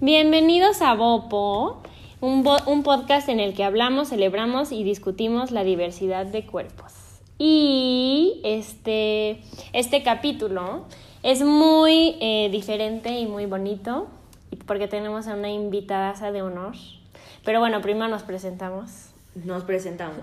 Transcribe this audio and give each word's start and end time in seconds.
Bienvenidos 0.00 0.80
a 0.80 0.94
Bopo, 0.94 1.82
un, 2.20 2.46
un, 2.66 2.82
podcast 2.84 3.28
en 3.28 3.40
el 3.40 3.52
que 3.52 3.64
hablamos, 3.64 4.10
celebramos 4.10 4.70
y 4.70 4.84
discutimos 4.84 5.50
la 5.50 5.64
diversidad 5.64 6.24
de 6.24 6.46
cuerpos. 6.46 6.92
Y 7.36 8.40
este, 8.44 9.42
este 9.72 10.04
capítulo 10.04 10.84
es 11.24 11.42
muy 11.42 12.16
eh, 12.20 12.48
diferente 12.52 13.18
y 13.18 13.26
muy 13.26 13.46
bonito 13.46 14.06
porque 14.68 14.86
tenemos 14.86 15.26
a 15.26 15.34
una 15.34 15.50
invitada 15.50 16.30
de 16.30 16.42
honor. 16.42 16.76
Pero 17.44 17.58
bueno, 17.58 17.80
primero 17.80 18.06
nos 18.06 18.22
presentamos. 18.22 19.07
Nos 19.44 19.64
presentamos. 19.64 20.18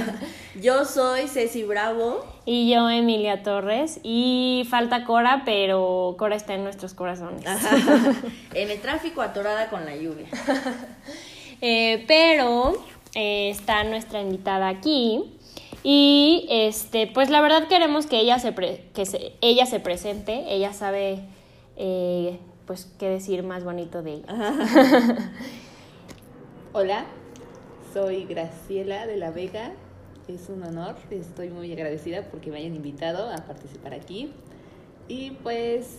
yo 0.60 0.84
soy 0.84 1.28
Ceci 1.28 1.62
Bravo. 1.62 2.24
Y 2.44 2.70
yo, 2.70 2.88
Emilia 2.90 3.42
Torres. 3.42 4.00
Y 4.02 4.66
falta 4.68 5.04
Cora, 5.04 5.42
pero 5.44 6.16
Cora 6.18 6.36
está 6.36 6.54
en 6.54 6.64
nuestros 6.64 6.94
corazones. 6.94 7.44
en 8.54 8.70
el 8.70 8.80
tráfico 8.80 9.22
atorada 9.22 9.68
con 9.68 9.84
la 9.84 9.96
lluvia. 9.96 10.26
Eh, 11.62 12.06
pero 12.08 12.72
eh, 13.14 13.50
está 13.50 13.84
nuestra 13.84 14.22
invitada 14.22 14.68
aquí. 14.68 15.36
Y 15.82 16.46
este, 16.48 17.06
pues 17.06 17.28
la 17.28 17.42
verdad 17.42 17.68
queremos 17.68 18.06
que 18.06 18.18
ella 18.18 18.38
se, 18.38 18.54
que 18.54 19.36
ella 19.42 19.66
se 19.66 19.78
presente. 19.78 20.42
Ella 20.48 20.72
sabe 20.72 21.20
eh, 21.76 22.38
pues 22.64 22.90
qué 22.98 23.10
decir 23.10 23.42
más 23.42 23.62
bonito 23.62 24.02
de 24.02 24.14
ella. 24.14 24.54
Hola, 26.72 27.04
soy 27.92 28.24
Graciela 28.24 29.06
de 29.06 29.16
la 29.16 29.30
Vega. 29.30 29.72
Es 30.28 30.48
un 30.48 30.62
honor, 30.62 30.96
estoy 31.10 31.48
muy 31.48 31.72
agradecida 31.72 32.22
porque 32.30 32.50
me 32.50 32.58
hayan 32.58 32.74
invitado 32.76 33.30
a 33.30 33.36
participar 33.38 33.94
aquí. 33.94 34.32
Y 35.08 35.32
pues, 35.42 35.98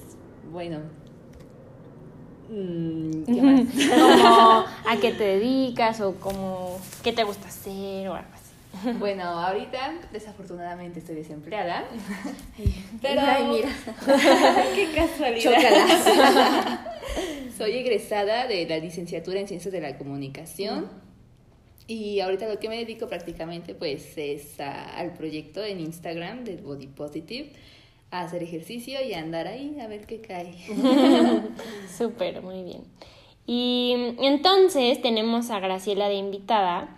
bueno, 0.51 0.79
mm, 2.49 3.23
¿qué 3.23 3.41
más? 3.41 3.61
como 3.89 4.65
a 4.89 4.97
qué 5.01 5.11
te 5.11 5.23
dedicas 5.23 5.99
o 5.99 6.15
como 6.15 6.79
qué 7.03 7.11
te 7.11 7.23
gusta 7.23 7.49
hacer 7.49 8.07
o 8.07 8.15
algo 8.15 8.29
así. 8.33 8.41
Bueno, 8.99 9.23
ahorita 9.23 9.95
desafortunadamente 10.13 10.99
estoy 10.99 11.15
desempleada. 11.15 11.83
Pero 13.01 13.21
Ay, 13.21 13.47
mira. 13.47 13.69
qué 14.75 14.91
casualidad. 14.95 16.79
Soy 17.57 17.73
egresada 17.73 18.47
de 18.47 18.65
la 18.65 18.77
licenciatura 18.77 19.41
en 19.41 19.49
Ciencias 19.49 19.73
de 19.73 19.81
la 19.81 19.97
Comunicación. 19.97 21.10
Y 21.91 22.21
ahorita 22.21 22.47
lo 22.47 22.57
que 22.57 22.69
me 22.69 22.77
dedico 22.77 23.09
prácticamente 23.09 23.75
pues 23.75 24.17
es 24.17 24.61
al 24.61 25.11
proyecto 25.11 25.61
en 25.61 25.81
Instagram 25.81 26.45
del 26.45 26.61
Body 26.61 26.87
Positive, 26.87 27.51
a 28.11 28.21
hacer 28.21 28.41
ejercicio 28.43 29.03
y 29.05 29.13
a 29.13 29.19
andar 29.19 29.45
ahí 29.45 29.77
a 29.81 29.87
ver 29.87 30.05
qué 30.05 30.21
cae. 30.21 30.53
Súper, 31.97 32.41
muy 32.43 32.63
bien. 32.63 32.83
Y 33.45 34.15
entonces 34.21 35.01
tenemos 35.01 35.49
a 35.49 35.59
Graciela 35.59 36.07
de 36.07 36.15
invitada 36.15 36.97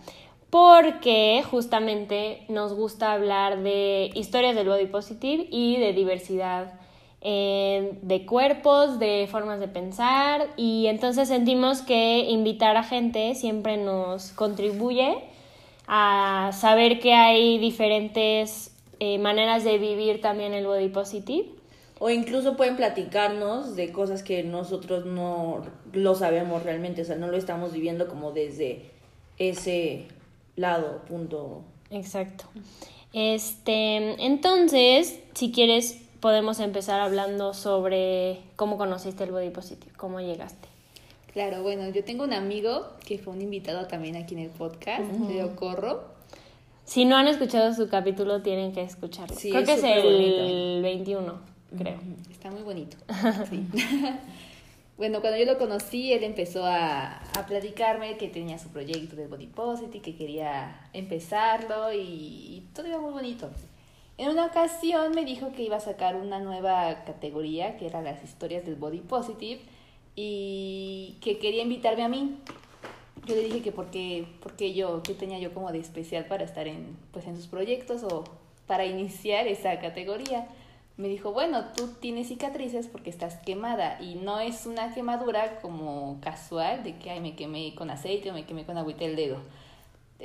porque 0.51 1.43
justamente 1.49 2.45
nos 2.47 2.75
gusta 2.75 3.13
hablar 3.13 3.63
de 3.63 4.11
historias 4.13 4.53
del 4.53 4.67
body 4.67 4.85
positive 4.85 5.47
y 5.49 5.77
de 5.77 5.93
diversidad 5.93 6.79
eh, 7.25 7.97
de 8.01 8.25
cuerpos, 8.25 8.99
de 8.99 9.29
formas 9.31 9.61
de 9.61 9.69
pensar 9.69 10.49
y 10.57 10.87
entonces 10.87 11.29
sentimos 11.29 11.81
que 11.81 12.19
invitar 12.29 12.75
a 12.75 12.83
gente 12.83 13.33
siempre 13.33 13.77
nos 13.77 14.33
contribuye 14.33 15.23
a 15.87 16.51
saber 16.53 16.99
que 16.99 17.13
hay 17.13 17.59
diferentes 17.59 18.75
eh, 18.99 19.19
maneras 19.19 19.63
de 19.63 19.77
vivir 19.77 20.19
también 20.19 20.53
el 20.53 20.65
body 20.65 20.89
positive. 20.89 21.47
O 21.97 22.09
incluso 22.09 22.57
pueden 22.57 22.75
platicarnos 22.75 23.77
de 23.77 23.93
cosas 23.93 24.21
que 24.21 24.43
nosotros 24.43 25.05
no 25.05 25.63
lo 25.93 26.15
sabemos 26.15 26.63
realmente, 26.63 27.03
o 27.03 27.05
sea, 27.05 27.15
no 27.15 27.29
lo 27.29 27.37
estamos 27.37 27.71
viviendo 27.71 28.09
como 28.09 28.33
desde 28.33 28.91
ese 29.37 30.07
lado, 30.57 31.03
punto. 31.07 31.61
Exacto. 31.89 32.43
Este, 33.13 34.21
entonces, 34.25 35.21
si 35.33 35.53
quieres 35.53 36.02
podemos 36.23 36.61
empezar 36.61 37.01
hablando 37.01 37.53
sobre 37.53 38.39
cómo 38.55 38.77
conociste 38.77 39.25
el 39.25 39.31
Body 39.31 39.49
Positive, 39.49 39.91
cómo 39.97 40.21
llegaste. 40.21 40.69
Claro, 41.33 41.63
bueno, 41.63 41.89
yo 41.89 42.01
tengo 42.05 42.23
un 42.23 42.31
amigo 42.31 42.93
que 43.05 43.17
fue 43.17 43.33
un 43.33 43.41
invitado 43.41 43.87
también 43.87 44.15
aquí 44.15 44.33
en 44.33 44.39
el 44.39 44.49
podcast, 44.49 45.03
Leo 45.27 45.53
Corro. 45.57 46.05
Si 46.85 47.03
no 47.03 47.17
han 47.17 47.27
escuchado 47.27 47.73
su 47.73 47.89
capítulo, 47.89 48.41
tienen 48.41 48.71
que 48.71 48.83
escucharlo. 48.83 49.35
creo 49.35 49.65
que 49.65 49.73
es 49.73 49.83
el 49.83 50.79
21, 50.81 51.41
creo. 51.77 51.99
Está 52.31 52.49
muy 52.49 52.61
bonito. 52.61 52.95
Sí. 53.49 53.67
bueno, 54.97 55.19
cuando 55.19 55.37
yo 55.37 55.45
lo 55.45 55.57
conocí, 55.57 56.13
él 56.13 56.23
empezó 56.23 56.65
a, 56.65 57.17
a, 57.17 57.45
platicarme 57.45 58.15
que 58.15 58.29
tenía 58.29 58.57
su 58.59 58.69
proyecto 58.69 59.17
de 59.17 59.27
Body 59.27 59.47
Positive, 59.47 60.01
que 60.01 60.15
quería 60.15 60.87
empezarlo 60.93 61.91
y, 61.91 61.97
y 61.99 62.67
todo 62.73 62.87
iba 62.87 63.01
muy 63.01 63.11
bonito. 63.11 63.49
En 64.17 64.29
una 64.29 64.45
ocasión 64.45 65.11
me 65.15 65.25
dijo 65.25 65.51
que 65.53 65.63
iba 65.63 65.77
a 65.77 65.79
sacar 65.79 66.15
una 66.15 66.39
nueva 66.39 67.03
categoría, 67.03 67.77
que 67.77 67.87
era 67.87 68.01
las 68.01 68.23
historias 68.23 68.63
del 68.63 68.75
body 68.75 68.99
positive, 68.99 69.61
y 70.15 71.17
que 71.21 71.39
quería 71.39 71.63
invitarme 71.63 72.03
a 72.03 72.09
mí. 72.09 72.37
Yo 73.25 73.35
le 73.35 73.43
dije 73.43 73.61
que 73.61 73.71
porque, 73.71 74.27
porque 74.41 74.73
yo, 74.73 75.01
qué 75.01 75.15
tenía 75.15 75.39
yo 75.39 75.53
como 75.53 75.71
de 75.71 75.79
especial 75.79 76.25
para 76.25 76.43
estar 76.43 76.67
en, 76.67 76.95
pues, 77.11 77.25
en 77.25 77.35
sus 77.35 77.47
proyectos 77.47 78.03
o 78.03 78.23
para 78.67 78.85
iniciar 78.85 79.47
esa 79.47 79.79
categoría. 79.79 80.47
Me 80.95 81.07
dijo, 81.07 81.31
bueno, 81.31 81.65
tú 81.75 81.87
tienes 81.99 82.27
cicatrices 82.27 82.87
porque 82.87 83.09
estás 83.09 83.37
quemada 83.37 83.99
y 83.99 84.13
no 84.15 84.39
es 84.39 84.67
una 84.67 84.93
quemadura 84.93 85.59
como 85.61 86.19
casual 86.21 86.83
de 86.83 86.97
que 86.97 87.09
ay, 87.09 87.19
me 87.19 87.35
quemé 87.35 87.73
con 87.73 87.89
aceite 87.89 88.29
o 88.29 88.33
me 88.33 88.45
quemé 88.45 88.63
con 88.63 88.77
agüita 88.77 89.05
el 89.05 89.15
dedo 89.15 89.39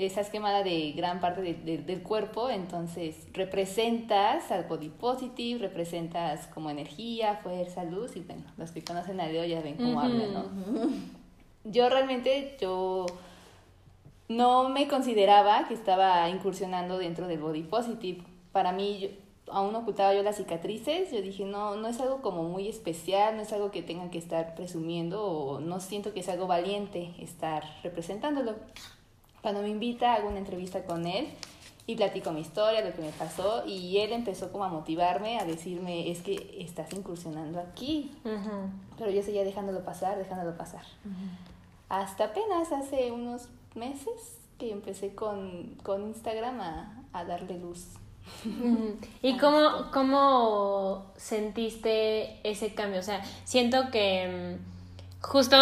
estás 0.06 0.31
quemada 0.31 0.62
de 0.62 0.92
gran 0.92 1.20
parte 1.20 1.42
del 1.42 2.03
cuerpo, 2.03 2.50
entonces 2.50 3.26
representas 3.32 4.50
al 4.50 4.64
body 4.64 4.88
positive, 4.88 5.59
representas 5.59 6.47
como 6.48 6.70
energía, 6.70 7.41
fuerza, 7.42 7.84
luz, 7.84 8.16
y 8.16 8.20
bueno, 8.20 8.44
los 8.56 8.70
que 8.70 8.82
conocen 8.82 9.20
a 9.20 9.26
Leo 9.26 9.44
ya 9.44 9.60
ven 9.60 9.76
cómo 9.76 10.00
habla, 10.00 10.26
¿no? 10.26 10.44
Yo 11.64 11.88
realmente, 11.88 12.56
yo 12.60 13.06
no 14.28 14.69
me 14.69 14.88
consideraba 14.88 15.66
que 15.69 15.75
estaba 15.75 16.28
incursionando 16.28 16.98
dentro 16.98 17.26
del 17.26 17.41
body 17.41 17.62
positive. 17.62 18.22
Para 18.53 18.72
mí, 18.72 19.19
aún 19.50 19.75
ocultaba 19.75 20.14
yo 20.14 20.22
las 20.22 20.37
cicatrices, 20.37 21.10
yo 21.10 21.22
dije, 21.22 21.44
no, 21.44 21.76
no 21.76 21.88
es 21.88 22.00
algo 22.00 22.22
como 22.22 22.42
muy 22.42 22.69
especial, 22.69 23.37
no 23.37 23.42
es 23.42 23.53
algo 23.53 23.70
que 23.70 23.82
tengan 23.82 24.10
que 24.10 24.19
estar 24.19 24.54
presumiendo, 24.54 25.25
o 25.25 25.60
no 25.60 25.81
siento 25.81 26.12
que 26.12 26.20
es 26.20 26.28
algo 26.28 26.47
valiente 26.47 27.14
estar 27.19 27.64
representándolo. 27.82 28.56
Cuando 29.43 29.62
me 29.62 29.69
invita, 29.69 30.15
hago 30.15 30.28
una 30.28 30.38
entrevista 30.38 30.84
con 30.84 31.06
él 31.06 31.28
y 31.87 31.97
platico 31.97 32.32
mi 32.32 32.41
historia, 32.41 32.84
lo 32.84 32.93
que 32.93 33.00
me 33.00 33.12
pasó, 33.12 33.65
y 33.66 33.99
él 33.99 34.12
empezó 34.12 34.53
como 34.53 34.65
a 34.65 34.69
motivarme, 34.69 35.38
a 35.38 35.44
decirme, 35.44 36.10
es 36.10 36.21
que 36.21 36.56
estás 36.60 36.93
incursionando 36.93 37.60
aquí. 37.60 38.12
Pero 38.99 39.10
yo 39.10 39.22
seguía 39.22 39.44
dejándolo 39.44 39.82
pasar, 39.84 40.19
dejándolo 40.19 40.56
pasar. 40.56 40.82
Hasta 41.88 42.25
apenas 42.25 42.72
hace 42.72 43.10
unos 43.10 43.49
meses 43.75 44.38
que 44.59 44.71
empecé 44.71 45.15
con, 45.15 45.76
con 45.82 46.03
Instagram 46.03 46.60
a, 46.60 47.05
a 47.12 47.25
darle 47.25 47.59
luz. 47.59 47.87
¿Y 49.22 49.37
cómo, 49.38 49.91
cómo 49.93 51.06
sentiste 51.16 52.47
ese 52.49 52.75
cambio? 52.75 53.00
O 53.00 53.03
sea, 53.03 53.22
siento 53.44 53.91
que 53.91 54.59
mm, 54.60 55.22
justo 55.25 55.56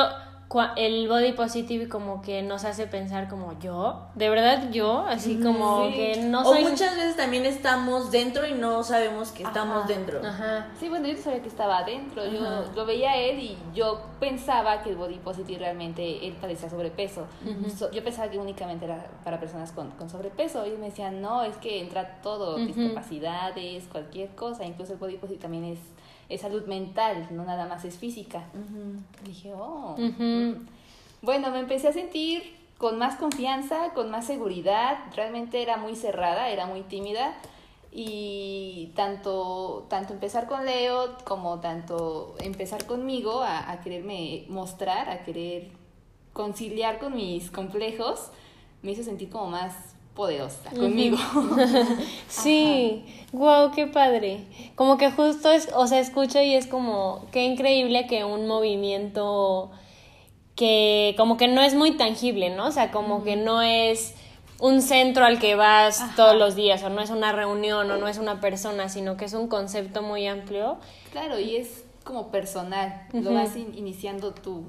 el 0.77 1.09
body 1.09 1.33
positive 1.33 1.89
como 1.89 2.23
que 2.23 2.43
nos 2.43 2.65
hace 2.65 2.87
pensar 2.87 3.29
como 3.29 3.59
yo, 3.59 4.07
de 4.15 4.31
verdad 4.31 4.71
yo, 4.71 5.01
así 5.01 5.41
como 5.41 5.89
que 5.91 6.25
no 6.29 6.45
soy... 6.45 6.65
O 6.65 6.71
muchas 6.71 6.97
veces 6.97 7.17
también 7.17 7.45
estamos 7.45 8.11
dentro 8.11 8.47
y 8.47 8.55
no 8.55 8.83
sabemos 8.83 9.33
que 9.33 9.43
estamos 9.43 9.87
dentro. 9.89 10.21
Ajá. 10.25 10.69
Sí, 10.79 10.89
bueno, 10.89 11.09
yo 11.09 11.15
no 11.15 11.21
sabía 11.21 11.43
que 11.43 11.49
estaba 11.49 11.79
adentro, 11.79 12.25
yo 12.27 12.65
lo 12.75 12.87
veía 12.87 13.11
a 13.11 13.17
él 13.17 13.41
y 13.41 13.59
yo 13.75 14.01
pensaba 14.21 14.83
que 14.83 14.91
el 14.91 14.97
body 14.97 15.19
positive 15.19 15.59
realmente 15.59 16.27
él 16.27 16.35
padecía 16.41 16.71
sobrepeso. 16.71 17.27
yo 17.93 18.05
pensaba 18.05 18.31
que 18.31 18.39
únicamente 18.39 18.85
era 18.85 19.07
para 19.25 19.41
personas 19.41 19.73
con, 19.73 19.91
con 19.93 20.09
sobrepeso. 20.09 20.67
Y 20.67 20.71
me 20.79 20.87
decían, 20.87 21.21
no, 21.21 21.43
es 21.43 21.57
que 21.57 21.81
entra 21.81 22.21
todo, 22.23 22.57
discapacidades, 22.57 23.89
cualquier 23.91 24.31
cosa, 24.35 24.65
incluso 24.65 24.93
el 24.93 24.99
body 24.99 25.17
positive 25.17 25.43
también 25.43 25.65
es 25.65 25.79
es 26.29 26.41
salud 26.41 26.67
mental, 26.67 27.29
no 27.31 27.45
nada 27.45 27.67
más 27.67 27.85
es 27.85 27.99
física. 27.99 28.45
Dije, 29.25 29.53
oh. 29.55 29.97
Bueno, 31.23 31.51
me 31.51 31.61
empecé 31.61 31.89
a 31.89 31.93
sentir 31.93 32.57
con 32.79 32.99
más 32.99 33.17
confianza, 33.17 33.93
con 33.95 34.11
más 34.11 34.27
seguridad. 34.27 34.99
Realmente 35.15 35.63
era 35.63 35.77
muy 35.77 35.97
cerrada, 35.97 36.49
era 36.51 36.67
muy 36.67 36.83
tímida. 36.83 37.35
Y 37.93 38.93
tanto, 38.95 39.87
tanto 39.89 40.13
empezar 40.13 40.47
con 40.47 40.67
Leo 40.67 41.17
como 41.25 41.61
tanto 41.61 42.35
empezar 42.41 42.85
conmigo 42.85 43.41
a, 43.41 43.71
a 43.71 43.81
quererme 43.81 44.45
mostrar, 44.49 45.09
a 45.09 45.25
querer 45.25 45.71
conciliar 46.35 46.99
con 46.99 47.15
mis 47.15 47.51
complejos, 47.51 48.31
me 48.83 48.91
hizo 48.91 49.03
sentir 49.03 49.31
como 49.31 49.47
más 49.47 49.96
poderosa 50.17 50.71
conmigo. 50.71 51.19
sí, 52.29 53.05
wow, 53.33 53.71
qué 53.71 53.87
padre. 53.87 54.47
Como 54.75 54.97
que 54.97 55.13
justo 55.13 55.53
es, 55.53 55.69
o 55.75 55.87
sea, 55.87 56.01
escucho 56.01 56.41
y 56.41 56.55
es 56.55 56.67
como, 56.67 57.27
qué 57.31 57.45
increíble 57.45 58.07
que 58.09 58.25
un 58.25 58.49
movimiento 58.49 59.71
que 60.57 61.15
como 61.19 61.37
que 61.37 61.49
no 61.49 61.61
es 61.61 61.75
muy 61.75 61.93
tangible, 61.93 62.51
¿no? 62.51 62.67
O 62.67 62.73
sea, 62.73 62.91
como 62.91 63.23
que 63.23 63.37
no 63.37 63.61
es 63.61 64.15
un 64.59 64.81
centro 64.81 65.27
al 65.27 65.39
que 65.39 65.55
vas 65.55 66.03
todos 66.17 66.35
los 66.35 66.57
días, 66.57 66.83
o 66.83 66.89
no 66.89 67.03
es 67.03 67.11
una 67.11 67.33
reunión, 67.33 67.91
o 67.91 67.99
no 67.99 68.09
es 68.09 68.17
una 68.17 68.41
persona, 68.41 68.89
sino 68.89 69.19
que 69.19 69.27
es 69.27 69.35
un 69.35 69.49
concepto 69.49 70.03
muy 70.03 70.27
amplio. 70.27 70.79
Claro, 71.13 71.39
y 71.39 71.57
es 71.57 71.85
como 72.05 72.31
personal, 72.31 73.07
lo 73.13 73.35
vas 73.35 73.57
iniciando 73.57 74.33
tú. 74.33 74.65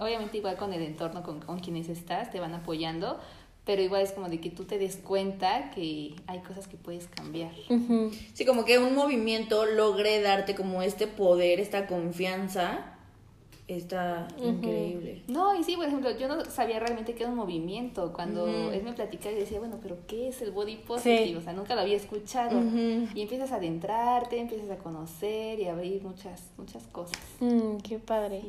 Obviamente 0.00 0.38
igual 0.38 0.56
con 0.56 0.72
el 0.72 0.82
entorno, 0.82 1.22
con, 1.22 1.40
con 1.40 1.60
quienes 1.60 1.88
estás, 1.88 2.30
te 2.32 2.40
van 2.40 2.54
apoyando, 2.54 3.20
pero 3.64 3.80
igual 3.80 4.02
es 4.02 4.12
como 4.12 4.28
de 4.28 4.40
que 4.40 4.50
tú 4.50 4.64
te 4.64 4.78
des 4.78 4.96
cuenta 4.96 5.70
que 5.70 6.14
hay 6.26 6.40
cosas 6.40 6.66
que 6.66 6.76
puedes 6.76 7.06
cambiar. 7.06 7.52
Sí, 8.32 8.44
como 8.44 8.64
que 8.64 8.78
un 8.78 8.94
movimiento 8.94 9.66
logre 9.66 10.20
darte 10.20 10.54
como 10.54 10.82
este 10.82 11.06
poder, 11.06 11.60
esta 11.60 11.86
confianza 11.86 12.92
está 13.68 14.26
increíble. 14.42 15.22
No, 15.28 15.58
y 15.58 15.62
sí, 15.62 15.76
por 15.76 15.86
ejemplo, 15.86 16.10
yo 16.18 16.28
no 16.28 16.44
sabía 16.44 16.80
realmente 16.80 17.14
qué 17.14 17.22
era 17.22 17.30
un 17.30 17.38
movimiento. 17.38 18.12
Cuando 18.12 18.46
él 18.46 18.82
me 18.82 18.92
platicaba 18.92 19.34
y 19.34 19.38
decía, 19.38 19.60
bueno, 19.60 19.78
pero 19.80 19.98
¿qué 20.06 20.28
es 20.28 20.42
el 20.42 20.50
body 20.50 20.76
positive? 20.76 21.38
O 21.38 21.40
sea, 21.40 21.52
nunca 21.52 21.74
lo 21.74 21.82
había 21.82 21.96
escuchado. 21.96 22.60
Y 23.14 23.22
empiezas 23.22 23.52
a 23.52 23.56
adentrarte, 23.56 24.38
empiezas 24.38 24.70
a 24.70 24.76
conocer 24.76 25.60
y 25.60 25.66
a 25.66 25.72
abrir 25.72 26.02
muchas, 26.02 26.50
muchas 26.58 26.82
cosas. 26.88 27.18
Mm, 27.40 27.76
qué 27.78 27.98
padre. 27.98 28.42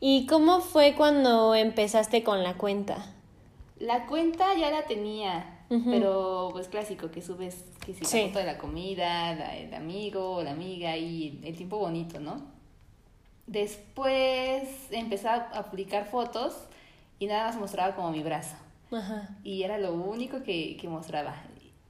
¿Y 0.00 0.26
cómo 0.26 0.60
fue 0.60 0.94
cuando 0.94 1.54
empezaste 1.54 2.22
con 2.22 2.42
la 2.42 2.54
cuenta? 2.54 3.14
La 3.82 4.06
cuenta 4.06 4.54
ya 4.54 4.70
la 4.70 4.84
tenía. 4.84 5.58
Pero 5.68 6.50
pues 6.52 6.68
clásico, 6.68 7.10
que 7.10 7.22
subes 7.22 7.64
que 7.84 7.94
si 7.94 8.02
la 8.02 8.26
foto 8.26 8.38
de 8.40 8.44
la 8.44 8.58
comida, 8.58 9.32
el 9.56 9.72
amigo, 9.72 10.42
la 10.42 10.50
amiga 10.50 10.98
y 10.98 11.40
el 11.42 11.56
tiempo 11.56 11.78
bonito, 11.78 12.20
¿no? 12.20 12.42
Después 13.46 14.68
empecé 14.90 15.28
a 15.28 15.66
publicar 15.70 16.04
fotos 16.04 16.54
y 17.18 17.26
nada 17.26 17.46
más 17.46 17.56
mostraba 17.56 17.94
como 17.94 18.10
mi 18.10 18.22
brazo. 18.22 18.56
Y 19.42 19.62
era 19.62 19.78
lo 19.78 19.94
único 19.94 20.42
que, 20.42 20.76
que, 20.76 20.88
mostraba. 20.88 21.34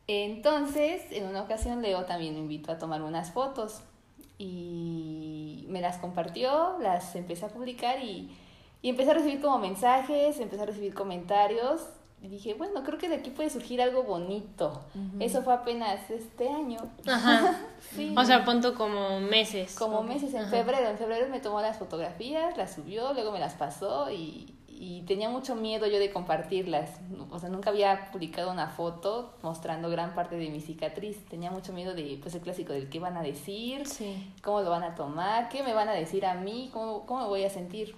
Entonces, 0.07 1.03
en 1.11 1.27
una 1.27 1.43
ocasión 1.43 1.83
Leo 1.83 2.05
también 2.05 2.35
me 2.35 2.41
invitó 2.41 2.71
a 2.71 2.79
tomar 2.79 3.03
unas 3.03 3.33
fotos 3.33 3.81
y 4.39 5.65
me 5.69 5.81
las 5.81 5.99
compartió, 5.99 6.77
las 6.81 7.17
empecé 7.17 7.47
a 7.47 7.49
publicar 7.49 8.03
y, 8.03 8.31
y 8.83 8.89
empecé 8.91 9.13
a 9.13 9.15
recibir 9.15 9.41
como 9.41 9.59
mensajes, 9.59 10.39
empecé 10.41 10.63
a 10.63 10.67
recibir 10.67 10.93
comentarios 10.93 11.87
y 12.23 12.29
dije, 12.29 12.55
bueno, 12.55 12.85
creo 12.85 12.99
que 12.99 13.09
de 13.09 13.17
aquí 13.17 13.31
puede 13.31 13.51
surgir 13.51 13.83
algo 13.83 14.05
bonito. 14.05 14.85
Eso 15.19 15.43
fue 15.43 15.55
apenas 15.55 16.09
este 16.09 16.49
año. 16.49 16.79
Ajá. 17.05 17.59
sí. 17.97 18.15
O 18.17 18.25
sea, 18.25 18.45
punto 18.45 18.75
como 18.75 19.19
meses. 19.19 19.75
Como 19.75 20.05
meses, 20.05 20.33
en 20.35 20.49
febrero. 20.49 20.89
En 20.89 20.99
febrero 20.99 21.29
me 21.29 21.41
tomó 21.41 21.61
las 21.61 21.79
fotografías, 21.79 22.57
las 22.57 22.75
subió, 22.75 23.13
luego 23.13 23.33
me 23.33 23.41
las 23.41 23.55
pasó 23.55 24.09
y, 24.13 24.55
y 24.69 25.03
tenía 25.03 25.29
mucho 25.31 25.57
miedo 25.57 25.89
yo 25.89 25.99
de 25.99 26.13
compartirlas. 26.13 27.01
O 27.31 27.41
sea, 27.41 27.49
nunca 27.49 27.71
había 27.71 28.13
publicado 28.13 28.53
una 28.53 28.69
foto 28.69 29.35
mostrando 29.43 29.91
gran 29.91 30.15
parte 30.15 30.37
de 30.37 30.49
mi 30.49 30.61
cicatriz. 30.61 31.25
Tenía 31.27 31.51
mucho 31.51 31.73
miedo 31.73 31.93
de, 31.93 32.21
pues, 32.23 32.37
el 32.37 32.41
clásico 32.41 32.73
del 32.73 32.89
qué 32.89 33.01
van 33.01 33.17
a 33.17 33.23
decir, 33.23 33.85
sí. 33.89 34.33
cómo 34.43 34.61
lo 34.61 34.71
van 34.71 34.85
a 34.85 34.95
tomar, 34.95 35.49
qué 35.49 35.65
me 35.65 35.75
van 35.75 35.89
a 35.89 35.93
decir 35.93 36.25
a 36.25 36.35
mí, 36.35 36.71
cómo, 36.73 37.05
cómo 37.05 37.23
me 37.23 37.27
voy 37.27 37.43
a 37.43 37.51
sentir. 37.51 37.97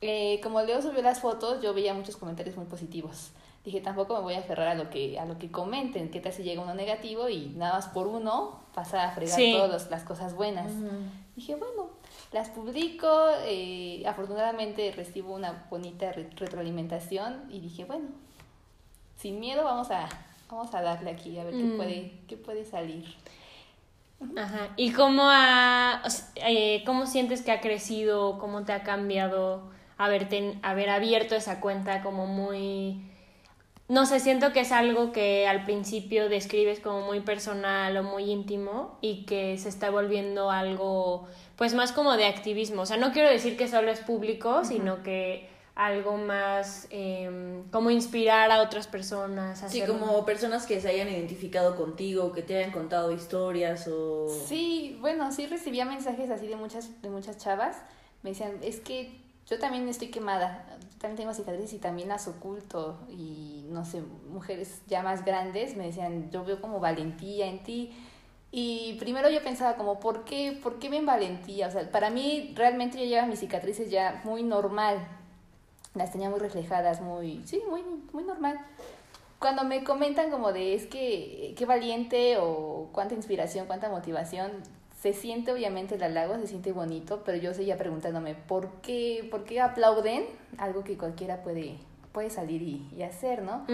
Eh, 0.00 0.40
como 0.42 0.62
Leo 0.62 0.80
subió 0.80 1.02
las 1.02 1.20
fotos, 1.20 1.62
yo 1.62 1.74
veía 1.74 1.92
muchos 1.92 2.16
comentarios 2.16 2.56
muy 2.56 2.66
positivos. 2.66 3.32
Dije, 3.64 3.82
tampoco 3.82 4.14
me 4.14 4.20
voy 4.20 4.34
a 4.34 4.38
aferrar 4.38 4.68
a 4.68 4.74
lo 4.74 4.88
que, 4.88 5.18
a 5.18 5.26
lo 5.26 5.38
que 5.38 5.50
comenten, 5.50 6.10
qué 6.10 6.20
tal 6.20 6.32
si 6.32 6.42
llega 6.42 6.62
uno 6.62 6.74
negativo 6.74 7.28
y 7.28 7.48
nada 7.56 7.74
más 7.74 7.88
por 7.88 8.06
uno 8.06 8.60
pasa 8.74 9.04
a 9.04 9.10
fregar 9.12 9.38
todas 9.38 9.90
las 9.90 10.02
cosas 10.04 10.34
buenas. 10.34 10.72
Dije, 11.36 11.56
bueno, 11.56 11.90
las 12.32 12.48
publico, 12.48 13.28
eh, 13.44 14.02
afortunadamente 14.06 14.90
recibo 14.92 15.34
una 15.34 15.66
bonita 15.68 16.10
retroalimentación 16.10 17.44
y 17.50 17.60
dije, 17.60 17.84
bueno, 17.84 18.08
sin 19.16 19.38
miedo 19.38 19.62
vamos 19.62 19.90
a, 19.90 20.08
vamos 20.50 20.74
a 20.74 20.80
darle 20.80 21.10
aquí 21.10 21.38
a 21.38 21.44
ver 21.44 21.52
qué, 21.52 21.62
mm. 21.62 21.76
puede, 21.76 22.12
qué 22.28 22.36
puede 22.38 22.64
salir. 22.64 23.14
Ajá. 24.36 24.70
¿Y 24.76 24.92
cómo, 24.92 25.24
ha, 25.24 26.02
eh, 26.36 26.82
cómo 26.86 27.06
sientes 27.06 27.42
que 27.42 27.52
ha 27.52 27.60
crecido, 27.60 28.38
cómo 28.38 28.64
te 28.64 28.72
ha 28.72 28.82
cambiado? 28.82 29.78
Haberte, 30.00 30.54
haber 30.62 30.88
abierto 30.88 31.34
esa 31.34 31.60
cuenta 31.60 32.02
como 32.02 32.26
muy... 32.26 33.02
No 33.86 34.06
sé, 34.06 34.18
siento 34.18 34.52
que 34.52 34.60
es 34.60 34.72
algo 34.72 35.12
que 35.12 35.46
al 35.46 35.64
principio 35.64 36.28
describes 36.28 36.80
como 36.80 37.02
muy 37.02 37.20
personal 37.20 37.96
o 37.98 38.02
muy 38.02 38.30
íntimo 38.30 38.96
y 39.02 39.26
que 39.26 39.58
se 39.58 39.68
está 39.68 39.90
volviendo 39.90 40.50
algo 40.50 41.26
pues 41.56 41.74
más 41.74 41.92
como 41.92 42.16
de 42.16 42.24
activismo. 42.24 42.82
O 42.82 42.86
sea, 42.86 42.96
no 42.96 43.12
quiero 43.12 43.28
decir 43.28 43.58
que 43.58 43.68
solo 43.68 43.90
es 43.90 44.00
público, 44.00 44.64
sino 44.64 45.02
que 45.02 45.50
algo 45.74 46.16
más 46.16 46.86
em, 46.90 47.64
como 47.70 47.90
inspirar 47.90 48.50
a 48.52 48.62
otras 48.62 48.86
personas. 48.86 49.62
sí, 49.68 49.82
como 49.82 50.24
personas 50.24 50.66
que 50.66 50.80
se 50.80 50.88
hayan 50.88 51.08
identificado 51.08 51.76
contigo, 51.76 52.32
que 52.32 52.42
te 52.42 52.56
hayan 52.56 52.70
contado 52.70 53.12
historias 53.12 53.86
o... 53.88 54.28
Sí, 54.46 54.96
bueno, 55.00 55.30
sí 55.32 55.46
recibía 55.46 55.84
mensajes 55.84 56.30
así 56.30 56.46
de 56.46 56.56
muchas, 56.56 57.02
de 57.02 57.10
muchas 57.10 57.36
chavas. 57.36 57.76
Me 58.22 58.30
decían, 58.30 58.60
es 58.62 58.80
que 58.80 59.29
yo 59.50 59.58
también 59.58 59.88
estoy 59.88 60.08
quemada, 60.08 60.64
también 60.98 61.16
tengo 61.16 61.34
cicatrices 61.34 61.72
y 61.72 61.78
también 61.78 62.08
las 62.08 62.28
oculto 62.28 62.98
y 63.10 63.64
no 63.68 63.84
sé, 63.84 64.00
mujeres 64.30 64.82
ya 64.86 65.02
más 65.02 65.24
grandes 65.24 65.76
me 65.76 65.86
decían, 65.86 66.30
yo 66.30 66.44
veo 66.44 66.60
como 66.60 66.78
valentía 66.78 67.46
en 67.46 67.62
ti. 67.64 67.92
Y 68.52 68.96
primero 68.98 69.28
yo 69.28 69.42
pensaba 69.42 69.76
como, 69.76 70.00
¿por 70.00 70.24
qué, 70.24 70.58
¿por 70.62 70.78
qué 70.78 70.88
ven 70.88 71.06
valentía? 71.06 71.68
O 71.68 71.70
sea, 71.70 71.90
para 71.90 72.10
mí 72.10 72.52
realmente 72.56 72.98
yo 72.98 73.04
llevaba 73.04 73.28
mis 73.28 73.40
cicatrices 73.40 73.90
ya 73.90 74.20
muy 74.24 74.42
normal. 74.42 74.98
Las 75.94 76.12
tenía 76.12 76.30
muy 76.30 76.38
reflejadas, 76.38 77.00
muy, 77.00 77.42
sí, 77.44 77.62
muy, 77.68 77.82
muy 78.12 78.24
normal. 78.24 78.58
Cuando 79.38 79.64
me 79.64 79.82
comentan 79.84 80.30
como 80.30 80.52
de, 80.52 80.74
es 80.74 80.86
que, 80.86 81.54
qué 81.56 81.64
valiente 81.64 82.38
o 82.38 82.90
cuánta 82.92 83.14
inspiración, 83.14 83.66
cuánta 83.66 83.88
motivación, 83.88 84.50
se 85.00 85.14
siente 85.14 85.50
obviamente 85.50 85.94
el 85.94 86.02
halago, 86.02 86.36
se 86.38 86.46
siente 86.46 86.72
bonito, 86.72 87.22
pero 87.24 87.38
yo 87.38 87.54
seguía 87.54 87.78
preguntándome, 87.78 88.34
¿por 88.34 88.68
qué, 88.82 89.26
por 89.30 89.44
qué 89.44 89.60
aplauden 89.60 90.24
algo 90.58 90.84
que 90.84 90.98
cualquiera 90.98 91.42
puede, 91.42 91.78
puede 92.12 92.28
salir 92.28 92.60
y, 92.60 93.02
hacer, 93.02 93.42
¿no? 93.42 93.64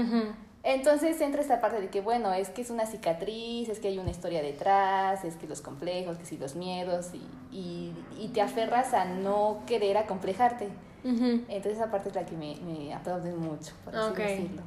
Entonces 0.62 1.20
entra 1.20 1.40
esta 1.40 1.60
parte 1.60 1.80
de 1.80 1.88
que, 1.88 2.00
bueno, 2.00 2.32
es 2.32 2.50
que 2.50 2.62
es 2.62 2.70
una 2.70 2.86
cicatriz, 2.86 3.68
es 3.68 3.80
que 3.80 3.88
hay 3.88 3.98
una 3.98 4.10
historia 4.10 4.40
detrás, 4.40 5.24
es 5.24 5.34
que 5.34 5.48
los 5.48 5.60
complejos, 5.60 6.16
que 6.16 6.24
si 6.26 6.38
los 6.38 6.54
miedos, 6.54 7.10
y, 7.52 7.92
y, 8.16 8.28
te 8.28 8.40
aferras 8.40 8.94
a 8.94 9.04
no 9.04 9.62
querer 9.66 9.96
acomplejarte. 9.96 10.68
Entonces 11.04 11.74
esa 11.74 11.90
parte 11.90 12.08
es 12.08 12.14
la 12.16 12.26
que 12.26 12.36
me, 12.36 12.56
me 12.64 12.94
aplauden 12.94 13.38
mucho, 13.38 13.74
por 13.84 13.94
así 13.96 14.22
decirlo. 14.22 14.62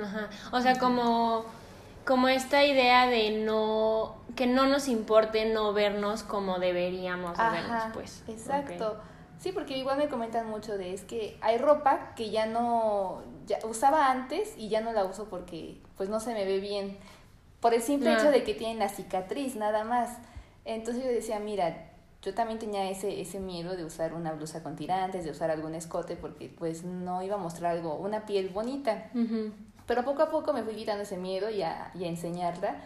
Ajá. 0.00 0.28
O 0.52 0.60
sea, 0.60 0.78
como 0.78 1.44
como 2.04 2.28
esta 2.28 2.64
idea 2.64 3.06
de 3.06 3.42
no 3.44 4.16
que 4.36 4.46
no 4.46 4.66
nos 4.66 4.88
importe 4.88 5.52
no 5.52 5.72
vernos 5.72 6.22
como 6.22 6.58
deberíamos 6.58 7.36
vernos 7.36 7.84
pues 7.92 8.22
exacto. 8.28 9.00
Sí 9.38 9.52
porque 9.52 9.78
igual 9.78 9.96
me 9.96 10.08
comentan 10.08 10.48
mucho 10.48 10.76
de 10.76 10.92
es 10.92 11.02
que 11.02 11.38
hay 11.40 11.56
ropa 11.56 12.14
que 12.14 12.30
ya 12.30 12.44
no 12.46 13.22
ya 13.46 13.58
usaba 13.64 14.10
antes 14.10 14.54
y 14.56 14.68
ya 14.68 14.82
no 14.82 14.92
la 14.92 15.04
uso 15.04 15.28
porque 15.30 15.80
pues 15.96 16.08
no 16.08 16.20
se 16.20 16.34
me 16.34 16.44
ve 16.44 16.60
bien 16.60 16.98
por 17.60 17.72
el 17.72 17.82
simple 17.82 18.12
hecho 18.12 18.30
de 18.30 18.44
que 18.44 18.54
tienen 18.54 18.78
la 18.78 18.88
cicatriz 18.88 19.56
nada 19.56 19.84
más. 19.84 20.18
Entonces 20.64 21.04
yo 21.04 21.10
decía 21.10 21.40
mira 21.40 21.90
yo 22.22 22.34
también 22.34 22.58
tenía 22.58 22.90
ese, 22.90 23.20
ese 23.20 23.40
miedo 23.40 23.76
de 23.76 23.84
usar 23.84 24.12
una 24.12 24.32
blusa 24.32 24.62
con 24.62 24.76
tirantes, 24.76 25.24
de 25.24 25.30
usar 25.30 25.50
algún 25.50 25.74
escote, 25.74 26.16
porque 26.16 26.50
pues 26.50 26.84
no 26.84 27.22
iba 27.22 27.36
a 27.36 27.38
mostrar 27.38 27.76
algo, 27.76 27.94
una 27.94 28.26
piel 28.26 28.50
bonita. 28.50 29.10
Pero 29.90 30.04
poco 30.04 30.22
a 30.22 30.30
poco 30.30 30.52
me 30.52 30.62
fui 30.62 30.76
quitando 30.76 31.02
ese 31.02 31.16
miedo 31.16 31.50
y 31.50 31.62
a, 31.62 31.90
y 31.98 32.04
a 32.04 32.06
enseñarla 32.06 32.76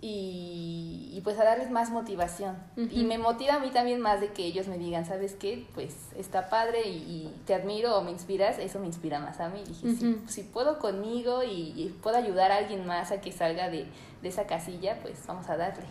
y, 0.00 1.10
y, 1.12 1.20
pues 1.20 1.38
a 1.38 1.44
darles 1.44 1.70
más 1.70 1.90
motivación. 1.90 2.56
Y 2.90 3.04
me 3.04 3.18
motiva 3.18 3.56
a 3.56 3.58
mí 3.58 3.68
también 3.68 4.00
más 4.00 4.22
de 4.22 4.28
que 4.28 4.46
ellos 4.46 4.66
me 4.66 4.78
digan, 4.78 5.04
¿sabes 5.04 5.34
qué? 5.34 5.66
Pues 5.74 5.94
está 6.16 6.48
padre 6.48 6.88
y, 6.88 7.30
te 7.44 7.54
admiro 7.54 7.94
o 7.98 8.02
me 8.02 8.10
inspiras, 8.10 8.58
eso 8.58 8.78
me 8.78 8.86
inspira 8.86 9.20
más 9.20 9.38
a 9.40 9.50
mí. 9.50 9.64
Y 9.66 9.86
dije, 9.86 10.16
si, 10.28 10.44
puedo 10.44 10.78
conmigo 10.78 11.42
y, 11.44 11.94
puedo 12.02 12.16
ayudar 12.16 12.50
a 12.50 12.56
alguien 12.56 12.86
más 12.86 13.12
a 13.12 13.20
que 13.20 13.32
salga 13.32 13.68
de, 13.68 13.84
de 14.22 14.28
esa 14.30 14.46
casilla, 14.46 14.98
pues 15.02 15.26
vamos 15.26 15.50
a 15.50 15.58
darle. 15.58 15.84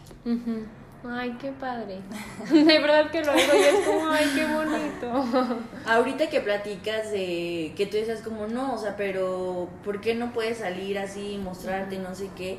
Ay, 1.08 1.38
qué 1.40 1.52
padre. 1.52 2.00
De 2.52 2.80
verdad 2.80 3.12
que 3.12 3.24
lo 3.24 3.34
digo 3.34 3.54
y 3.54 3.62
es 3.62 3.86
como, 3.86 4.08
ay, 4.10 4.26
qué 4.36 4.46
bonito. 4.46 5.60
Ahorita 5.86 6.30
que 6.30 6.42
platicas 6.42 7.12
de 7.12 7.74
que 7.76 7.86
tú 7.86 7.98
dices 7.98 8.22
como, 8.22 8.48
no, 8.48 8.74
o 8.74 8.78
sea, 8.78 8.96
pero 8.98 9.70
¿por 9.84 10.02
qué 10.02 10.16
no 10.16 10.34
puedes 10.34 10.60
salir 10.60 10.98
así, 10.98 11.40
mostrarte, 11.42 12.00
no 12.00 12.16
sé 12.16 12.30
qué? 12.36 12.58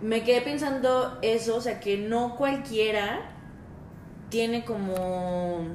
Me 0.00 0.22
quedé 0.22 0.40
pensando 0.40 1.18
eso, 1.22 1.56
o 1.56 1.60
sea, 1.60 1.80
que 1.80 1.98
no 1.98 2.36
cualquiera 2.36 3.30
tiene 4.30 4.64
como 4.64 5.66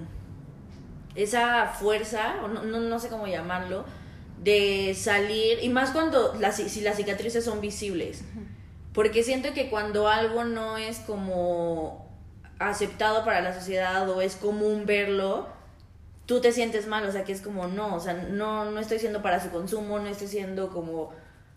esa 1.15 1.67
fuerza, 1.67 2.35
o 2.43 2.47
no, 2.47 2.63
no, 2.63 2.99
sé 2.99 3.09
cómo 3.09 3.27
llamarlo, 3.27 3.85
de 4.43 4.93
salir, 4.95 5.59
y 5.61 5.69
más 5.69 5.91
cuando 5.91 6.35
las, 6.39 6.57
si 6.57 6.81
las 6.81 6.97
cicatrices 6.97 7.43
son 7.43 7.61
visibles. 7.61 8.23
Porque 8.93 9.23
siento 9.23 9.53
que 9.53 9.69
cuando 9.69 10.07
algo 10.07 10.43
no 10.43 10.77
es 10.77 10.99
como 10.99 12.09
aceptado 12.59 13.23
para 13.23 13.41
la 13.41 13.53
sociedad 13.53 14.09
o 14.09 14.21
es 14.21 14.35
común 14.35 14.85
verlo, 14.85 15.47
tú 16.25 16.41
te 16.41 16.51
sientes 16.51 16.87
mal, 16.87 17.05
o 17.05 17.11
sea, 17.11 17.23
que 17.23 17.31
es 17.31 17.41
como, 17.41 17.67
no, 17.67 17.95
o 17.95 17.99
sea, 17.99 18.13
no, 18.13 18.69
no 18.69 18.79
estoy 18.79 18.99
siendo 18.99 19.21
para 19.21 19.41
su 19.41 19.49
consumo, 19.49 19.99
no 19.99 20.07
estoy 20.07 20.27
siendo 20.27 20.69
como 20.69 21.11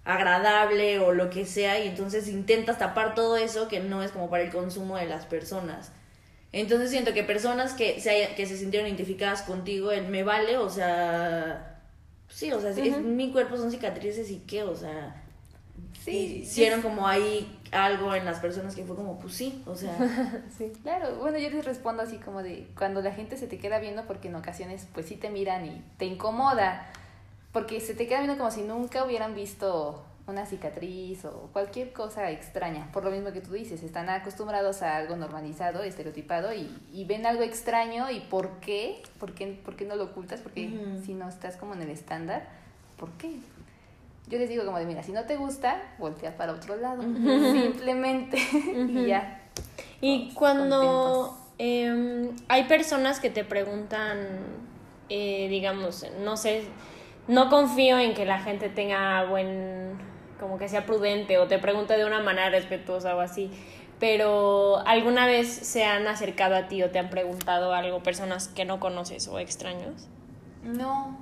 agradable 0.04 0.98
o 0.98 1.12
lo 1.12 1.30
que 1.30 1.44
sea, 1.44 1.78
y 1.84 1.88
entonces 1.88 2.28
intentas 2.28 2.78
tapar 2.78 3.14
todo 3.14 3.36
eso 3.36 3.68
que 3.68 3.80
no 3.80 4.02
es 4.02 4.10
como 4.12 4.30
para 4.30 4.44
el 4.44 4.50
consumo 4.50 4.96
de 4.96 5.06
las 5.06 5.26
personas. 5.26 5.92
Entonces 6.52 6.90
siento 6.90 7.14
que 7.14 7.22
personas 7.22 7.72
que 7.72 8.00
se, 8.00 8.34
que 8.36 8.46
se 8.46 8.56
sintieron 8.56 8.88
identificadas 8.88 9.42
contigo, 9.42 9.90
el 9.90 10.08
me 10.08 10.22
vale, 10.22 10.58
o 10.58 10.68
sea, 10.68 11.80
sí, 12.28 12.52
o 12.52 12.60
sea, 12.60 12.70
es, 12.70 12.98
mi 12.98 13.32
cuerpo 13.32 13.56
son 13.56 13.70
cicatrices 13.70 14.30
y 14.30 14.38
qué, 14.40 14.62
o 14.62 14.76
sea, 14.76 15.21
sí, 16.04 16.42
hicieron 16.42 16.82
como 16.82 17.06
ahí 17.06 17.58
algo 17.70 18.14
en 18.14 18.24
las 18.24 18.38
personas 18.38 18.74
que 18.74 18.84
fue 18.84 18.96
como, 18.96 19.18
pues 19.18 19.34
sí, 19.34 19.62
o 19.66 19.74
sea. 19.74 19.96
sí, 20.56 20.72
claro, 20.82 21.16
bueno, 21.16 21.38
yo 21.38 21.50
les 21.50 21.64
respondo 21.64 22.02
así 22.02 22.18
como 22.18 22.42
de, 22.42 22.68
cuando 22.76 23.00
la 23.02 23.12
gente 23.12 23.36
se 23.36 23.46
te 23.46 23.58
queda 23.58 23.78
viendo, 23.78 24.04
porque 24.04 24.28
en 24.28 24.34
ocasiones 24.34 24.86
pues 24.92 25.06
sí 25.06 25.16
te 25.16 25.30
miran 25.30 25.66
y 25.66 25.82
te 25.96 26.04
incomoda, 26.04 26.90
porque 27.52 27.80
se 27.80 27.94
te 27.94 28.06
queda 28.06 28.20
viendo 28.20 28.36
como 28.36 28.50
si 28.50 28.62
nunca 28.62 29.04
hubieran 29.04 29.34
visto 29.34 30.04
una 30.26 30.46
cicatriz 30.46 31.24
o 31.24 31.50
cualquier 31.52 31.92
cosa 31.92 32.30
extraña. 32.30 32.88
Por 32.92 33.04
lo 33.04 33.10
mismo 33.10 33.32
que 33.32 33.40
tú 33.40 33.52
dices, 33.52 33.82
están 33.82 34.08
acostumbrados 34.08 34.82
a 34.82 34.96
algo 34.96 35.16
normalizado, 35.16 35.82
estereotipado 35.82 36.52
y, 36.54 36.70
y 36.92 37.04
ven 37.04 37.26
algo 37.26 37.42
extraño 37.42 38.10
y 38.10 38.20
¿por 38.20 38.60
qué? 38.60 39.02
¿Por 39.18 39.34
qué, 39.34 39.60
por 39.64 39.76
qué 39.76 39.84
no 39.84 39.96
lo 39.96 40.04
ocultas? 40.04 40.40
Porque 40.40 40.70
si 41.04 41.14
no 41.14 41.28
estás 41.28 41.56
como 41.56 41.74
en 41.74 41.82
el 41.82 41.90
estándar, 41.90 42.48
¿por 42.98 43.10
qué? 43.12 43.40
Yo 44.28 44.38
les 44.38 44.48
digo 44.48 44.64
como 44.64 44.78
de, 44.78 44.86
mira, 44.86 45.02
si 45.02 45.12
no 45.12 45.24
te 45.24 45.36
gusta, 45.36 45.82
voltea 45.98 46.36
para 46.36 46.52
otro 46.52 46.76
lado. 46.76 47.02
Simplemente 47.52 48.38
y 48.88 49.06
ya. 49.06 49.42
Y 50.00 50.32
cuando 50.34 51.38
em, 51.58 52.30
hay 52.48 52.64
personas 52.64 53.20
que 53.20 53.30
te 53.30 53.44
preguntan, 53.44 54.18
eh, 55.08 55.48
digamos, 55.48 56.06
no 56.20 56.36
sé, 56.36 56.64
no 57.28 57.48
confío 57.48 57.98
en 57.98 58.14
que 58.14 58.24
la 58.24 58.40
gente 58.40 58.68
tenga 58.68 59.24
buen 59.24 59.98
como 60.40 60.58
que 60.58 60.68
sea 60.68 60.84
prudente 60.84 61.38
o 61.38 61.46
te 61.46 61.58
pregunte 61.60 61.96
de 61.96 62.04
una 62.04 62.20
manera 62.20 62.50
respetuosa 62.50 63.14
o 63.14 63.20
así. 63.20 63.50
Pero 64.00 64.78
¿alguna 64.84 65.26
vez 65.26 65.48
se 65.48 65.84
han 65.84 66.08
acercado 66.08 66.56
a 66.56 66.66
ti 66.66 66.82
o 66.82 66.90
te 66.90 66.98
han 66.98 67.08
preguntado 67.10 67.72
algo 67.72 68.02
personas 68.02 68.48
que 68.48 68.64
no 68.64 68.80
conoces 68.80 69.28
o 69.28 69.38
extraños? 69.38 70.08
No. 70.64 71.16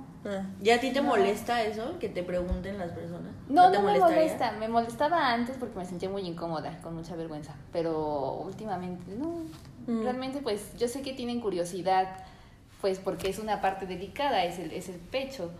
¿Ya 0.61 0.75
a 0.75 0.79
ti 0.79 0.91
te 0.91 1.01
molesta 1.01 1.63
eso? 1.63 1.97
Que 1.99 2.07
te 2.07 2.23
pregunten 2.23 2.77
las 2.77 2.91
personas. 2.91 3.31
No, 3.49 3.71
no, 3.71 3.81
me 3.81 3.97
molesta. 3.97 4.51
Me 4.53 4.67
molestaba 4.67 5.33
antes 5.33 5.57
porque 5.57 5.77
me 5.77 5.85
sentía 5.85 6.09
muy 6.09 6.21
incómoda, 6.21 6.79
con 6.81 6.95
mucha 6.95 7.15
vergüenza. 7.15 7.55
Pero 7.71 8.33
últimamente 8.45 9.15
no. 9.15 9.43
Mm. 9.87 10.03
Realmente 10.03 10.41
pues 10.41 10.77
yo 10.77 10.87
sé 10.87 11.01
que 11.01 11.13
tienen 11.13 11.41
curiosidad, 11.41 12.07
pues 12.81 12.99
porque 12.99 13.29
es 13.29 13.39
una 13.39 13.61
parte 13.61 13.87
delicada, 13.87 14.45
es 14.45 14.59
el, 14.59 14.71
es 14.71 14.89
el 14.89 14.99
pecho. 14.99 15.51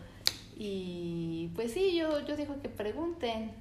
Y 0.56 1.50
pues 1.56 1.74
sí, 1.74 1.96
yo, 1.96 2.20
yo 2.26 2.36
digo 2.36 2.56
que 2.62 2.70
pregunten. 2.70 3.52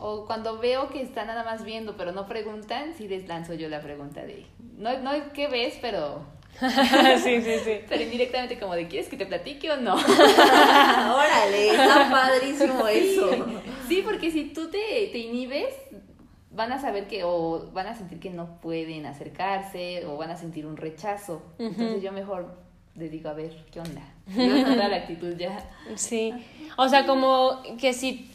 O 0.00 0.26
cuando 0.26 0.58
veo 0.58 0.90
que 0.90 1.00
están 1.00 1.28
nada 1.28 1.44
más 1.44 1.64
viendo, 1.64 1.96
pero 1.96 2.12
no 2.12 2.26
preguntan, 2.26 2.92
sí 2.94 3.08
les 3.08 3.26
lanzo 3.26 3.54
yo 3.54 3.68
la 3.68 3.80
pregunta 3.80 4.22
de, 4.22 4.44
no, 4.76 4.98
no 4.98 5.12
qué 5.32 5.48
ves, 5.48 5.78
pero... 5.80 6.22
sí, 7.22 7.42
sí, 7.42 7.54
sí. 7.64 7.80
Pero 7.88 8.02
indirectamente 8.02 8.58
como 8.58 8.74
de, 8.74 8.86
¿quieres 8.86 9.08
que 9.08 9.16
te 9.16 9.26
platique 9.26 9.70
o 9.70 9.76
no? 9.76 9.94
Órale, 11.14 11.70
está 11.70 12.08
padrísimo 12.10 12.86
eso. 12.86 13.30
Sí, 13.88 14.02
porque 14.04 14.30
si 14.30 14.52
tú 14.52 14.70
te, 14.70 15.08
te 15.12 15.18
inhibes, 15.18 15.74
van 16.50 16.72
a 16.72 16.80
saber 16.80 17.06
que, 17.06 17.24
o 17.24 17.70
van 17.72 17.86
a 17.86 17.94
sentir 17.94 18.20
que 18.20 18.30
no 18.30 18.60
pueden 18.60 19.06
acercarse, 19.06 20.06
o 20.06 20.16
van 20.16 20.30
a 20.30 20.36
sentir 20.36 20.66
un 20.66 20.76
rechazo. 20.76 21.42
Entonces 21.58 22.02
yo 22.02 22.12
mejor 22.12 22.64
les 22.94 23.10
digo, 23.10 23.28
a 23.28 23.34
ver, 23.34 23.64
¿qué 23.72 23.80
onda? 23.80 24.02
la 24.88 24.96
actitud 24.96 25.36
ya. 25.36 25.68
Sí. 25.96 26.32
O 26.76 26.88
sea, 26.88 27.06
como 27.06 27.62
que 27.80 27.92
si. 27.92 28.30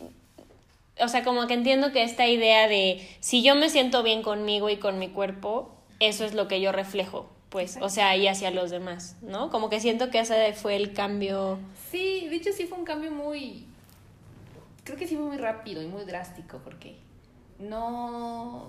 O 1.01 1.07
sea, 1.07 1.23
como 1.23 1.47
que 1.47 1.53
entiendo 1.53 1.93
que 1.93 2.03
esta 2.03 2.27
idea 2.27 2.67
de 2.67 3.07
si 3.21 3.41
yo 3.41 3.55
me 3.55 3.69
siento 3.69 4.03
bien 4.03 4.21
conmigo 4.21 4.69
y 4.69 4.77
con 4.77 4.99
mi 4.99 5.07
cuerpo, 5.07 5.73
eso 6.01 6.25
es 6.25 6.33
lo 6.33 6.49
que 6.49 6.59
yo 6.59 6.73
reflejo, 6.73 7.29
pues, 7.49 7.77
o 7.81 7.89
sea, 7.89 8.15
y 8.15 8.27
hacia 8.27 8.51
los 8.51 8.69
demás, 8.69 9.17
¿no? 9.21 9.49
Como 9.49 9.69
que 9.69 9.79
siento 9.79 10.09
que 10.09 10.19
ese 10.19 10.53
fue 10.53 10.75
el 10.75 10.93
cambio. 10.93 11.59
Sí, 11.91 12.27
de 12.29 12.35
hecho 12.35 12.51
sí 12.51 12.65
fue 12.65 12.77
un 12.77 12.85
cambio 12.85 13.11
muy. 13.11 13.65
Creo 14.83 14.97
que 14.97 15.07
sí 15.07 15.15
fue 15.15 15.25
muy 15.25 15.37
rápido 15.37 15.81
y 15.81 15.87
muy 15.87 16.05
drástico, 16.05 16.59
porque 16.63 16.97
no. 17.59 18.67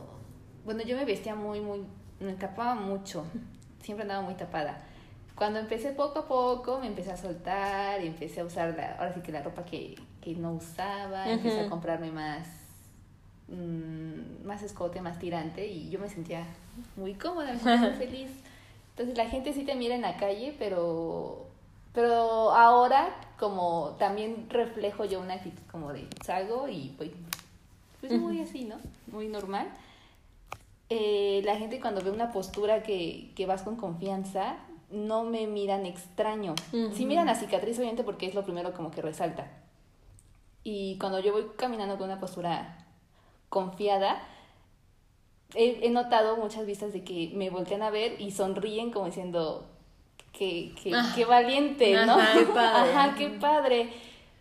Bueno, 0.64 0.82
yo 0.82 0.96
me 0.96 1.04
vestía 1.04 1.34
muy, 1.34 1.60
muy. 1.60 1.84
Me 2.20 2.32
tapaba 2.34 2.75
mucho. 2.75 3.25
Siempre 3.82 4.02
andaba 4.02 4.22
muy 4.22 4.34
tapada 4.34 4.84
cuando 5.40 5.58
empecé 5.58 5.92
poco 5.92 6.18
a 6.18 6.28
poco, 6.28 6.80
me 6.80 6.87
empecé 6.87 7.12
a 7.12 7.16
soltar 7.16 8.04
y 8.04 8.08
empecé 8.08 8.40
a 8.40 8.44
usar, 8.44 8.75
la, 8.76 8.96
ahora 8.96 9.14
sí 9.14 9.22
que 9.22 9.32
la 9.32 9.42
ropa 9.42 9.64
que, 9.64 9.94
que 10.20 10.34
no 10.34 10.52
usaba, 10.52 11.30
empecé 11.30 11.60
a 11.60 11.70
comprarme 11.70 12.12
más, 12.12 12.46
mm, 13.49 14.44
más 14.46 14.62
escote, 14.62 15.00
más 15.00 15.18
tirante 15.18 15.66
y 15.66 15.88
yo 15.88 15.99
me 15.99 16.10
sentía 16.10 16.44
muy 16.94 17.14
cómoda, 17.14 17.54
me 17.54 17.58
sentía 17.58 17.88
muy 17.88 17.99
feliz. 18.06 18.30
Entonces 19.00 19.16
la 19.16 19.30
gente 19.30 19.54
sí 19.54 19.64
te 19.64 19.75
mira 19.76 19.95
en 19.95 20.02
la 20.02 20.19
calle, 20.19 20.54
pero, 20.59 21.47
pero 21.95 22.52
ahora 22.52 23.16
como 23.38 23.97
también 23.99 24.50
reflejo 24.50 25.07
yo 25.07 25.21
una 25.21 25.35
actitud 25.35 25.62
como 25.71 25.90
de 25.95 26.07
salgo 26.23 26.69
y 26.69 26.92
pues, 26.99 27.11
pues 28.00 28.12
muy 28.21 28.42
así, 28.42 28.64
¿no? 28.64 28.76
Muy 29.07 29.28
normal. 29.28 29.69
Eh, 30.90 31.40
la 31.47 31.57
gente 31.57 31.80
cuando 31.80 32.02
ve 32.02 32.11
una 32.11 32.30
postura 32.30 32.83
que, 32.83 33.33
que 33.35 33.47
vas 33.47 33.62
con 33.62 33.76
confianza, 33.76 34.59
no 34.90 35.25
me 35.25 35.47
miran 35.47 35.87
extraño. 35.87 36.54
Sí 36.92 37.07
miran 37.07 37.25
la 37.25 37.37
cicatriz, 37.37 37.78
obviamente, 37.78 38.04
porque 38.04 38.26
es 38.26 38.35
lo 38.35 38.45
primero 38.45 38.75
como 38.75 38.90
que 38.90 39.00
resalta. 39.00 39.50
Y 40.62 40.99
cuando 40.99 41.21
yo 41.21 41.33
voy 41.33 41.47
caminando 41.57 41.97
con 41.97 42.11
una 42.11 42.21
postura 42.21 42.85
confiada, 43.49 44.21
he, 45.54 45.90
notado 45.90 46.37
muchas 46.37 46.66
vistas 46.66 46.92
de 46.92 47.02
que 47.02 47.30
me 47.35 47.50
voltean 47.50 47.83
a 47.83 47.90
ver 47.90 48.21
y 48.21 48.30
sonríen 48.30 48.90
como 48.90 49.07
diciendo 49.07 49.66
que, 50.33 50.73
que, 50.83 50.92
ah. 50.95 51.14
valiente, 51.28 51.95
¿no? 52.07 52.16
qué 52.16 52.45
padre. 52.54 52.92
Ajá, 52.92 53.14
qué 53.16 53.28
padre. 53.28 53.88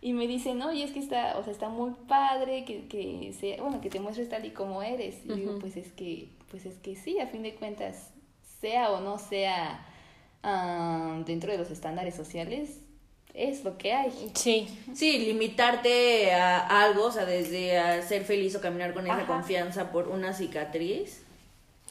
Y 0.02 0.14
me 0.14 0.26
dicen, 0.26 0.62
oye, 0.62 0.82
es 0.82 0.92
que 0.92 0.98
está, 0.98 1.36
o 1.38 1.44
sea, 1.44 1.52
está 1.52 1.68
muy 1.68 1.92
padre, 2.08 2.64
que, 2.64 2.86
que 2.86 3.34
sea, 3.38 3.62
bueno, 3.62 3.80
que 3.80 3.90
te 3.90 4.00
muestres 4.00 4.30
tal 4.30 4.46
y 4.46 4.50
como 4.50 4.82
eres. 4.82 5.24
Y 5.26 5.32
digo, 5.34 5.58
pues 5.58 5.76
es 5.76 5.92
que, 5.92 6.28
pues 6.50 6.64
es 6.64 6.78
que 6.78 6.96
sí, 6.96 7.18
a 7.18 7.26
fin 7.26 7.42
de 7.42 7.54
cuentas, 7.54 8.12
sea 8.60 8.92
o 8.92 9.00
no 9.00 9.18
sea 9.18 9.86
dentro 11.26 11.52
de 11.52 11.58
los 11.58 11.70
estándares 11.70 12.14
sociales, 12.14 12.80
es 13.34 13.64
lo 13.64 13.78
que 13.78 13.92
hay. 13.92 14.12
Sí. 14.34 14.68
Sí, 14.94 15.18
limitarte 15.18 16.32
a 16.34 16.82
algo, 16.82 17.04
o 17.04 17.12
sea, 17.12 17.24
desde 17.24 18.02
ser 18.02 18.24
feliz 18.24 18.54
o 18.56 18.60
caminar 18.60 18.94
con 18.94 19.06
esa 19.06 19.26
confianza 19.26 19.90
por 19.92 20.08
una 20.08 20.32
cicatriz. 20.32 21.22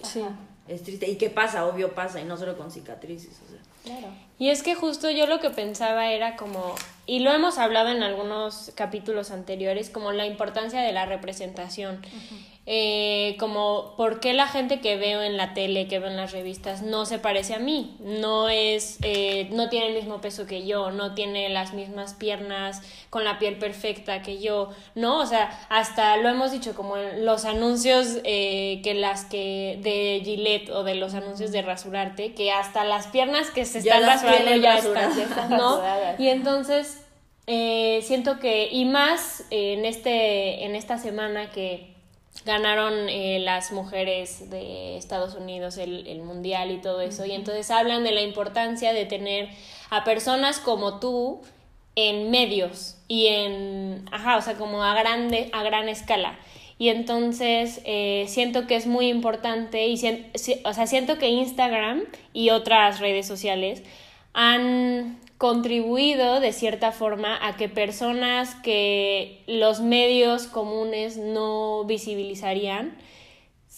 Sí. 0.03 0.23
Es 0.67 0.83
triste. 0.83 1.09
¿Y 1.09 1.15
qué 1.15 1.29
pasa? 1.29 1.65
Obvio 1.65 1.93
pasa, 1.95 2.21
y 2.21 2.25
no 2.25 2.37
solo 2.37 2.57
con 2.57 2.71
cicatrices, 2.71 3.39
o 3.45 3.49
sea. 3.49 3.59
Claro. 3.83 4.13
Y 4.37 4.49
es 4.49 4.61
que 4.61 4.75
justo 4.75 5.09
yo 5.09 5.25
lo 5.25 5.39
que 5.39 5.49
pensaba 5.49 6.11
era 6.11 6.35
como, 6.35 6.75
y 7.05 7.19
lo 7.19 7.31
hemos 7.31 7.57
hablado 7.57 7.89
en 7.89 8.03
algunos 8.03 8.71
capítulos 8.75 9.31
anteriores, 9.31 9.89
como 9.89 10.11
la 10.11 10.25
importancia 10.25 10.81
de 10.81 10.91
la 10.91 11.05
representación. 11.05 12.01
Eh, 12.71 13.35
como 13.39 13.95
por 13.97 14.19
qué 14.19 14.31
la 14.33 14.45
gente 14.45 14.79
que 14.79 14.95
veo 14.95 15.23
en 15.23 15.37
la 15.37 15.55
tele, 15.55 15.87
que 15.87 15.97
veo 15.97 16.07
en 16.07 16.15
las 16.15 16.33
revistas, 16.33 16.83
no 16.83 17.07
se 17.07 17.17
parece 17.17 17.55
a 17.55 17.57
mí, 17.57 17.97
no 17.99 18.47
es, 18.47 18.99
eh, 19.01 19.49
no 19.51 19.69
tiene 19.69 19.87
el 19.87 19.95
mismo 19.95 20.21
peso 20.21 20.45
que 20.45 20.67
yo, 20.67 20.91
no 20.91 21.15
tiene 21.15 21.49
las 21.49 21.73
mismas 21.73 22.13
piernas 22.13 22.83
con 23.09 23.23
la 23.23 23.39
piel 23.39 23.57
perfecta 23.57 24.21
que 24.21 24.39
yo, 24.39 24.69
no, 24.93 25.17
o 25.17 25.25
sea, 25.25 25.49
hasta 25.69 26.15
lo 26.17 26.29
hemos 26.29 26.51
dicho 26.51 26.75
como 26.75 26.95
en 26.95 27.25
los 27.25 27.45
anuncios 27.45 28.19
eh, 28.23 28.81
que 28.83 28.93
las 28.93 29.25
que 29.25 29.79
de 29.81 30.21
Gillette 30.23 30.69
o 30.69 30.83
de 30.83 30.93
los 30.93 31.15
anuncios 31.15 31.51
de 31.51 31.63
rasurarte, 31.63 32.35
que 32.35 32.51
hasta 32.51 32.83
las 32.83 33.07
piernas 33.07 33.49
que 33.49 33.65
se 33.65 33.79
están 33.79 34.03
rasurando 34.03 34.55
ya 34.57 34.77
están, 34.77 35.49
¿no? 35.49 35.81
Y 36.19 36.27
entonces 36.27 37.03
siento 37.47 38.37
que 38.37 38.69
y 38.71 38.85
más 38.85 39.43
en 39.49 39.85
este 39.85 40.65
en 40.65 40.75
esta 40.75 40.99
semana 40.99 41.49
que 41.49 41.97
ganaron 42.45 43.09
eh, 43.09 43.39
las 43.39 43.71
mujeres 43.71 44.49
de 44.49 44.97
Estados 44.97 45.35
Unidos 45.35 45.77
el, 45.77 46.07
el, 46.07 46.21
mundial 46.21 46.71
y 46.71 46.77
todo 46.77 47.01
eso. 47.01 47.25
Y 47.25 47.31
entonces 47.31 47.69
hablan 47.71 48.03
de 48.03 48.11
la 48.11 48.21
importancia 48.21 48.93
de 48.93 49.05
tener 49.05 49.49
a 49.89 50.03
personas 50.03 50.59
como 50.59 50.99
tú 50.99 51.41
en 51.95 52.31
medios 52.31 52.97
y 53.07 53.27
en, 53.27 54.05
ajá, 54.11 54.37
o 54.37 54.41
sea, 54.41 54.55
como 54.55 54.83
a, 54.83 54.93
grande, 54.95 55.49
a 55.53 55.63
gran 55.63 55.89
escala. 55.89 56.39
Y 56.77 56.89
entonces 56.89 57.81
eh, 57.83 58.25
siento 58.29 58.65
que 58.65 58.75
es 58.75 58.87
muy 58.87 59.09
importante 59.09 59.87
y 59.87 59.95
o 60.63 60.73
sea, 60.73 60.87
siento 60.87 61.17
que 61.17 61.27
Instagram 61.27 62.03
y 62.31 62.51
otras 62.51 63.01
redes 63.01 63.27
sociales 63.27 63.83
han 64.33 65.19
contribuido 65.39 66.39
de 66.41 66.53
cierta 66.53 66.91
forma 66.91 67.39
a 67.47 67.55
que 67.55 67.69
personas 67.69 68.53
que 68.55 69.41
los 69.47 69.79
medios 69.79 70.45
comunes 70.47 71.17
no 71.17 71.85
visibilizarían, 71.85 72.95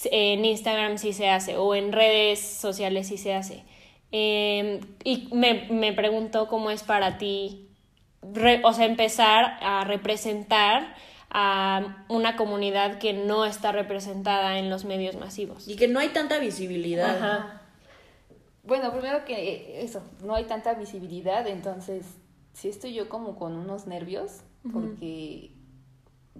en 0.05 0.43
Instagram 0.43 0.97
sí 0.97 1.13
se 1.13 1.29
hace 1.29 1.57
o 1.57 1.75
en 1.75 1.91
redes 1.93 2.39
sociales 2.39 3.07
sí 3.07 3.17
se 3.17 3.35
hace. 3.35 3.63
Eh, 4.11 4.81
y 5.03 5.29
me, 5.31 5.67
me 5.69 5.93
preguntó 5.93 6.47
cómo 6.47 6.71
es 6.71 6.81
para 6.81 7.19
ti, 7.19 7.67
re- 8.23 8.61
o 8.63 8.73
sea, 8.73 8.85
empezar 8.85 9.57
a 9.61 9.83
representar 9.83 10.95
a 11.29 12.03
una 12.09 12.35
comunidad 12.37 12.97
que 12.97 13.13
no 13.13 13.45
está 13.45 13.71
representada 13.71 14.57
en 14.57 14.69
los 14.71 14.83
medios 14.83 15.15
masivos. 15.15 15.67
Y 15.67 15.75
que 15.75 15.87
no 15.87 15.99
hay 15.99 16.09
tanta 16.09 16.39
visibilidad. 16.39 17.15
Ajá. 17.17 17.61
Bueno, 18.63 18.91
primero 18.91 19.25
que 19.25 19.33
eh, 19.33 19.83
eso, 19.83 20.01
no 20.23 20.35
hay 20.35 20.45
tanta 20.45 20.73
visibilidad, 20.75 21.47
entonces 21.47 22.05
sí 22.53 22.69
estoy 22.69 22.93
yo 22.93 23.09
como 23.09 23.35
con 23.35 23.55
unos 23.55 23.87
nervios, 23.87 24.41
porque 24.71 25.51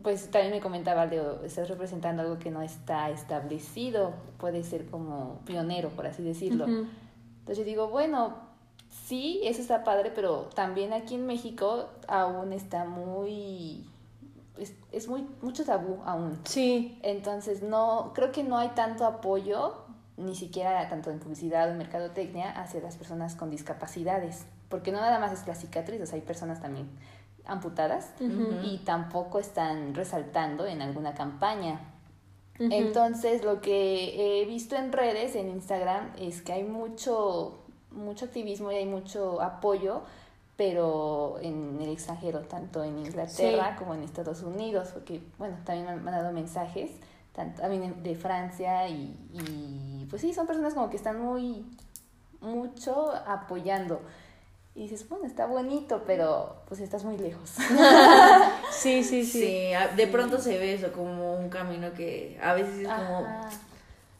pues 0.03 0.29
también 0.29 0.53
me 0.53 0.61
comentaba 0.61 1.05
Leo, 1.05 1.43
estás 1.43 1.67
representando 1.69 2.21
algo 2.21 2.39
que 2.39 2.51
no 2.51 2.61
está 2.61 3.09
establecido, 3.09 4.13
puede 4.37 4.63
ser 4.63 4.85
como 4.85 5.39
pionero, 5.45 5.89
por 5.89 6.07
así 6.07 6.23
decirlo. 6.23 6.65
Entonces 6.65 7.57
yo 7.57 7.63
digo, 7.63 7.87
bueno, 7.89 8.35
sí, 8.89 9.41
eso 9.43 9.61
está 9.61 9.83
padre, 9.83 10.11
pero 10.13 10.49
también 10.53 10.93
aquí 10.93 11.15
en 11.15 11.25
México 11.25 11.89
aún 12.07 12.53
está 12.53 12.85
muy, 12.85 13.85
es, 14.57 14.75
es 14.91 15.07
muy, 15.07 15.27
mucho 15.41 15.65
tabú 15.65 15.99
aún. 16.05 16.39
Sí. 16.45 16.99
Entonces, 17.01 17.63
no, 17.63 18.11
creo 18.13 18.31
que 18.31 18.43
no 18.43 18.57
hay 18.57 18.69
tanto 18.69 19.05
apoyo, 19.05 19.73
ni 20.21 20.35
siquiera 20.35 20.87
tanto 20.89 21.09
en 21.11 21.19
publicidad 21.19 21.67
o 21.67 21.71
en 21.71 21.77
mercadotecnia, 21.77 22.51
hacia 22.51 22.81
las 22.81 22.95
personas 22.95 23.35
con 23.35 23.49
discapacidades. 23.49 24.45
Porque 24.69 24.91
no 24.91 24.99
nada 25.01 25.19
más 25.19 25.33
es 25.33 25.47
la 25.47 25.55
cicatriz, 25.55 26.01
o 26.01 26.05
sea, 26.05 26.15
hay 26.15 26.21
personas 26.21 26.61
también 26.61 26.89
amputadas 27.45 28.13
y 28.63 28.77
tampoco 28.85 29.39
están 29.39 29.93
resaltando 29.95 30.65
en 30.65 30.81
alguna 30.81 31.13
campaña. 31.13 31.81
Entonces, 32.59 33.43
lo 33.43 33.59
que 33.59 34.41
he 34.41 34.45
visto 34.45 34.75
en 34.75 34.91
redes, 34.91 35.35
en 35.35 35.49
Instagram, 35.49 36.11
es 36.19 36.41
que 36.41 36.53
hay 36.53 36.63
mucho, 36.63 37.63
mucho 37.89 38.25
activismo 38.25 38.71
y 38.71 38.75
hay 38.75 38.85
mucho 38.85 39.41
apoyo, 39.41 40.03
pero 40.57 41.39
en 41.41 41.79
el 41.81 41.89
extranjero, 41.89 42.41
tanto 42.41 42.83
en 42.83 42.99
Inglaterra 42.99 43.71
Sí. 43.71 43.75
como 43.79 43.95
en 43.95 44.03
Estados 44.03 44.43
Unidos, 44.43 44.89
porque, 44.93 45.21
bueno, 45.39 45.57
también 45.65 45.87
me 45.87 45.93
han 45.93 46.03
mandado 46.03 46.31
mensajes, 46.31 46.91
tanto, 47.33 47.61
también 47.61 48.03
de 48.03 48.15
Francia 48.15 48.87
y, 48.87 49.15
y, 49.33 50.07
pues 50.09 50.21
sí, 50.21 50.33
son 50.33 50.47
personas 50.47 50.73
como 50.73 50.89
que 50.89 50.97
están 50.97 51.19
muy, 51.19 51.65
mucho 52.39 53.11
apoyando. 53.27 54.01
Y 54.73 54.83
dices, 54.83 55.07
bueno, 55.09 55.25
está 55.25 55.45
bonito, 55.45 56.03
pero 56.07 56.55
pues 56.67 56.79
estás 56.79 57.03
muy 57.03 57.17
lejos. 57.17 57.55
Sí, 58.71 59.03
sí, 59.03 59.23
sí. 59.25 59.41
Sí, 59.41 59.95
de 59.95 60.07
pronto 60.07 60.39
se 60.39 60.57
ve 60.57 60.73
eso 60.73 60.91
como 60.91 61.35
un 61.35 61.49
camino 61.49 61.93
que 61.93 62.39
a 62.41 62.53
veces 62.53 62.79
es 62.79 62.87
como. 62.87 63.25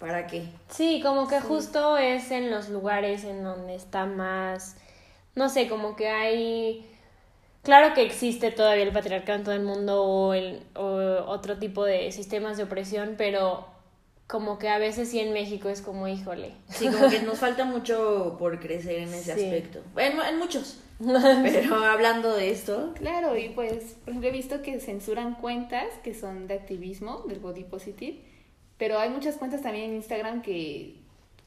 ¿para 0.02 0.26
qué? 0.26 0.50
Sí, 0.70 1.00
como 1.02 1.28
que 1.28 1.40
justo 1.40 1.96
es 1.96 2.32
en 2.32 2.50
los 2.50 2.70
lugares 2.70 3.24
en 3.24 3.44
donde 3.44 3.76
está 3.76 4.08
más, 4.08 4.76
no 5.36 5.48
sé, 5.48 5.70
como 5.70 5.96
que 5.96 6.10
hay, 6.10 6.91
claro 7.64 7.94
que 7.94 8.04
existe 8.04 8.52
todavía 8.52 8.84
el 8.84 8.92
patriarcado 8.92 9.38
en 9.40 9.44
todo 9.46 9.56
el 9.56 9.62
mundo 9.64 10.04
o, 10.04 10.34
el, 10.34 10.64
o 10.76 11.24
otro 11.28 11.58
tipo 11.58 11.84
de 11.86 12.12
sistemas 12.12 12.58
de 12.58 12.64
opresión, 12.64 13.16
pero 13.18 13.66
como 14.28 14.58
que 14.60 14.70
a 14.70 14.78
veces 14.78 15.10
sí 15.10 15.20
en 15.20 15.34
México 15.34 15.68
es 15.70 15.82
como, 15.82 16.08
híjole. 16.08 16.54
Sí, 16.70 16.88
como 16.88 17.10
que 17.10 17.20
nos 17.20 17.38
falta 17.46 17.66
mucho 17.66 18.38
por 18.40 18.60
crecer 18.60 19.00
en 19.00 19.14
ese 19.14 19.34
Sí. 19.36 19.44
aspecto. 19.44 19.80
En, 19.98 20.20
en 20.20 20.38
muchos. 20.38 20.80
Pero 21.02 21.76
hablando 21.84 22.34
de 22.36 22.52
esto, 22.52 22.94
Claro, 22.96 23.36
y 23.36 23.50
pues, 23.50 23.96
por 24.06 24.10
ejemplo, 24.10 24.30
he 24.30 24.32
visto 24.32 24.62
que 24.62 24.80
censuran 24.80 25.34
cuentas 25.36 25.88
que 26.04 26.14
son 26.14 26.48
de 26.48 26.54
activismo, 26.54 27.24
del 27.28 27.40
body 27.40 27.64
positive, 27.64 28.20
pero 28.78 29.00
hay 29.00 29.10
muchas 29.10 29.36
cuentas 29.38 29.62
también 29.64 29.90
en 29.90 29.96
Instagram 29.96 30.42
que, 30.44 30.96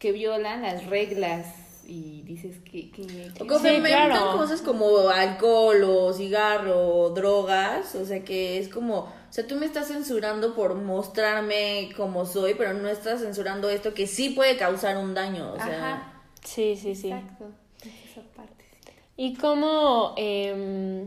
que 0.01 0.11
violan 0.13 0.63
las 0.63 0.87
reglas 0.87 1.47
y 1.87 2.23
dices 2.23 2.57
que... 2.65 2.91
que, 2.91 3.03
que- 3.07 3.31
o 3.43 3.59
Sí, 3.59 3.81
claro. 3.83 4.37
cosas 4.37 4.63
como 4.63 5.09
alcohol 5.09 5.83
o 5.85 6.13
cigarro 6.13 6.89
o 6.97 7.11
drogas, 7.11 7.95
o 7.95 8.05
sea 8.05 8.25
que 8.25 8.59
es 8.59 8.69
como, 8.69 8.99
o 9.01 9.13
sea, 9.31 9.47
tú 9.47 9.57
me 9.57 9.67
estás 9.67 9.89
censurando 9.89 10.55
por 10.55 10.75
mostrarme 10.75 11.91
como 11.97 12.27
soy, 12.27 12.55
pero 12.55 12.73
no 12.75 12.89
estás 12.89 13.21
censurando 13.21 13.69
esto 13.69 13.95
que 13.95 14.07
sí 14.07 14.31
puede 14.31 14.57
causar 14.57 14.97
un 14.97 15.15
daño, 15.15 15.53
o 15.53 15.57
sea, 15.57 15.67
Ajá, 15.95 16.11
Sí, 16.43 16.77
sí, 16.77 16.95
sí. 16.95 17.11
exacto. 17.11 17.47
es 17.83 18.11
esa 18.13 18.21
parte, 18.37 18.65
sí. 18.85 18.93
Y 19.17 19.35
como, 19.37 20.15
eh, 20.17 21.07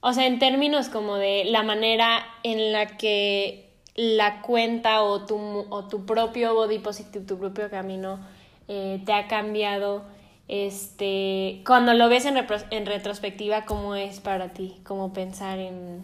o 0.00 0.12
sea, 0.12 0.26
en 0.26 0.38
términos 0.38 0.88
como 0.88 1.16
de 1.16 1.44
la 1.46 1.62
manera 1.62 2.24
en 2.42 2.72
la 2.72 2.96
que 2.96 3.70
la 3.96 4.42
cuenta 4.42 5.02
o 5.02 5.24
tu, 5.24 5.36
o 5.70 5.84
tu 5.88 6.04
propio 6.04 6.54
body 6.54 6.80
positive, 6.80 7.24
tu 7.24 7.38
propio 7.38 7.70
camino, 7.70 8.18
eh, 8.68 9.00
te 9.06 9.12
ha 9.12 9.28
cambiado, 9.28 10.02
este, 10.48 11.62
cuando 11.66 11.94
lo 11.94 12.08
ves 12.08 12.26
en, 12.26 12.36
en 12.36 12.86
retrospectiva, 12.86 13.64
¿cómo 13.64 13.94
es 13.94 14.20
para 14.20 14.52
ti? 14.52 14.80
¿Cómo 14.84 15.12
pensar 15.12 15.58
en 15.58 16.02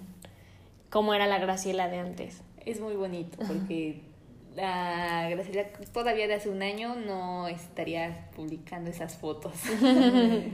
cómo 0.89 1.15
era 1.15 1.27
la 1.27 1.39
Graciela 1.39 1.89
de 1.89 1.99
antes? 1.99 2.43
Es 2.65 2.81
muy 2.81 2.95
bonito 2.95 3.39
porque 3.47 4.01
la 4.57 5.29
Graciela 5.29 5.69
todavía 5.93 6.27
de 6.27 6.35
hace 6.35 6.49
un 6.49 6.63
año 6.63 6.97
no 6.97 7.49
estaría 7.49 8.31
publicando 8.35 8.91
esas 8.91 9.17
fotos. 9.17 9.53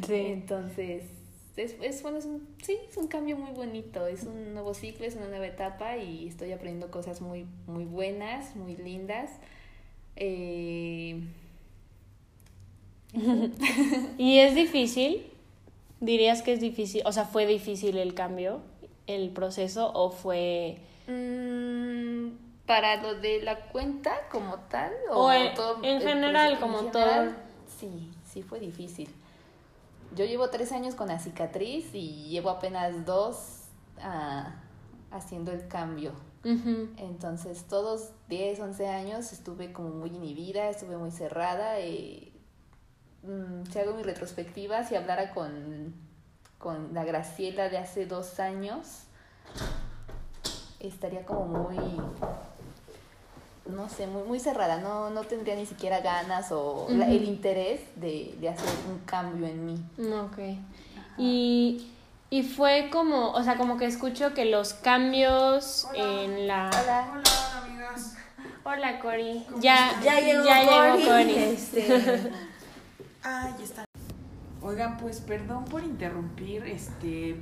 Sí. 0.07 0.15
Entonces, 0.15 1.05
es, 1.57 1.75
es, 1.81 2.03
bueno, 2.03 2.19
es 2.19 2.27
un, 2.27 2.47
sí, 2.63 2.77
es 2.89 2.97
un 2.97 3.09
cambio 3.09 3.37
muy 3.37 3.53
bonito, 3.53 4.07
es 4.07 4.25
un 4.25 4.53
nuevo 4.53 4.75
ciclo, 4.75 5.07
es 5.07 5.17
una 5.17 5.27
nueva 5.27 5.47
etapa 5.47 5.97
y 5.97 6.29
estoy 6.29 6.53
aprendiendo 6.53 6.91
cosas 6.91 7.21
muy, 7.21 7.47
muy 7.67 7.85
buenas, 7.85 8.57
muy 8.57 8.77
lindas. 8.77 9.31
Eh, 10.17 11.23
¿Y 14.19 14.39
es 14.39 14.55
difícil? 14.55 15.27
¿Dirías 16.01 16.43
que 16.43 16.53
es 16.53 16.61
difícil? 16.61 17.03
O 17.07 17.13
sea, 17.13 17.25
¿fue 17.25 17.47
difícil 17.47 17.97
el 17.99 18.15
cambio, 18.15 18.61
el 19.07 19.31
proceso 19.31 19.91
o 19.95 20.11
fue... 20.11 20.79
mm, 21.09 22.29
para 22.67 23.01
lo 23.03 23.15
de 23.15 23.43
la 23.43 23.61
cuenta 23.69 24.13
como 24.31 24.57
tal 24.69 24.93
O 25.11 25.31
en- 25.33 25.55
todo 25.55 25.83
en 25.85 26.01
general, 26.01 26.57
proceso? 26.59 26.61
como 26.61 26.81
En 26.87 26.93
todo. 26.93 27.33
Sí, 27.79 28.11
sí 28.31 28.43
fue 28.43 28.61
difícil. 28.61 29.09
Yo 30.15 30.25
llevo 30.25 30.51
tres 30.51 30.73
años 30.73 30.95
con 30.95 31.09
la 31.09 31.19
cicatriz 31.19 31.95
y 31.95 32.29
llevo 32.29 32.51
apenas 32.51 33.05
dos 33.07 33.63
ah, 34.01 34.55
haciendo 35.11 35.53
el 35.53 35.67
cambio. 35.69 36.13
Entonces, 36.99 37.65
todos 37.69 38.11
10, 38.29 38.61
11 38.61 38.87
años 38.89 39.33
estuve 39.33 39.73
como 39.73 39.89
muy 39.89 40.11
inhibida, 40.11 40.69
estuve 40.69 40.97
muy 40.97 41.11
cerrada. 41.11 41.81
Y, 41.81 42.33
mm, 43.27 43.71
si 43.73 43.79
hago 43.79 43.95
mi 43.95 44.03
retrospectiva, 44.03 44.85
si 44.85 44.95
hablara 44.97 45.31
con, 45.35 45.95
con 46.59 46.95
la 46.95 47.05
Graciela 47.05 47.69
de 47.69 47.79
hace 47.79 48.07
dos 48.07 48.41
años, 48.41 49.03
estaría 50.81 51.25
como 51.25 51.47
muy, 51.69 51.77
no 53.67 53.89
sé, 53.89 54.07
muy, 54.07 54.23
muy 54.23 54.41
cerrada. 54.41 54.79
No, 54.81 55.11
no 55.11 55.25
tendría 55.25 55.57
ni 55.57 55.67
siquiera 55.67 56.01
ganas 56.01 56.53
o 56.53 56.87
la- 56.91 57.09
el 57.09 57.25
interés 57.25 57.81
de, 57.97 58.35
de 58.41 58.49
hacer 58.49 58.69
un 58.89 58.99
cambio 59.01 59.47
en 59.47 59.67
mí. 59.67 59.85
Ok. 60.13 60.39
Y, 61.19 61.91
y 62.31 62.43
fue 62.43 62.91
como, 62.93 63.31
o 63.33 63.43
sea, 63.43 63.57
como 63.57 63.77
que 63.79 63.87
escucho 63.87 64.35
que 64.35 64.45
los 64.45 64.75
cambios 64.75 65.87
en 65.95 66.47
la... 66.47 66.71
Hola. 66.71 67.09
Hola, 67.13 67.63
amigas. 67.65 68.15
Hola, 68.65 69.01
Cori. 69.01 69.47
Ya, 69.61 69.99
ya 70.05 70.21
llegó 70.21 70.45
ya 70.45 70.65
Cori. 70.65 71.03
llegó 71.03 71.11
Cori. 71.13 71.35
Este, 71.57 72.31
Ah, 73.29 73.51
ya 73.59 73.65
está. 73.65 73.85
Oigan, 74.63 74.99
pues 74.99 75.21
perdón 75.21 75.65
por 75.65 75.83
interrumpir, 75.83 76.63
este 76.63 77.37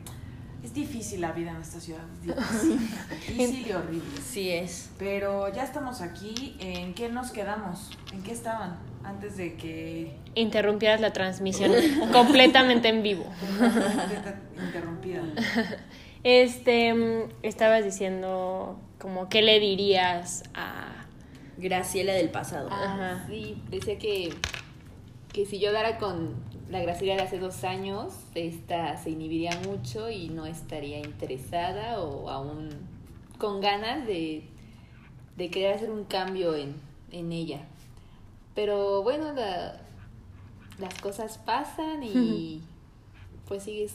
es 0.63 0.73
difícil 0.73 1.21
la 1.21 1.33
vida 1.33 1.51
en 1.51 1.59
esta 1.59 1.79
ciudad, 1.79 2.01
es 2.23 2.23
difícil, 2.35 2.79
difícil 3.29 3.67
y 3.67 3.73
horrible. 3.73 4.21
sí 4.27 4.49
es. 4.51 4.89
Pero 4.99 5.53
ya 5.53 5.63
estamos 5.63 6.01
aquí, 6.01 6.57
¿en 6.59 6.95
qué 6.95 7.11
nos 7.11 7.33
quedamos? 7.33 7.91
¿En 8.15 8.23
qué 8.23 8.33
estaban 8.33 8.79
antes 9.05 9.37
de 9.37 9.57
que 9.57 10.17
Interrumpieras 10.35 11.03
la 11.03 11.13
transmisión 11.13 11.71
completamente 12.13 12.89
en 12.89 13.03
vivo. 13.03 13.27
interrumpida? 14.67 15.23
Este, 16.25 16.95
mm, 16.95 17.31
estabas 17.43 17.85
diciendo 17.85 18.81
como, 18.99 19.29
¿qué 19.29 19.43
le 19.43 19.61
dirías 19.61 20.45
a... 20.55 21.05
Graciela 21.59 22.15
del 22.15 22.31
pasado. 22.31 22.71
Ajá. 22.73 23.27
sí, 23.29 23.63
decía 23.69 23.99
que, 23.99 24.31
que 25.35 25.47
si 25.47 25.59
yo 25.59 25.69
hablara 25.69 25.99
con 25.99 26.35
la 26.71 26.81
Graciela 26.81 27.17
de 27.17 27.23
hace 27.23 27.39
dos 27.39 27.65
años, 27.65 28.15
esta 28.35 28.97
se 28.97 29.11
inhibiría 29.11 29.51
mucho 29.67 30.11
y 30.11 30.29
no 30.31 30.47
estaría 30.47 31.01
interesada 31.01 32.01
o 32.01 32.31
aún 32.31 32.71
con 33.39 33.61
ganas 33.61 34.07
de, 34.07 34.45
de 35.37 35.51
querer 35.51 35.75
hacer 35.75 35.91
un 35.91 36.05
cambio 36.05 36.55
en, 36.55 36.77
en 37.11 37.33
ella. 37.33 37.61
Pero 38.55 39.03
bueno, 39.03 39.33
la- 39.35 39.81
las 40.79 40.95
cosas 41.01 41.39
pasan 41.39 42.03
y 42.05 42.63
pues 43.49 43.65
sigues 43.65 43.95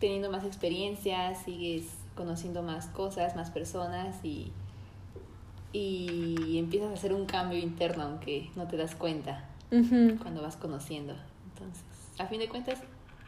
teniendo 0.00 0.30
más 0.30 0.44
experiencias, 0.44 1.42
sigues 1.44 1.84
conociendo 2.14 2.62
más 2.62 2.86
cosas, 2.88 3.36
más 3.36 3.50
personas 3.50 4.24
y 4.24 4.52
y 5.72 6.58
empiezas 6.58 6.90
a 6.90 6.94
hacer 6.94 7.12
un 7.12 7.26
cambio 7.26 7.58
interno 7.58 8.04
aunque 8.04 8.50
no 8.54 8.68
te 8.68 8.76
das 8.76 8.94
cuenta 8.94 9.44
Cuando 10.22 10.42
vas 10.42 10.56
conociendo. 10.56 11.14
Entonces, 11.52 11.82
a 12.18 12.26
fin 12.26 12.38
de 12.38 12.48
cuentas, 12.48 12.80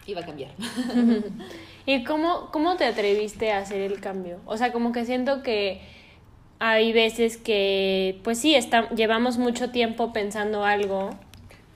iba 0.06 0.20
a 0.20 0.24
cambiar. 0.24 0.52
¿Y 1.86 2.04
cómo, 2.04 2.50
cómo 2.52 2.76
te 2.76 2.84
atreviste 2.84 3.52
a 3.52 3.58
hacer 3.58 3.80
el 3.80 4.00
cambio? 4.00 4.40
O 4.46 4.56
sea, 4.56 4.72
como 4.72 4.92
que 4.92 5.04
siento 5.04 5.42
que 5.42 5.80
hay 6.58 6.92
veces 6.92 7.36
que, 7.36 8.20
pues 8.24 8.38
sí, 8.38 8.54
está, 8.54 8.88
llevamos 8.90 9.38
mucho 9.38 9.70
tiempo 9.70 10.12
pensando 10.12 10.64
algo, 10.64 11.10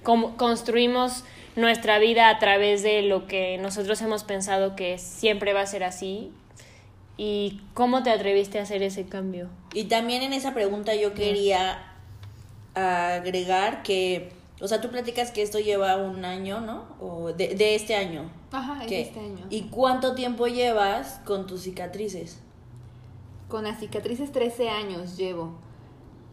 como 0.03 0.37
construimos 0.37 1.25
nuestra 1.57 1.99
vida 1.99 2.31
a 2.31 2.39
través 2.39 2.83
de 2.83 3.03
lo 3.03 3.27
que 3.27 3.59
nosotros 3.59 4.01
hemos 4.03 4.25
pensado 4.25 4.77
que 4.77 4.99
siempre 4.99 5.53
va 5.53 5.63
a 5.63 5.67
ser 5.67 5.85
así. 5.85 6.31
¿Y 7.17 7.61
cómo 7.75 8.03
te 8.03 8.11
atreviste 8.11 8.59
a 8.59 8.63
hacer 8.63 8.83
ese 8.83 9.05
cambio? 9.05 9.51
Y 9.75 9.85
también 9.85 10.23
en 10.23 10.33
esa 10.33 10.55
pregunta 10.55 10.95
yo 10.95 11.13
quería 11.13 11.83
agregar 12.75 13.83
que, 13.83 14.33
o 14.61 14.69
sea, 14.69 14.81
tú 14.81 14.91
platicas 14.91 15.31
que 15.31 15.43
esto 15.43 15.59
lleva 15.59 15.97
un 15.97 16.25
año, 16.25 16.61
¿no? 16.61 16.85
O 17.01 17.33
de, 17.33 17.55
de 17.55 17.75
este 17.75 17.95
año. 17.95 18.31
Ajá, 18.53 18.85
de 18.85 19.01
este 19.01 19.19
año. 19.19 19.47
¿Y 19.49 19.63
cuánto 19.65 20.15
tiempo 20.15 20.47
llevas 20.47 21.21
con 21.25 21.47
tus 21.47 21.63
cicatrices? 21.63 22.41
Con 23.49 23.65
las 23.65 23.81
cicatrices 23.81 24.33
13 24.33 24.69
años 24.69 25.17
llevo. 25.17 25.53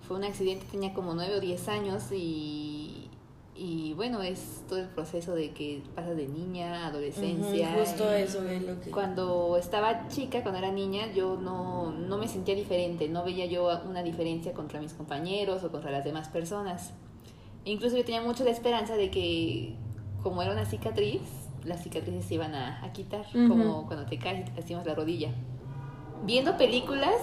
Fue 0.07 0.17
un 0.17 0.23
accidente, 0.23 0.65
tenía 0.69 0.93
como 0.93 1.13
9 1.13 1.35
o 1.35 1.39
10 1.39 1.67
años 1.69 2.11
y, 2.11 3.09
y 3.55 3.93
bueno, 3.93 4.21
es 4.21 4.61
todo 4.67 4.79
el 4.79 4.87
proceso 4.87 5.33
de 5.33 5.51
que 5.51 5.81
pasas 5.95 6.15
de 6.15 6.27
niña 6.27 6.83
a 6.83 6.87
adolescencia. 6.87 7.73
Justo 7.79 8.11
eso 8.11 8.47
es 8.47 8.61
lo 8.61 8.79
que... 8.79 8.91
Cuando 8.91 9.57
estaba 9.57 10.07
chica, 10.09 10.43
cuando 10.43 10.59
era 10.59 10.71
niña, 10.71 11.11
yo 11.13 11.37
no, 11.37 11.91
no 11.91 12.17
me 12.17 12.27
sentía 12.27 12.55
diferente, 12.55 13.07
no 13.09 13.23
veía 13.23 13.45
yo 13.45 13.69
una 13.89 14.03
diferencia 14.03 14.53
contra 14.53 14.79
mis 14.79 14.93
compañeros 14.93 15.63
o 15.63 15.71
contra 15.71 15.91
las 15.91 16.03
demás 16.03 16.27
personas. 16.27 16.91
Incluso 17.67 17.97
yo 17.97 18.05
tenía 18.05 18.21
mucho 18.21 18.43
la 18.45 18.51
esperanza 18.51 18.95
de 18.95 19.11
que, 19.11 19.73
como 20.23 20.41
era 20.41 20.53
una 20.53 20.65
cicatriz, 20.65 21.21
las 21.65 21.83
cicatrices 21.83 22.25
se 22.25 22.35
iban 22.35 22.55
a, 22.55 22.83
a 22.83 22.93
quitar, 22.93 23.25
Ujú. 23.33 23.47
como 23.47 23.87
cuando 23.87 24.05
te 24.05 24.17
caes 24.17 24.39
y 24.39 24.49
te 24.49 24.55
lastimas 24.55 24.85
la 24.85 24.95
rodilla. 24.95 25.29
Viendo 26.23 26.57
películas 26.57 27.13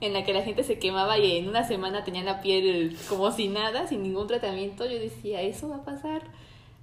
en 0.00 0.12
la 0.12 0.24
que 0.24 0.32
la 0.32 0.42
gente 0.42 0.62
se 0.62 0.78
quemaba 0.78 1.18
y 1.18 1.38
en 1.38 1.48
una 1.48 1.66
semana 1.66 2.04
tenía 2.04 2.22
la 2.22 2.40
piel 2.40 2.96
como 3.08 3.32
si 3.32 3.48
nada, 3.48 3.86
sin 3.86 4.02
ningún 4.02 4.26
tratamiento, 4.26 4.84
yo 4.84 4.98
decía, 4.98 5.40
eso 5.40 5.70
va 5.70 5.76
a 5.76 5.84
pasar. 5.84 6.22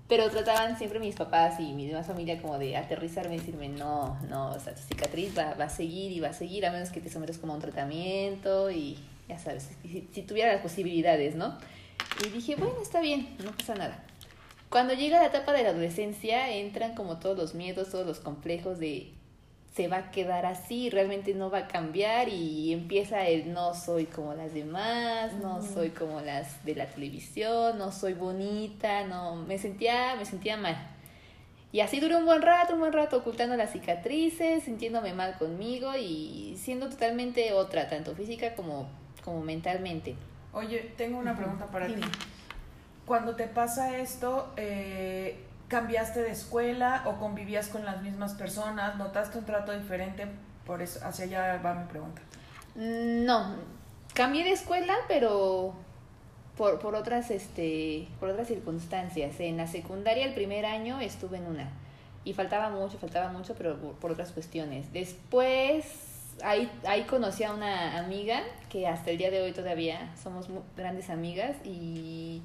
Pero 0.08 0.30
trataban 0.30 0.78
siempre 0.78 1.00
mis 1.00 1.16
papás 1.16 1.60
y 1.60 1.74
mi 1.74 1.88
demás 1.88 2.08
familia 2.08 2.42
como 2.42 2.58
de 2.60 2.76
aterrizarme 2.76 3.36
y 3.36 3.40
decirme, 3.40 3.70
no, 3.70 4.20
no, 4.30 4.50
o 4.50 4.60
sea, 4.60 4.74
tu 4.76 4.82
cicatriz 4.82 5.36
va, 5.38 5.54
va 5.54 5.66
a 5.66 5.70
seguir 5.70 6.12
y 6.12 6.20
va 6.20 6.30
a 6.30 6.34
seguir, 6.34 6.66
a 6.66 6.72
menos 6.72 6.90
que 6.90 7.02
te 7.02 7.10
sometas 7.10 7.38
como 7.38 7.54
a 7.54 7.56
un 7.56 7.62
tratamiento 7.62 8.70
y 8.70 8.98
ya 9.28 9.40
sabes, 9.40 9.70
si, 9.82 10.08
si 10.12 10.22
tuviera 10.24 10.52
las 10.54 10.62
posibilidades, 10.62 11.36
¿no? 11.36 11.56
Y 12.24 12.30
dije, 12.30 12.56
bueno, 12.56 12.76
está 12.82 13.02
bien, 13.02 13.36
no 13.44 13.52
pasa 13.52 13.76
nada. 13.76 14.04
Cuando 14.70 14.94
llega 14.94 15.20
la 15.20 15.28
etapa 15.28 15.54
de 15.54 15.64
la 15.64 15.70
adolescencia, 15.70 16.50
entran 16.52 16.96
como 16.96 17.18
todos 17.18 17.38
los 17.38 17.56
miedos, 17.56 17.90
todos 17.90 18.06
los 18.06 18.20
complejos 18.20 18.80
de 18.80 19.12
se 19.76 19.90
va 19.90 19.98
a 19.98 20.12
quedar 20.12 20.46
así, 20.46 20.90
realmente 20.90 21.34
no 21.34 21.50
va 21.50 21.60
a 21.60 21.68
cambiar 21.68 22.30
y 22.30 22.72
empieza 22.72 23.28
el 23.28 23.52
no 23.52 23.74
soy 23.74 24.06
como 24.06 24.34
las 24.34 24.54
demás, 24.54 25.34
no 25.34 25.62
soy 25.62 25.90
como 25.90 26.22
las 26.22 26.64
de 26.64 26.76
la 26.76 26.86
televisión, 26.86 27.78
no 27.78 27.92
soy 27.92 28.14
bonita, 28.14 29.06
no, 29.06 29.36
me 29.36 29.58
sentía, 29.58 30.16
me 30.16 30.24
sentía 30.24 30.56
mal. 30.56 30.78
Y 31.74 31.82
así 31.82 32.00
duró 32.00 32.20
un 32.20 32.26
buen 32.26 32.42
rato, 32.42 32.76
un 32.76 32.80
buen 32.80 32.94
rato 32.94 33.18
ocultando 33.18 33.58
las 33.58 33.74
cicatrices, 33.74 34.64
sintiéndome 34.64 35.14
mal 35.14 35.38
conmigo 35.38 35.92
y 35.98 36.56
siendo 36.58 36.88
totalmente 36.88 37.52
otra, 37.52 37.90
tanto 37.90 38.16
física 38.16 38.56
como, 38.56 38.88
como 39.26 39.42
mentalmente. 39.42 40.16
Oye, 40.56 40.94
tengo 40.98 41.20
una 41.20 41.36
pregunta 41.36 41.68
para 41.68 41.86
Dime. 41.88 42.02
ti. 42.02 42.08
Cuando 43.06 43.36
te 43.36 43.46
pasa 43.48 43.98
esto, 43.98 44.52
eh, 44.58 45.38
¿cambiaste 45.68 46.22
de 46.22 46.32
escuela 46.32 47.04
o 47.06 47.18
convivías 47.20 47.68
con 47.68 47.86
las 47.86 48.02
mismas 48.02 48.34
personas? 48.34 48.96
¿Notaste 48.96 49.38
un 49.38 49.46
trato 49.46 49.72
diferente? 49.78 50.26
Por 50.66 50.82
eso, 50.82 51.06
hacia 51.06 51.26
allá 51.26 51.62
va 51.64 51.76
mi 51.76 51.86
pregunta. 51.88 52.22
Mm, 52.76 53.26
No, 53.26 53.56
cambié 54.16 54.44
de 54.44 54.52
escuela, 54.54 54.96
pero 55.08 55.74
por, 56.58 56.80
por 56.80 56.96
otras 56.96 57.30
este 57.32 58.08
por 58.20 58.30
otras 58.30 58.48
circunstancias. 58.48 59.40
En 59.40 59.58
la 59.58 59.68
secundaria 59.68 60.26
el 60.26 60.34
primer 60.34 60.66
año 60.66 61.00
estuve 61.02 61.38
en 61.38 61.48
una 61.48 61.70
y 62.24 62.34
faltaba 62.34 62.70
mucho, 62.70 62.98
faltaba 62.98 63.32
mucho, 63.32 63.54
pero 63.56 63.78
por, 63.78 63.94
por 63.96 64.12
otras 64.14 64.32
cuestiones. 64.32 64.92
Después 64.94 65.86
ahí 66.44 66.70
ahí 66.86 67.04
conocí 67.04 67.44
a 67.44 67.54
una 67.54 67.98
amiga 68.00 68.42
que 68.70 68.88
hasta 68.88 69.12
el 69.12 69.18
día 69.18 69.32
de 69.32 69.42
hoy 69.42 69.52
todavía 69.54 70.14
somos 70.22 70.50
mu- 70.50 70.62
grandes 70.76 71.10
amigas 71.10 71.56
y 71.66 72.42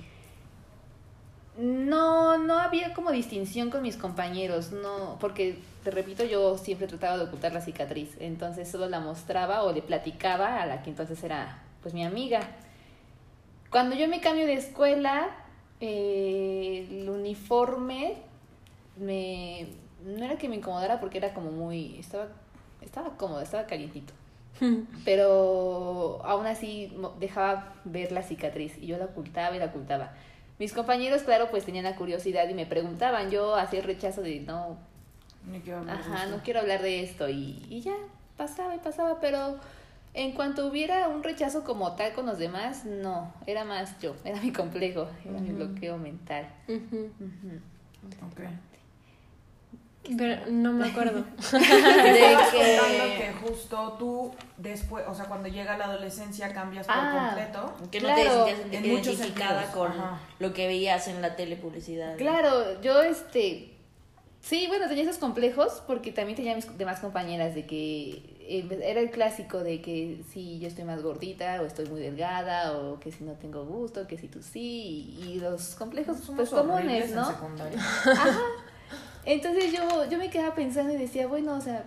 no, 1.59 2.39
no 2.39 2.59
había 2.59 2.95
como 2.95 3.11
distinción 3.11 3.71
con 3.71 3.83
mis 3.83 3.97
compañeros, 3.97 4.73
no, 4.73 5.17
porque 5.21 5.59
te 5.85 5.91
repito, 5.91 6.25
yo 6.25 6.57
siempre 6.57 6.87
trataba 6.87 7.19
de 7.19 7.25
ocultar 7.25 7.53
la 7.53 7.61
cicatriz, 7.61 8.17
entonces 8.21 8.71
solo 8.71 8.89
la 8.89 9.01
mostraba 9.01 9.65
o 9.65 9.73
le 9.73 9.83
platicaba 9.83 10.63
a 10.63 10.67
la 10.67 10.83
que 10.83 10.91
entonces 10.91 11.23
era 11.23 11.59
pues 11.83 11.93
mi 11.95 12.05
amiga. 12.05 12.41
Cuando 13.71 13.95
yo 13.97 14.09
me 14.09 14.21
cambio 14.21 14.47
de 14.47 14.55
escuela, 14.55 15.29
eh, 15.81 16.87
el 16.91 17.09
uniforme 17.09 18.17
me 18.97 19.67
no 20.05 20.25
era 20.25 20.37
que 20.39 20.49
me 20.49 20.57
incomodara 20.57 20.99
porque 20.99 21.19
era 21.19 21.35
como 21.35 21.51
muy 21.51 21.99
estaba 21.99 22.29
estaba 22.83 23.17
cómodo, 23.17 23.41
estaba 23.41 23.67
calientito. 23.67 24.13
Pero 25.05 26.21
aún 26.25 26.47
así 26.47 26.93
dejaba 27.19 27.75
ver 27.85 28.13
la 28.13 28.23
cicatriz 28.23 28.77
y 28.79 28.87
yo 28.87 28.99
la 28.99 29.07
ocultaba 29.07 29.57
y 29.57 29.59
la 29.59 29.67
ocultaba. 29.67 30.13
Mis 30.59 30.75
compañeros, 30.75 31.23
claro, 31.23 31.49
pues 31.51 31.65
tenían 31.65 31.85
la 31.85 31.97
curiosidad 31.97 32.47
y 32.49 32.55
me 32.55 32.67
preguntaban. 32.67 33.31
Yo 33.31 33.55
hacía 33.57 33.79
el 33.81 33.87
rechazo 33.87 34.21
de 34.21 34.41
no, 34.41 34.77
quiero 35.65 35.79
hablar 35.79 35.99
ajá, 35.99 36.27
no 36.27 36.43
quiero 36.43 36.61
hablar 36.61 36.83
de 36.83 37.03
esto 37.03 37.29
y, 37.31 37.65
y 37.71 37.81
ya 37.81 37.95
pasaba 38.37 38.75
y 38.75 38.79
pasaba, 38.79 39.21
pero 39.21 39.57
en 40.13 40.33
cuanto 40.33 40.67
hubiera 40.67 41.09
un 41.09 41.23
rechazo 41.23 41.65
como 41.65 41.95
tal 41.95 42.13
con 42.13 42.27
los 42.27 42.39
demás, 42.39 42.85
no, 42.85 43.33
era 43.47 43.65
más 43.65 43.99
yo, 44.01 44.15
era 44.25 44.41
mi 44.41 44.53
complejo, 44.53 45.09
era 45.25 45.41
mi 45.41 45.51
bloqueo 45.51 45.97
mental. 45.97 46.47
Ujú. 46.69 47.11
Ujú. 47.21 48.27
Ok. 48.27 48.41
Pero 50.17 50.51
no 50.51 50.73
me 50.73 50.89
acuerdo. 50.89 51.25
De 51.53 51.61
que- 52.53 53.15
que 53.19 53.33
justo 53.47 53.97
tú 53.99 54.33
después, 54.57 55.05
o 55.07 55.15
sea, 55.15 55.27
cuando 55.27 55.49
llega 55.49 55.77
la 55.79 55.85
adolescencia 55.85 56.53
cambias 56.53 56.87
por 56.87 56.97
Ah. 56.99 57.27
completo. 57.35 57.75
Que 57.91 58.01
no 58.01 58.07
Claro, 58.09 58.45
te 58.45 58.57
sentías 58.57 58.83
en 58.85 58.91
muchos 58.91 59.07
identificada 59.15 59.63
sentidos, 59.63 59.75
con 59.77 59.93
ajá. 59.93 60.21
lo 60.39 60.53
que 60.53 60.67
veías 60.67 61.07
en 61.09 61.21
la 61.23 61.37
tele 61.37 61.57
publicidad. 61.57 62.17
Claro, 62.17 62.81
yo 62.81 63.03
este 63.03 63.77
sí, 64.41 64.67
bueno, 64.69 64.89
tenía 64.89 65.05
esos 65.05 65.19
complejos 65.19 65.83
porque 65.87 66.13
también 66.13 66.35
tenía 66.37 66.55
mis 66.55 66.77
demás 66.79 67.01
compañeras 67.01 67.55
de 67.55 67.67
que 67.67 68.39
eh, 68.41 68.81
era 68.83 69.01
el 69.01 69.11
clásico 69.11 69.59
de 69.59 69.83
que 69.83 70.23
si 70.33 70.59
yo 70.59 70.67
estoy 70.67 70.85
más 70.85 71.03
gordita 71.03 71.61
o 71.61 71.67
estoy 71.67 71.87
muy 71.89 72.01
delgada 72.01 72.73
o 72.79 72.99
que 72.99 73.13
si 73.13 73.23
no 73.23 73.33
tengo 73.35 73.65
gusto, 73.67 74.07
que 74.09 74.17
si 74.17 74.29
tú 74.29 74.43
sí 74.43 75.15
y, 75.23 75.41
los 75.41 75.75
complejos 75.75 76.21
Somos 76.21 76.49
pues 76.49 76.51
comunes, 76.63 77.11
en 77.11 77.17
¿no? 77.17 77.27
secundaria. 77.29 77.79
Ajá. 77.79 78.39
Entonces 79.25 79.73
yo, 79.73 80.09
yo 80.09 80.19
me 80.19 80.31
quedaba 80.31 80.55
pensando 80.55 80.93
y 80.93 80.97
decía, 80.97 81.27
bueno, 81.27 81.55
o 81.55 81.61
sea, 81.61 81.85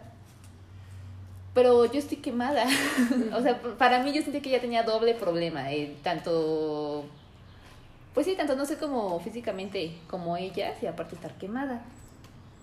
pero 1.54 1.86
yo 1.86 2.00
estoy 2.00 2.18
quemada. 2.18 2.66
o 3.34 3.42
sea, 3.42 3.62
para 3.78 4.00
mí 4.04 4.14
yo 4.14 4.22
sentía 4.22 4.42
que 4.42 4.50
ya 4.50 4.62
tenía 4.62 4.84
doble 4.84 5.14
problema, 5.14 5.72
eh, 5.72 5.96
tanto, 6.04 7.06
pues 8.14 8.26
sí, 8.26 8.36
tanto 8.36 8.56
no 8.56 8.66
sé 8.66 8.78
como 8.78 9.20
físicamente 9.20 9.98
como 10.08 10.38
ellas 10.38 10.82
y 10.82 10.88
aparte 10.88 11.16
estar 11.16 11.34
quemada. 11.34 11.82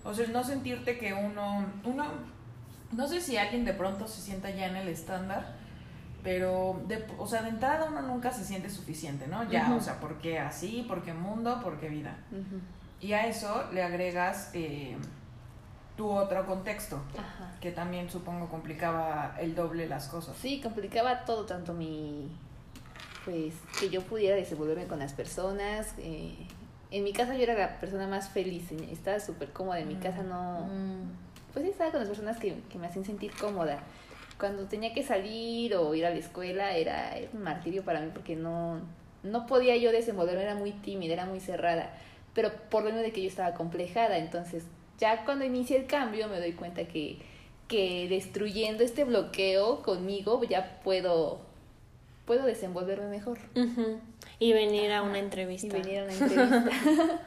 O 0.03 0.13
sea, 0.13 0.27
no 0.27 0.43
sentirte 0.43 0.97
que 0.97 1.13
uno, 1.13 1.65
uno, 1.83 2.05
no 2.91 3.07
sé 3.07 3.21
si 3.21 3.37
alguien 3.37 3.65
de 3.65 3.73
pronto 3.73 4.07
se 4.07 4.21
sienta 4.21 4.49
ya 4.49 4.65
en 4.67 4.75
el 4.75 4.87
estándar, 4.87 5.55
pero, 6.23 6.81
de, 6.87 7.05
o 7.17 7.27
sea, 7.27 7.43
de 7.43 7.49
entrada 7.49 7.87
uno 7.89 8.01
nunca 8.01 8.31
se 8.31 8.45
siente 8.45 8.69
suficiente, 8.69 9.27
¿no? 9.27 9.49
Ya, 9.49 9.73
o 9.73 9.81
sea, 9.81 9.99
porque 9.99 10.39
así, 10.39 10.85
porque 10.87 11.13
mundo, 11.13 11.59
porque 11.63 11.89
vida. 11.89 12.17
Ujú. 12.31 12.59
Y 13.01 13.13
a 13.13 13.27
eso 13.27 13.65
le 13.73 13.81
agregas 13.83 14.51
eh, 14.53 14.95
tu 15.97 16.09
otro 16.09 16.45
contexto, 16.45 17.01
Ajá. 17.17 17.51
que 17.59 17.71
también 17.71 18.09
supongo 18.09 18.47
complicaba 18.49 19.35
el 19.39 19.55
doble 19.55 19.87
las 19.87 20.07
cosas. 20.07 20.35
Sí, 20.37 20.61
complicaba 20.61 21.25
todo, 21.25 21.45
tanto 21.45 21.73
mi, 21.73 22.29
pues, 23.25 23.55
que 23.79 23.89
yo 23.89 24.01
pudiera 24.03 24.35
desenvolverme 24.35 24.85
con 24.87 24.99
las 24.99 25.13
personas. 25.13 25.95
eh, 25.97 26.35
en 26.91 27.05
mi 27.05 27.13
casa 27.13 27.35
yo 27.35 27.43
era 27.43 27.53
la 27.53 27.79
persona 27.79 28.05
más 28.05 28.29
feliz, 28.29 28.69
estaba 28.91 29.19
súper 29.19 29.51
cómoda, 29.51 29.79
en 29.79 29.87
mi 29.87 29.95
casa 29.95 30.23
no... 30.23 30.65
Mm. 30.65 31.09
pues 31.53 31.63
sí, 31.63 31.71
estaba 31.71 31.89
con 31.91 32.01
las 32.01 32.09
personas 32.09 32.37
que, 32.37 32.59
que 32.69 32.77
me 32.77 32.87
hacían 32.87 33.05
sentir 33.05 33.31
cómoda. 33.39 33.79
Cuando 34.37 34.65
tenía 34.65 34.93
que 34.93 35.01
salir 35.01 35.73
o 35.75 35.95
ir 35.95 36.05
a 36.05 36.09
la 36.09 36.17
escuela 36.17 36.75
era, 36.75 37.15
era 37.15 37.29
un 37.33 37.43
martirio 37.43 37.83
para 37.83 38.01
mí 38.01 38.09
porque 38.13 38.35
no, 38.35 38.81
no 39.23 39.45
podía 39.45 39.77
yo 39.77 39.91
desenvolverme, 39.91 40.43
era 40.43 40.55
muy 40.55 40.71
tímida, 40.71 41.13
era 41.13 41.25
muy 41.25 41.39
cerrada, 41.39 41.93
pero 42.33 42.51
por 42.69 42.83
lo 42.83 42.89
menos 42.89 43.03
de 43.03 43.11
que 43.11 43.21
yo 43.21 43.27
estaba 43.27 43.53
complejada, 43.53 44.17
entonces 44.17 44.65
ya 44.97 45.25
cuando 45.25 45.45
inicié 45.45 45.77
el 45.77 45.87
cambio 45.87 46.27
me 46.27 46.39
doy 46.39 46.53
cuenta 46.53 46.87
que, 46.87 47.17
que 47.67 48.07
destruyendo 48.07 48.83
este 48.83 49.03
bloqueo 49.03 49.81
conmigo 49.81 50.43
ya 50.43 50.79
puedo, 50.83 51.41
puedo 52.25 52.45
desenvolverme 52.45 53.07
mejor. 53.07 53.39
Y 54.39 54.53
venir 54.53 54.91
a 54.91 55.01
una 55.01 55.17
y 55.17 55.21
entrevista. 55.21 55.73
venir 55.73 55.99
a 55.99 56.03
una 56.03 56.13
entrevista. 56.13 56.71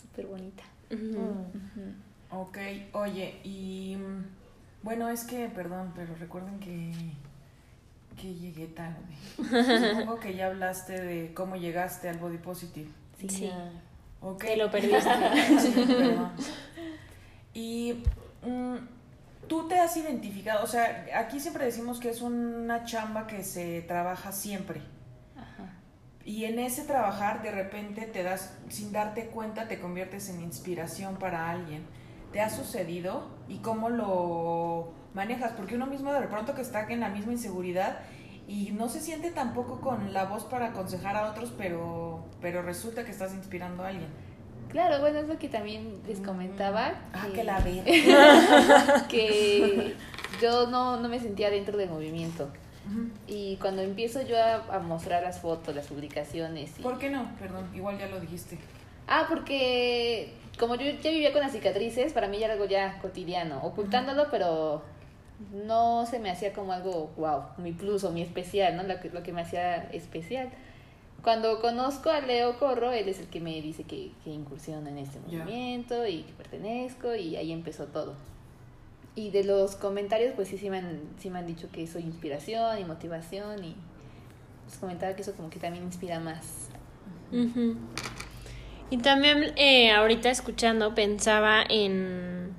súper 0.00 0.26
bonita. 0.26 0.62
Ok, 2.30 2.58
oye, 2.92 3.40
y 3.42 3.96
mm, 3.96 4.24
bueno, 4.82 5.08
es 5.08 5.24
que, 5.24 5.48
perdón, 5.48 5.92
pero 5.96 6.14
recuerden 6.14 6.60
que, 6.60 6.92
que 8.20 8.34
llegué 8.34 8.66
tarde. 8.66 8.98
Supongo 9.36 10.20
que 10.20 10.34
ya 10.34 10.46
hablaste 10.46 11.00
de 11.00 11.34
cómo 11.34 11.56
llegaste 11.56 12.08
al 12.08 12.18
body 12.18 12.38
positive. 12.38 12.90
Sí. 13.28 13.50
Ok. 14.20 14.44
Te 14.44 14.56
lo 14.56 14.70
perdiste. 14.70 15.10
Y 17.52 18.04
mm, 18.46 18.76
tú 19.48 19.68
te 19.68 19.78
has 19.78 19.96
identificado, 19.96 20.62
o 20.62 20.66
sea, 20.66 21.06
aquí 21.16 21.40
siempre 21.40 21.64
decimos 21.64 21.98
que 21.98 22.10
es 22.10 22.22
una 22.22 22.84
chamba 22.84 23.26
que 23.26 23.42
se 23.42 23.82
trabaja 23.82 24.32
siempre. 24.32 24.80
Ajá. 25.36 25.74
Y 26.24 26.44
en 26.44 26.58
ese 26.58 26.84
trabajar 26.84 27.42
de 27.42 27.50
repente 27.50 28.02
te 28.02 28.22
das, 28.22 28.56
sin 28.68 28.92
darte 28.92 29.26
cuenta, 29.26 29.66
te 29.66 29.80
conviertes 29.80 30.28
en 30.28 30.40
inspiración 30.40 31.16
para 31.16 31.50
alguien. 31.50 31.84
¿Te 32.32 32.40
ha 32.40 32.48
sucedido? 32.48 33.28
¿Y 33.48 33.58
cómo 33.58 33.90
lo 33.90 34.92
manejas? 35.14 35.52
Porque 35.52 35.74
uno 35.74 35.86
mismo 35.86 36.12
de 36.12 36.28
pronto 36.28 36.54
que 36.54 36.62
está 36.62 36.88
en 36.88 37.00
la 37.00 37.08
misma 37.08 37.32
inseguridad 37.32 37.98
y 38.50 38.72
no 38.72 38.88
se 38.88 39.00
siente 39.00 39.30
tampoco 39.30 39.80
con 39.80 40.12
la 40.12 40.24
voz 40.24 40.44
para 40.44 40.66
aconsejar 40.66 41.16
a 41.16 41.30
otros, 41.30 41.52
pero, 41.56 42.24
pero 42.40 42.62
resulta 42.62 43.04
que 43.04 43.12
estás 43.12 43.32
inspirando 43.34 43.84
a 43.84 43.88
alguien. 43.88 44.08
Claro, 44.70 45.00
bueno, 45.00 45.18
es 45.20 45.28
lo 45.28 45.38
que 45.38 45.48
también 45.48 46.00
les 46.06 46.20
comentaba. 46.20 46.92
Ah, 47.12 47.26
que- 47.26 47.32
que 47.32 47.44
la 47.44 47.60
ver. 47.60 47.84
que 49.08 49.94
yo 50.40 50.66
no, 50.68 50.96
no 51.00 51.08
me 51.08 51.18
sentía 51.20 51.50
dentro 51.50 51.76
del 51.78 51.88
movimiento. 51.90 52.48
Y 53.28 53.56
cuando 53.58 53.82
empiezo 53.82 54.20
yo 54.22 54.36
a, 54.36 54.64
a 54.74 54.78
mostrar 54.80 55.22
las 55.22 55.38
fotos, 55.40 55.74
las 55.76 55.86
publicaciones. 55.86 56.76
y- 56.78 56.82
¿Por 56.82 56.98
qué 56.98 57.08
no? 57.10 57.30
Perdón, 57.38 57.68
igual 57.74 57.98
ya 57.98 58.06
lo 58.08 58.18
dijiste. 58.18 58.58
Ah, 59.06 59.26
porque 59.28 60.34
como 60.58 60.74
yo 60.74 60.90
ya 61.00 61.10
vivía 61.10 61.32
con 61.32 61.40
las 61.42 61.52
cicatrices, 61.52 62.12
para 62.12 62.26
mí 62.26 62.38
ya 62.38 62.46
era 62.46 62.54
algo 62.54 62.66
ya 62.66 62.98
cotidiano, 63.00 63.60
ocultándolo, 63.62 64.26
pero 64.30 64.82
no 65.52 66.06
se 66.06 66.18
me 66.18 66.30
hacía 66.30 66.52
como 66.52 66.72
algo, 66.72 67.12
wow, 67.16 67.42
mi 67.58 67.72
plus 67.72 68.04
o 68.04 68.10
mi 68.10 68.22
especial, 68.22 68.76
¿no? 68.76 68.82
Lo 68.82 69.00
que, 69.00 69.10
lo 69.10 69.22
que 69.22 69.32
me 69.32 69.42
hacía 69.42 69.84
especial. 69.92 70.50
Cuando 71.22 71.60
conozco 71.60 72.10
a 72.10 72.20
Leo 72.20 72.58
Corro, 72.58 72.92
él 72.92 73.08
es 73.08 73.20
el 73.20 73.26
que 73.26 73.40
me 73.40 73.60
dice 73.60 73.84
que, 73.84 74.12
que 74.24 74.30
incursiono 74.30 74.88
en 74.88 74.98
este 74.98 75.18
movimiento 75.20 76.06
y 76.06 76.22
que 76.22 76.32
pertenezco 76.32 77.14
y 77.14 77.36
ahí 77.36 77.52
empezó 77.52 77.86
todo. 77.86 78.14
Y 79.14 79.30
de 79.30 79.44
los 79.44 79.76
comentarios, 79.76 80.32
pues 80.34 80.48
sí, 80.48 80.56
sí 80.56 80.70
me 80.70 80.78
han, 80.78 81.00
sí 81.18 81.30
me 81.30 81.40
han 81.40 81.46
dicho 81.46 81.68
que 81.70 81.86
soy 81.86 82.02
inspiración 82.02 82.78
y 82.78 82.84
motivación 82.84 83.62
y 83.64 83.74
les 84.66 84.78
comentaba 84.78 85.14
que 85.14 85.22
eso 85.22 85.34
como 85.34 85.50
que 85.50 85.58
también 85.58 85.84
inspira 85.84 86.20
más. 86.20 86.68
Ujú. 87.32 87.76
Y 88.88 88.98
también 88.98 89.52
eh, 89.56 89.92
ahorita 89.92 90.30
escuchando 90.30 90.94
pensaba 90.94 91.62
en 91.68 92.52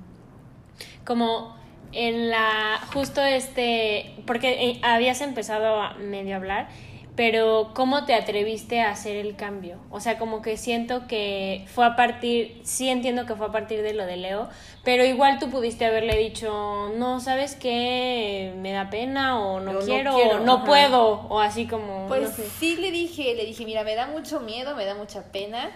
como 1.04 1.61
en 1.92 2.30
la 2.30 2.80
justo 2.92 3.22
este 3.22 4.14
porque 4.26 4.70
eh, 4.70 4.80
habías 4.82 5.20
empezado 5.20 5.80
a 5.80 5.94
medio 5.94 6.36
hablar 6.36 6.68
pero 7.14 7.72
cómo 7.74 8.06
te 8.06 8.14
atreviste 8.14 8.80
a 8.80 8.90
hacer 8.90 9.16
el 9.16 9.36
cambio 9.36 9.76
o 9.90 10.00
sea 10.00 10.16
como 10.18 10.40
que 10.40 10.56
siento 10.56 11.06
que 11.06 11.66
fue 11.74 11.84
a 11.84 11.94
partir 11.94 12.58
sí 12.64 12.88
entiendo 12.88 13.26
que 13.26 13.36
fue 13.36 13.46
a 13.48 13.52
partir 13.52 13.82
de 13.82 13.92
lo 13.92 14.06
de 14.06 14.16
Leo 14.16 14.48
pero 14.82 15.04
igual 15.04 15.38
tú 15.38 15.50
pudiste 15.50 15.84
haberle 15.84 16.16
dicho 16.16 16.90
no 16.96 17.20
sabes 17.20 17.54
qué 17.54 18.54
me 18.56 18.72
da 18.72 18.88
pena 18.88 19.38
o 19.38 19.60
no, 19.60 19.80
quiero, 19.80 20.14
quiero, 20.14 20.36
o 20.38 20.40
no 20.40 20.54
ajá. 20.54 20.64
puedo 20.64 21.10
o 21.28 21.38
así 21.40 21.66
como 21.66 22.08
Pues 22.08 22.22
no 22.22 22.28
sé. 22.30 22.44
sí 22.58 22.76
le 22.76 22.90
dije, 22.90 23.34
le 23.34 23.44
dije, 23.44 23.66
mira, 23.66 23.84
me 23.84 23.94
da 23.94 24.06
mucho 24.06 24.40
miedo, 24.40 24.74
me 24.74 24.86
da 24.86 24.94
mucha 24.94 25.22
pena, 25.30 25.70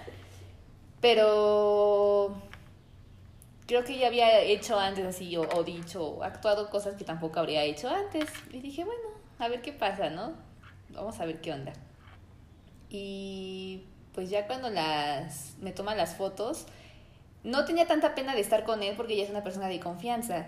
pero 1.00 2.34
creo 3.66 3.84
que 3.84 3.98
ya 3.98 4.06
había 4.06 4.40
hecho 4.40 4.78
antes 4.78 5.04
así, 5.04 5.36
o, 5.36 5.42
o 5.42 5.64
dicho, 5.64 6.04
o 6.04 6.22
actuado 6.22 6.70
cosas 6.70 6.94
que 6.96 7.04
tampoco 7.04 7.40
habría 7.40 7.64
hecho 7.64 7.88
antes. 7.88 8.30
Y 8.52 8.60
dije, 8.60 8.84
bueno, 8.84 9.08
a 9.38 9.48
ver 9.48 9.62
qué 9.62 9.72
pasa, 9.72 10.10
¿no? 10.10 10.34
Vamos 10.90 11.18
a 11.20 11.26
ver 11.26 11.40
qué 11.40 11.52
onda. 11.52 11.72
Y 12.88 13.82
pues 14.14 14.30
ya 14.30 14.46
cuando 14.46 14.70
las 14.70 15.56
me 15.60 15.72
toma 15.72 15.94
las 15.94 16.14
fotos, 16.16 16.66
no 17.44 17.64
tenía 17.64 17.86
tanta 17.86 18.14
pena 18.14 18.34
de 18.34 18.40
estar 18.40 18.64
con 18.64 18.82
él 18.82 18.94
porque 18.96 19.14
ella 19.14 19.24
es 19.24 19.30
una 19.30 19.42
persona 19.42 19.68
de 19.68 19.80
confianza. 19.80 20.46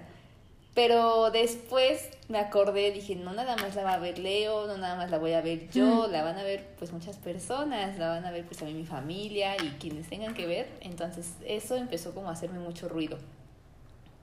Pero 0.74 1.30
después 1.32 2.08
me 2.28 2.38
acordé, 2.38 2.92
dije, 2.92 3.16
no 3.16 3.32
nada 3.32 3.56
más 3.56 3.74
la 3.74 3.82
va 3.82 3.94
a 3.94 3.98
ver 3.98 4.18
Leo, 4.18 4.66
no 4.66 4.76
nada 4.76 4.94
más 4.96 5.10
la 5.10 5.18
voy 5.18 5.32
a 5.32 5.40
ver 5.40 5.68
yo, 5.70 6.06
la 6.06 6.22
van 6.22 6.38
a 6.38 6.42
ver 6.44 6.66
pues 6.78 6.92
muchas 6.92 7.16
personas, 7.16 7.98
la 7.98 8.08
van 8.10 8.24
a 8.24 8.30
ver 8.30 8.44
pues 8.44 8.58
también 8.58 8.78
mi 8.78 8.86
familia 8.86 9.56
y 9.56 9.70
quienes 9.80 10.08
tengan 10.08 10.34
que 10.34 10.46
ver. 10.46 10.68
Entonces 10.80 11.34
eso 11.46 11.74
empezó 11.74 12.14
como 12.14 12.28
a 12.28 12.32
hacerme 12.32 12.58
mucho 12.60 12.88
ruido. 12.88 13.18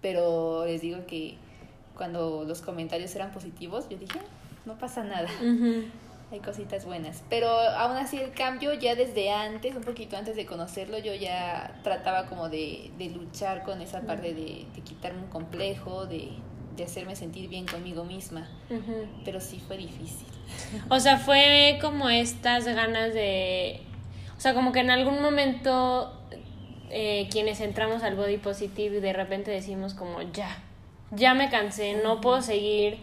Pero 0.02 0.66
les 0.66 0.82
digo 0.82 1.06
que 1.08 1.36
cuando 1.98 2.44
los 2.46 2.62
comentarios 2.62 3.14
eran 3.16 3.32
positivos, 3.32 3.90
yo 3.90 3.98
dije, 3.98 4.20
"Ah, 4.20 4.26
no 4.66 4.78
pasa 4.78 5.04
nada 5.04 5.30
Ujú. 5.42 5.86
Hay 6.36 6.42
cositas 6.42 6.86
buenas. 6.86 7.24
Pero 7.30 7.50
aún 7.50 7.98
así 7.98 8.18
el 8.18 8.32
cambio 8.32 8.74
ya 8.74 8.96
desde 8.96 9.32
antes, 9.32 9.76
un 9.76 9.84
poquito 9.84 10.18
antes 10.18 10.36
de 10.36 10.46
conocerlo, 10.46 10.98
yo 11.00 11.14
ya 11.14 11.80
trataba 11.84 12.28
como 12.28 12.50
de, 12.50 12.92
de 12.98 13.10
luchar 13.10 13.64
con 13.64 13.82
esa 13.82 14.02
parte 14.02 14.34
de, 14.34 14.66
de 14.74 14.82
quitarme 14.84 15.22
un 15.22 15.30
complejo, 15.30 16.06
de, 16.06 16.30
de 16.76 16.84
hacerme 16.84 17.16
sentir 17.16 17.50
bien 17.50 17.66
conmigo 17.66 18.04
misma. 18.04 18.48
Pero 19.24 19.40
sí 19.40 19.62
fue 19.66 19.78
difícil. 19.78 20.28
O 20.90 21.00
sea, 21.00 21.18
fue 21.18 21.80
como 21.82 22.10
estas 22.10 22.66
ganas 22.66 23.14
de... 23.14 23.82
O 24.38 24.40
sea, 24.40 24.54
como 24.54 24.72
que 24.72 24.82
en 24.82 24.92
algún 24.92 25.22
momento 25.22 26.14
eh, 26.92 27.28
quienes 27.32 27.62
entramos 27.62 28.04
al 28.04 28.16
body 28.16 28.38
positive 28.38 28.98
y 28.98 29.00
de 29.00 29.14
repente 29.14 29.50
decimos 29.50 29.94
como 29.94 30.22
ya, 30.22 30.60
ya 31.12 31.34
me 31.34 31.50
cansé, 31.50 32.00
no 32.04 32.22
puedo 32.22 32.42
seguir 32.42 33.00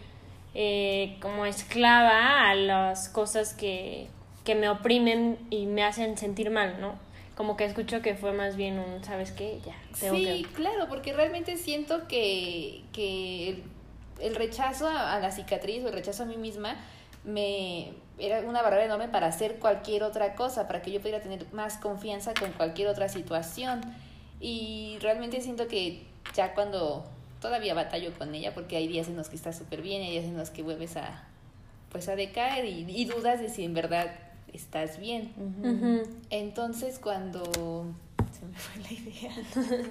eh, 0.55 1.17
como 1.21 1.47
esclava 1.47 2.49
a 2.51 2.55
las 2.55 3.09
cosas 3.09 3.55
que, 3.55 4.09
que 4.45 4.55
me 4.55 4.69
oprimen 4.69 5.39
y 5.51 5.67
me 5.67 5.83
hacen 5.85 6.17
sentir 6.19 6.51
mal, 6.51 6.81
¿no? 6.81 6.95
Como 7.37 7.57
que 7.57 7.65
escucho 7.65 8.03
que 8.03 8.15
fue 8.15 8.33
más 8.33 8.57
bien 8.57 8.79
un, 8.79 9.03
¿sabes 9.05 9.33
qué? 9.33 9.59
Ya, 9.65 9.75
tengo 9.99 10.17
Sí, 10.17 10.25
que... 10.25 10.55
claro, 10.55 10.89
porque 10.89 11.13
realmente 11.13 11.57
siento 11.57 12.07
que, 12.07 12.83
que 12.93 13.49
el, 13.49 13.63
el 14.21 14.35
rechazo 14.37 14.87
a, 14.87 15.15
a 15.15 15.19
la 15.21 15.31
cicatriz 15.33 15.83
o 15.85 15.89
el 15.89 15.95
rechazo 15.95 16.25
a 16.25 16.27
mí 16.27 16.37
misma 16.37 16.77
me 17.25 17.93
era 18.19 18.41
una 18.41 18.63
barrera 18.63 18.85
enorme 18.85 19.09
para 19.09 19.27
hacer 19.29 19.59
cualquier 19.59 20.03
otra 20.03 20.35
cosa, 20.35 20.67
para 20.69 20.83
que 20.83 20.93
yo 20.93 21.01
pudiera 21.01 21.21
tener 21.23 21.47
más 21.53 21.79
confianza 21.79 22.35
con 22.35 22.53
cualquier 22.53 22.89
otra 22.89 23.09
situación. 23.09 23.81
Y 24.41 24.99
realmente 25.01 25.41
siento 25.41 25.67
que 25.67 26.03
ya 26.35 26.53
cuando 26.55 27.05
todavía 27.43 27.75
batallo 27.75 28.15
con 28.17 28.35
ella, 28.35 28.55
porque 28.55 28.77
hay 28.77 28.89
días 28.89 29.09
en 29.09 29.17
los 29.17 29.29
que 29.29 29.37
estás 29.37 29.59
súper 29.59 29.83
bien, 29.83 30.03
hay 30.03 30.13
días 30.13 30.25
en 30.25 30.39
los 30.39 30.49
que 30.49 30.63
vuelves 30.63 30.97
a 30.97 31.25
pues 31.91 32.09
a 32.09 32.17
decaer 32.17 32.65
y, 32.65 32.87
y 32.89 33.05
dudas 33.05 33.39
de 33.39 33.51
si 33.51 33.65
en 33.65 33.75
verdad 33.75 34.11
estás 34.55 34.99
bien. 34.99 35.33
Entonces 36.31 36.99
cuando 36.99 37.93
se 38.33 38.47
me 38.47 38.57
fue 38.57 38.83
la 38.83 38.93
idea. 38.93 39.91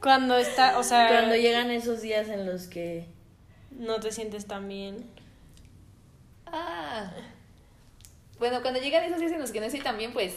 Cuando 0.00 0.36
está, 0.36 0.78
o 0.78 0.82
sea, 0.82 1.08
Cuando 1.08 1.34
llegan 1.34 1.70
esos 1.70 2.02
días 2.02 2.28
en 2.28 2.44
los 2.44 2.66
que... 2.66 3.06
no 3.70 4.00
te 4.00 4.12
sientes 4.12 4.44
tan 4.44 4.68
bien. 4.68 5.06
Ah. 6.44 7.10
Bueno, 8.38 8.60
cuando 8.60 8.80
llegan 8.80 9.02
esos 9.04 9.18
días 9.18 9.32
en 9.32 9.40
los 9.40 9.50
que 9.50 9.60
no 9.60 9.66
estoy 9.66 9.80
tan 9.80 9.96
bien, 9.96 10.12
pues 10.12 10.34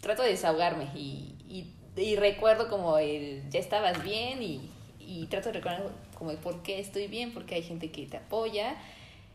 trato 0.00 0.22
de 0.22 0.30
desahogarme 0.30 0.84
y, 0.94 1.34
y, 1.50 1.74
y 2.00 2.16
recuerdo 2.16 2.70
como 2.70 2.96
el 2.96 3.42
ya 3.50 3.60
estabas 3.60 4.02
bien 4.02 4.42
y, 4.42 4.70
y 5.10 5.26
trato 5.26 5.48
de 5.48 5.54
recordar 5.54 5.82
como 6.14 6.30
el 6.30 6.36
por 6.36 6.62
qué 6.62 6.78
estoy 6.78 7.08
bien, 7.08 7.32
porque 7.32 7.56
hay 7.56 7.62
gente 7.62 7.90
que 7.90 8.06
te 8.06 8.18
apoya 8.18 8.76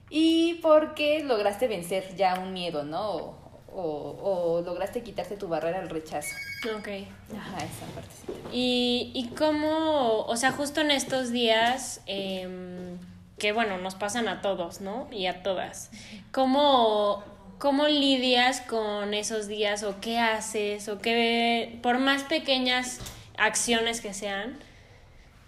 y 0.09 0.55
porque 0.61 1.21
lograste 1.23 1.67
vencer 1.67 2.15
ya 2.15 2.39
un 2.39 2.53
miedo, 2.53 2.83
¿no? 2.83 3.11
O, 3.11 3.35
o, 3.77 4.53
o 4.53 4.61
lograste 4.61 5.03
quitarte 5.03 5.35
tu 5.35 5.49
barrera 5.49 5.79
al 5.79 5.89
rechazo. 5.89 6.33
Ok. 6.77 6.87
Ajá, 7.37 7.57
esa 7.57 7.85
partecita. 7.93 8.31
Y, 8.53 9.11
y 9.13 9.27
cómo, 9.35 10.21
o 10.21 10.37
sea, 10.37 10.53
justo 10.53 10.79
en 10.79 10.91
estos 10.91 11.31
días, 11.31 12.01
em, 12.05 12.97
que 13.37 13.51
bueno, 13.51 13.77
nos 13.77 13.95
pasan 13.95 14.29
a 14.29 14.41
todos, 14.41 14.79
¿no? 14.79 15.09
Y 15.11 15.25
a 15.25 15.43
todas. 15.43 15.91
¿Cómo, 16.31 17.21
¿Cómo 17.59 17.89
lidias 17.89 18.61
con 18.61 19.13
esos 19.13 19.47
días 19.47 19.83
o 19.83 19.99
qué 19.99 20.19
haces 20.19 20.87
o 20.87 20.99
qué, 20.99 21.79
por 21.83 21.99
más 21.99 22.23
pequeñas 22.23 22.99
acciones 23.37 23.99
que 23.99 24.13
sean, 24.13 24.57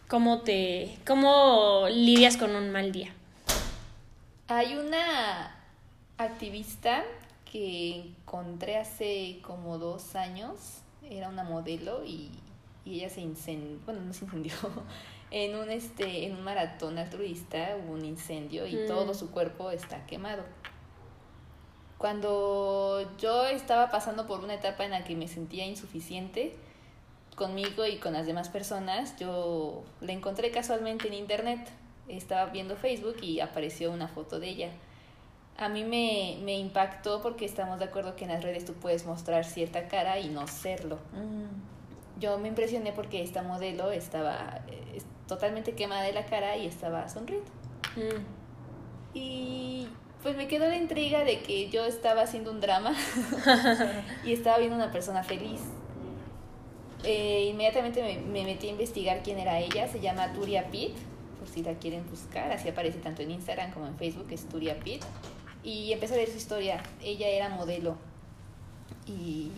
cómo 0.08 0.42
te, 0.42 0.98
cómo 1.06 1.86
lidias 1.90 2.38
con 2.38 2.56
un 2.56 2.72
mal 2.72 2.92
día? 2.92 3.14
Hay 4.48 4.76
una 4.76 5.56
activista 6.18 7.04
que 7.52 7.96
encontré 8.00 8.78
hace 8.78 9.40
como 9.42 9.78
dos 9.78 10.16
años, 10.16 10.82
era 11.10 11.30
una 11.30 11.44
modelo 11.44 12.04
y, 12.06 12.32
y 12.86 12.96
ella 13.00 13.10
se 13.10 13.22
incendió, 13.22 13.80
bueno, 13.86 14.02
no 14.02 14.14
se 14.14 14.26
incendió, 14.26 14.54
en 15.32 15.56
un, 15.56 15.70
este, 15.70 16.26
en 16.26 16.36
un 16.36 16.44
maratón 16.44 16.98
altruista 16.98 17.76
hubo 17.84 17.94
un 17.94 18.06
incendio 18.06 18.66
y 18.68 18.76
Mm. 18.76 18.88
todo 18.88 19.14
su 19.14 19.32
cuerpo 19.32 19.72
está 19.72 20.06
quemado. 20.06 20.44
Cuando 21.98 23.10
yo 23.18 23.46
estaba 23.48 23.90
pasando 23.90 24.28
por 24.28 24.42
una 24.42 24.54
etapa 24.54 24.86
en 24.86 24.92
la 24.92 25.04
que 25.04 25.16
me 25.16 25.28
sentía 25.28 25.66
insuficiente, 25.66 26.56
conmigo 27.38 27.86
y 27.86 27.98
con 27.98 28.14
las 28.14 28.26
demás 28.26 28.50
personas, 28.50 29.16
yo 29.18 29.84
la 30.02 30.12
encontré 30.12 30.52
casualmente 30.52 31.08
en 31.08 31.14
internet. 31.14 31.70
Estaba 32.10 32.48
viendo 32.48 32.76
Facebook 32.76 33.18
y 33.22 33.40
apareció 33.40 33.92
una 33.92 34.08
foto 34.08 34.40
de 34.40 34.50
ella. 34.50 34.70
A 35.56 35.70
mí 35.70 35.84
me, 35.84 36.44
me 36.44 36.58
impactó 36.58 37.22
porque 37.22 37.46
estamos 37.46 37.80
de 37.80 37.86
acuerdo 37.86 38.16
que 38.16 38.26
en 38.26 38.32
las 38.32 38.44
redes 38.44 38.66
tú 38.66 38.74
puedes 38.74 39.06
mostrar 39.06 39.46
cierta 39.46 39.88
cara 39.88 40.20
y 40.20 40.30
no 40.30 40.48
serlo. 40.48 40.98
Yo 42.20 42.40
me 42.40 42.48
impresioné 42.48 42.92
porque 42.92 43.22
esta 43.22 43.44
modelo 43.44 43.92
estaba 43.92 44.62
eh, 44.68 45.02
totalmente 45.28 45.74
quemada 45.74 46.02
de 46.02 46.14
la 46.14 46.26
cara 46.26 46.58
y 46.58 46.66
estaba 46.66 47.08
sonriendo. 47.08 47.52
Mm. 47.96 48.24
Y 49.14 49.88
pues 50.24 50.36
me 50.36 50.48
quedó 50.48 50.68
la 50.68 50.76
intriga 50.76 51.24
de 51.24 51.42
que 51.42 51.70
yo 51.70 51.86
estaba 51.86 52.24
haciendo 52.24 52.50
un 52.50 52.62
drama 52.62 52.96
y 54.26 54.34
estaba 54.34 54.58
viendo 54.58 54.76
una 54.76 54.92
persona 54.92 55.24
feliz. 55.24 55.62
Eh, 57.04 57.50
inmediatamente 57.52 58.02
me, 58.02 58.18
me, 58.20 58.44
metí 58.44 58.68
a 58.68 58.72
investigar 58.72 59.22
quién 59.24 59.40
era 59.40 59.60
ella. 59.60 59.88
Se 59.88 60.00
llama 60.00 60.34
Turia 60.34 60.70
Pitt, 60.70 60.96
por 61.40 61.48
si 61.48 61.64
la 61.64 61.74
quieren 61.76 62.10
buscar. 62.10 62.52
Así 62.52 62.70
aparece 62.70 63.00
tanto 63.00 63.22
en 63.22 63.32
Instagram 63.32 63.72
como 63.72 63.88
en 63.88 63.96
Facebook, 63.98 64.28
es 64.32 64.48
Turia 64.48 64.80
Pitt. 64.80 65.04
Y 65.64 65.92
empecé 65.92 66.16
a 66.16 66.18
ver 66.18 66.30
su 66.30 66.38
historia. 66.38 66.82
Ella 67.04 67.28
era 67.28 67.50
modelo. 67.50 67.98
Y, 69.06 69.52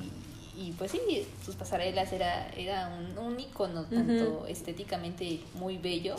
y 0.58 0.74
pues 0.78 0.92
sí, 0.92 1.00
sus 1.44 1.56
pasarelas 1.56 2.12
era, 2.12 2.50
era 2.50 2.90
un, 2.90 3.18
un 3.18 3.40
icono, 3.40 3.86
tanto 3.86 4.46
estéticamente 4.48 5.40
muy 5.56 5.78
bello 5.78 6.16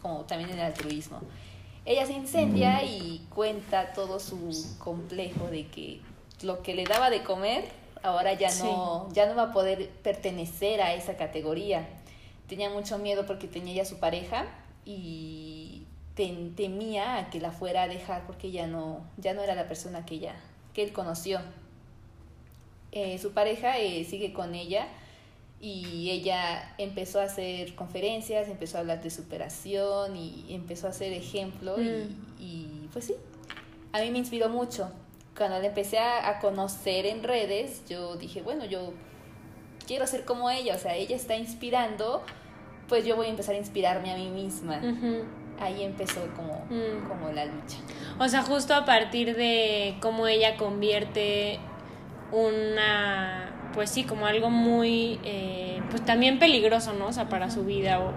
como 0.00 0.20
también 0.22 0.50
en 0.50 0.58
el 0.58 0.64
altruismo. 0.66 1.20
Ella 1.84 2.06
se 2.06 2.14
incendia 2.14 2.82
y 2.82 3.26
cuenta 3.28 3.92
todo 3.92 4.18
su 4.18 4.76
complejo 4.78 5.48
de 5.48 5.66
que 5.66 6.00
lo 6.42 6.62
que 6.62 6.74
le 6.74 6.84
daba 6.84 7.10
de 7.10 7.22
comer 7.22 7.64
ahora 8.04 8.34
ya 8.34 8.54
no, 8.62 9.08
ya 9.12 9.26
no 9.26 9.34
va 9.34 9.44
a 9.44 9.52
poder 9.52 9.88
pertenecer 10.02 10.80
a 10.80 10.94
esa 10.94 11.16
categoría. 11.16 11.88
Tenía 12.48 12.70
mucho 12.70 12.98
miedo 12.98 13.24
porque 13.26 13.48
tenía 13.48 13.74
ya 13.74 13.84
su 13.84 13.98
pareja 13.98 14.46
y 14.84 15.82
temía 16.14 17.16
a 17.18 17.30
que 17.30 17.40
la 17.40 17.50
fuera 17.50 17.84
a 17.84 17.88
dejar 17.88 18.26
porque 18.26 18.50
ya 18.52 18.66
no, 18.68 19.00
ya 19.16 19.34
no 19.34 19.42
era 19.42 19.54
la 19.54 19.66
persona 19.66 20.04
que, 20.06 20.16
ella, 20.16 20.34
que 20.74 20.82
él 20.84 20.92
conoció. 20.92 21.40
Eh, 22.92 23.18
su 23.18 23.32
pareja 23.32 23.78
eh, 23.78 24.04
sigue 24.04 24.32
con 24.32 24.54
ella 24.54 24.86
y 25.60 26.10
ella 26.10 26.74
empezó 26.78 27.20
a 27.20 27.24
hacer 27.24 27.74
conferencias, 27.74 28.48
empezó 28.48 28.76
a 28.76 28.80
hablar 28.80 29.02
de 29.02 29.10
superación 29.10 30.14
y 30.16 30.46
empezó 30.50 30.86
a 30.86 30.90
hacer 30.90 31.12
ejemplo 31.12 31.80
y, 31.80 31.84
Mm. 31.84 32.24
y, 32.38 32.88
pues 32.92 33.06
sí, 33.06 33.14
a 33.92 34.00
mí 34.00 34.10
me 34.10 34.18
inspiró 34.18 34.48
mucho. 34.50 34.92
Cuando 35.36 35.58
la 35.58 35.66
empecé 35.66 35.98
a, 35.98 36.28
a 36.28 36.38
conocer 36.38 37.06
en 37.06 37.22
redes, 37.22 37.82
yo 37.88 38.16
dije, 38.16 38.42
bueno, 38.42 38.64
yo 38.64 38.92
quiero 39.86 40.06
ser 40.06 40.24
como 40.24 40.48
ella, 40.50 40.74
o 40.76 40.78
sea, 40.78 40.94
ella 40.94 41.16
está 41.16 41.34
inspirando, 41.36 42.22
pues 42.88 43.04
yo 43.04 43.16
voy 43.16 43.26
a 43.26 43.30
empezar 43.30 43.54
a 43.54 43.58
inspirarme 43.58 44.12
a 44.12 44.16
mí 44.16 44.28
misma. 44.30 44.80
Ahí 45.60 45.82
empezó 45.82 46.20
como, 46.36 46.64
Mm. 46.70 47.08
como 47.08 47.30
la 47.32 47.44
lucha. 47.46 47.78
O 48.18 48.28
sea, 48.28 48.42
justo 48.42 48.74
a 48.74 48.84
partir 48.84 49.36
de 49.36 49.96
cómo 50.00 50.26
ella 50.26 50.56
convierte 50.56 51.58
una, 52.32 53.70
pues 53.74 53.90
sí, 53.90 54.04
como 54.04 54.26
algo 54.26 54.50
muy, 54.50 55.18
eh, 55.24 55.80
pues 55.90 56.04
también 56.04 56.38
peligroso, 56.38 56.92
¿no? 56.92 57.06
O 57.08 57.12
sea, 57.12 57.28
para 57.28 57.50
su 57.50 57.64
vida, 57.64 58.00
o 58.00 58.12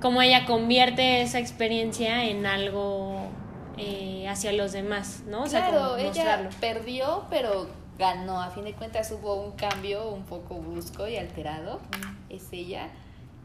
cómo 0.00 0.22
ella 0.22 0.44
convierte 0.46 1.22
esa 1.22 1.38
experiencia 1.38 2.24
en 2.24 2.46
algo 2.46 3.28
eh, 3.78 4.26
hacia 4.28 4.52
los 4.52 4.72
demás, 4.72 5.22
¿no? 5.26 5.42
O 5.42 5.46
sea, 5.46 5.68
claro, 5.68 5.90
como 5.90 5.96
ella 5.96 6.48
perdió, 6.60 7.24
pero 7.30 7.68
ganó. 7.98 8.40
A 8.40 8.50
fin 8.50 8.64
de 8.64 8.72
cuentas 8.72 9.10
hubo 9.12 9.34
un 9.34 9.52
cambio 9.52 10.08
un 10.08 10.24
poco 10.24 10.56
brusco 10.56 11.06
y 11.08 11.16
alterado. 11.16 11.80
Es 12.28 12.44
ella. 12.52 12.88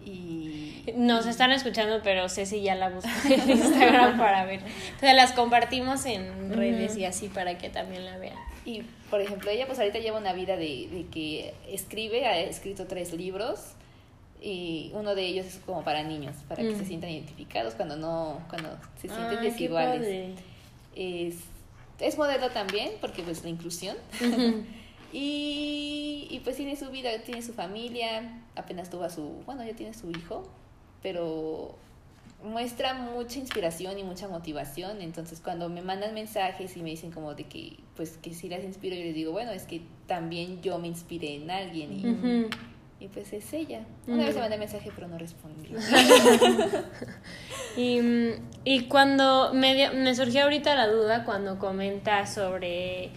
Y 0.06 0.84
Nos 0.96 1.26
están 1.28 1.52
escuchando, 1.52 2.02
pero 2.04 2.28
Ceci 2.28 2.62
ya 2.62 2.76
la 2.76 2.90
buscó 2.90 3.10
en 3.26 3.50
Instagram 3.58 4.18
para 4.18 4.46
ver. 4.46 4.60
Entonces 4.60 5.16
las 5.16 5.32
compartimos 5.32 6.06
en 6.06 6.52
redes 6.54 6.98
y 6.98 7.06
así 7.06 7.30
para 7.30 7.58
que 7.58 7.70
también 7.70 8.04
la 8.06 8.18
vean. 8.18 8.36
Y, 8.66 8.84
por 9.10 9.22
ejemplo, 9.22 9.50
ella 9.50 9.66
pues 9.66 9.80
ahorita 9.80 10.00
lleva 10.00 10.20
una 10.20 10.34
vida 10.34 10.58
de, 10.58 10.90
de 10.92 11.08
que 11.10 11.54
escribe, 11.70 12.26
ha 12.26 12.38
escrito 12.40 12.86
tres 12.86 13.14
libros 13.14 13.76
y 14.44 14.92
uno 14.94 15.16
de 15.16 15.26
ellos 15.26 15.46
es 15.46 15.58
como 15.66 15.84
para 15.84 16.04
niños, 16.04 16.36
para 16.50 16.62
que 16.64 16.72
Mm. 16.74 16.78
se 16.78 16.86
sientan 16.86 17.10
identificados 17.12 17.76
cuando 17.76 17.96
no, 17.96 18.42
cuando 18.50 18.70
se 19.02 19.08
sienten 19.08 19.40
qué 19.40 19.46
desiguales. 19.52 20.36
Es, 20.96 21.36
es 22.00 22.18
modelo 22.18 22.50
también, 22.50 22.92
porque 23.00 23.24
pues 23.24 23.44
la 23.44 23.50
inclusión. 23.50 23.96
Y, 25.16 26.28
y 26.32 26.40
pues 26.40 26.56
tiene 26.58 26.76
su 26.76 26.90
vida, 26.90 27.12
tiene 27.24 27.44
su 27.44 27.54
familia, 27.54 28.42
apenas 28.56 28.90
tuvo 28.90 29.04
a 29.04 29.12
su, 29.12 29.44
bueno, 29.46 29.64
ya 29.64 29.76
tiene 29.76 29.94
su 29.94 30.10
hijo, 30.10 30.44
pero 31.04 31.76
muestra 32.44 32.96
mucha 32.96 33.38
inspiración 33.38 34.00
y 34.00 34.04
mucha 34.04 34.28
motivación, 34.28 35.02
entonces 35.04 35.40
cuando 35.40 35.70
me 35.70 35.84
mandan 35.84 36.16
mensajes 36.16 36.76
y 36.76 36.82
me 36.82 36.90
dicen 36.90 37.12
como 37.12 37.36
de 37.36 37.44
que, 37.44 37.78
pues 37.96 38.18
que 38.18 38.34
sí 38.34 38.50
las 38.50 38.64
inspiro, 38.64 38.96
yo 38.96 39.04
les 39.04 39.14
digo, 39.14 39.32
bueno, 39.32 39.52
es 39.52 39.66
que 39.66 39.82
también 40.08 40.64
yo 40.64 40.80
me 40.80 40.88
inspiré 40.88 41.36
en 41.36 41.52
alguien 41.52 41.94
y. 41.94 42.04
y 43.04 43.08
pues 43.10 43.34
es 43.34 43.52
ella. 43.54 43.82
Una 44.08 44.18
Mm. 44.24 44.26
vez 44.26 44.36
le 44.36 44.42
mandé 44.42 44.58
mensaje 44.58 44.92
pero 44.96 45.08
no 45.08 45.18
respondió. 45.18 45.78
Y, 47.76 48.00
mm, 48.02 48.32
y 48.66 48.82
cuando 48.86 49.52
me, 49.54 49.90
me 49.92 50.14
surgió 50.16 50.44
ahorita 50.44 50.76
la 50.76 50.88
duda 50.88 51.24
cuando 51.26 51.58
comentas 51.58 52.32
sobre 52.34 53.10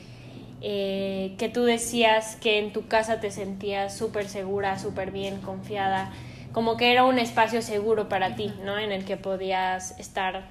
eh, 0.62 1.34
que 1.38 1.48
tú 1.50 1.64
decías 1.64 2.36
que 2.36 2.58
en 2.58 2.72
tu 2.72 2.86
casa 2.88 3.20
te 3.20 3.30
sentías 3.30 3.94
súper 3.96 4.26
segura, 4.28 4.78
súper 4.78 5.10
bien, 5.10 5.42
confiada, 5.42 6.10
como 6.52 6.78
que 6.78 6.90
era 6.90 7.04
un 7.04 7.18
espacio 7.18 7.60
seguro 7.60 8.08
para 8.08 8.34
ti, 8.34 8.50
¿no? 8.64 8.78
En 8.78 8.92
el 8.92 9.04
que 9.04 9.18
podías 9.18 9.98
estar 10.00 10.46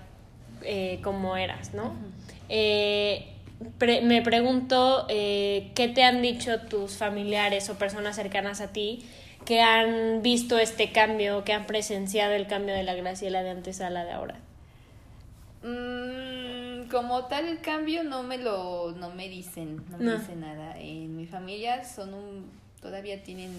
eh, 0.62 1.00
como 1.04 1.36
eras, 1.36 1.74
¿no? 1.74 1.96
Eh, 2.48 3.28
pre- 3.80 4.02
me 4.02 4.22
pregunto 4.22 5.08
eh, 5.10 5.72
qué 5.74 5.88
te 5.88 6.04
han 6.04 6.22
dicho 6.22 6.60
tus 6.62 6.98
familiares 6.98 7.70
o 7.72 7.74
personas 7.80 8.16
cercanas 8.16 8.62
a 8.62 8.72
ti 8.72 9.04
que 9.46 9.62
han 9.62 10.22
visto 10.24 10.58
este 10.58 10.92
cambio, 10.92 11.44
que 11.44 11.54
han 11.54 11.68
presenciado 11.68 12.34
el 12.34 12.48
cambio 12.48 12.74
de 12.74 12.84
la 12.84 12.96
Graciela 12.96 13.44
de 13.44 13.52
antes 13.52 13.80
a 13.80 13.90
la 13.92 14.04
de 14.04 14.12
ahora. 14.12 14.36
Mm, 15.64 16.90
como 16.90 17.26
tal 17.26 17.48
el 17.48 17.62
cambio 17.62 18.04
no 18.04 18.24
me 18.24 18.38
lo 18.38 18.92
no 18.92 19.10
me 19.12 19.30
dicen 19.30 19.84
no 19.90 19.98
me 19.98 20.18
dicen 20.18 20.42
nada. 20.42 20.78
En 20.80 21.16
mi 21.16 21.28
familia 21.28 21.84
son 21.84 22.14
un 22.14 22.52
todavía 22.82 23.24
tienen 23.24 23.52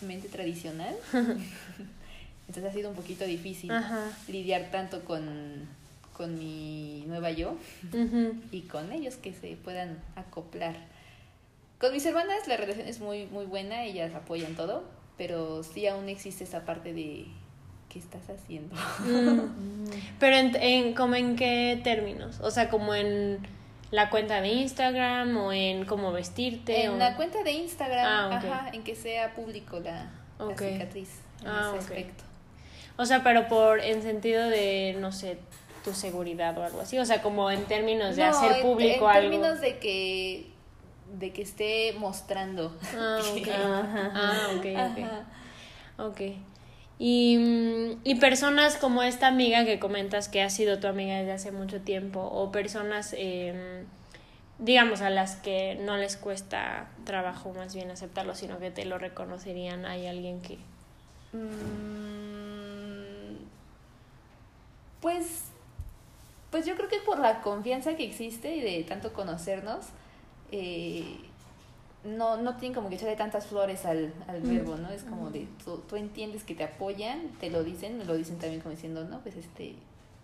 mente 0.00 0.28
tradicional. 0.28 0.94
Entonces 2.46 2.70
ha 2.70 2.74
sido 2.74 2.90
un 2.90 2.96
poquito 2.96 3.24
difícil 3.24 3.70
Ajá. 3.70 4.10
lidiar 4.28 4.70
tanto 4.70 5.04
con 5.04 5.68
con 6.12 6.38
mi 6.38 7.04
nueva 7.08 7.32
yo 7.32 7.56
y 8.52 8.60
con 8.62 8.92
ellos 8.92 9.16
que 9.16 9.32
se 9.32 9.56
puedan 9.56 9.98
acoplar. 10.14 10.76
Con 11.80 11.92
mis 11.92 12.06
hermanas 12.06 12.46
la 12.46 12.56
relación 12.56 12.86
es 12.86 13.00
muy 13.00 13.26
muy 13.26 13.46
buena 13.46 13.84
ellas 13.84 14.14
apoyan 14.14 14.54
todo 14.54 14.84
pero 15.16 15.62
sí 15.62 15.86
aún 15.86 16.08
existe 16.08 16.44
esa 16.44 16.64
parte 16.64 16.92
de 16.92 17.26
qué 17.88 17.98
estás 17.98 18.28
haciendo 18.28 18.74
Mm. 19.00 19.84
Pero 20.18 20.36
en, 20.36 20.56
en, 20.56 20.94
como 20.94 21.14
en 21.14 21.36
qué 21.36 21.80
términos? 21.84 22.40
O 22.40 22.50
sea, 22.50 22.68
como 22.68 22.94
en 22.94 23.38
la 23.90 24.10
cuenta 24.10 24.40
de 24.40 24.48
Instagram 24.48 25.36
o 25.36 25.52
en 25.52 25.84
cómo 25.84 26.10
vestirte. 26.12 26.84
En 26.84 26.92
o- 26.92 26.96
la 26.96 27.14
cuenta 27.16 27.42
de 27.44 27.52
Instagram, 27.52 28.04
Ah, 28.06 28.26
ok. 28.38 28.44
ajá, 28.50 28.70
en 28.72 28.82
que 28.82 28.96
sea 28.96 29.34
público 29.34 29.78
la, 29.80 30.10
la 30.40 30.56
cicatriz 30.56 31.20
en 31.42 31.48
Ah, 31.48 31.68
ese 31.76 31.78
aspecto. 31.78 32.24
O 32.96 33.06
sea, 33.06 33.22
pero 33.22 33.46
por 33.48 33.80
en 33.80 34.02
sentido 34.02 34.48
de, 34.48 34.96
no 34.98 35.12
sé, 35.12 35.38
tu 35.84 35.92
seguridad 35.92 36.56
o 36.58 36.64
algo 36.64 36.80
así. 36.80 36.98
O 36.98 37.04
sea, 37.04 37.22
como 37.22 37.50
en 37.50 37.64
términos 37.66 38.16
de 38.16 38.22
No, 38.22 38.28
hacer 38.30 38.52
en- 38.56 38.62
público 38.62 39.04
en, 39.10 39.16
algo. 39.16 39.30
términos 39.30 39.60
de 39.60 39.78
que 39.78 40.46
de 41.18 41.32
que 41.32 41.42
esté 41.42 41.94
mostrando. 41.98 42.76
Ah, 42.96 43.20
ok. 43.36 43.48
Ajá. 43.48 44.12
Ah, 44.14 44.48
ok, 44.56 44.66
ok. 44.66 45.04
Ajá. 45.04 45.24
Ok. 45.98 46.20
Y, 46.98 47.36
mm, 47.38 48.00
y 48.04 48.14
personas 48.16 48.76
como 48.76 49.02
esta 49.02 49.26
amiga 49.26 49.64
que 49.64 49.78
comentas 49.78 50.28
que 50.28 50.42
ha 50.42 50.50
sido 50.50 50.78
tu 50.78 50.86
amiga 50.86 51.16
desde 51.16 51.32
hace 51.32 51.52
mucho 51.52 51.80
tiempo, 51.80 52.20
o 52.20 52.52
personas, 52.52 53.14
eh, 53.18 53.84
digamos, 54.58 55.00
a 55.00 55.10
las 55.10 55.36
que 55.36 55.76
no 55.82 55.96
les 55.96 56.16
cuesta 56.16 56.88
trabajo 57.04 57.52
más 57.52 57.74
bien 57.74 57.90
aceptarlo, 57.90 58.34
sino 58.34 58.58
que 58.58 58.70
te 58.70 58.84
lo 58.84 58.98
reconocerían, 58.98 59.86
hay 59.86 60.06
alguien 60.06 60.40
que... 60.40 60.58
Mm, 61.32 61.94
Pues, 65.00 65.44
pues 66.50 66.64
yo 66.64 66.76
creo 66.76 66.88
que 66.88 66.98
por 67.00 67.18
la 67.18 67.42
confianza 67.42 67.94
que 67.94 68.04
existe 68.04 68.54
y 68.56 68.60
de 68.60 68.84
tanto 68.84 69.12
conocernos, 69.12 69.86
eh, 70.56 71.16
no, 72.04 72.36
no 72.36 72.56
tienen 72.58 72.74
como 72.74 72.88
que 72.88 72.94
echarle 72.94 73.16
tantas 73.16 73.46
flores 73.46 73.84
al, 73.84 74.12
al 74.28 74.40
verbo, 74.42 74.76
¿no? 74.76 74.90
Es 74.90 75.02
como 75.02 75.30
de, 75.30 75.48
tú, 75.64 75.78
tú 75.88 75.96
entiendes 75.96 76.44
que 76.44 76.54
te 76.54 76.62
apoyan, 76.62 77.28
te 77.40 77.50
lo 77.50 77.64
dicen, 77.64 77.98
me 77.98 78.04
lo 78.04 78.14
dicen 78.14 78.38
también 78.38 78.60
como 78.60 78.72
diciendo, 78.72 79.04
no, 79.04 79.20
pues 79.20 79.34
este, 79.36 79.74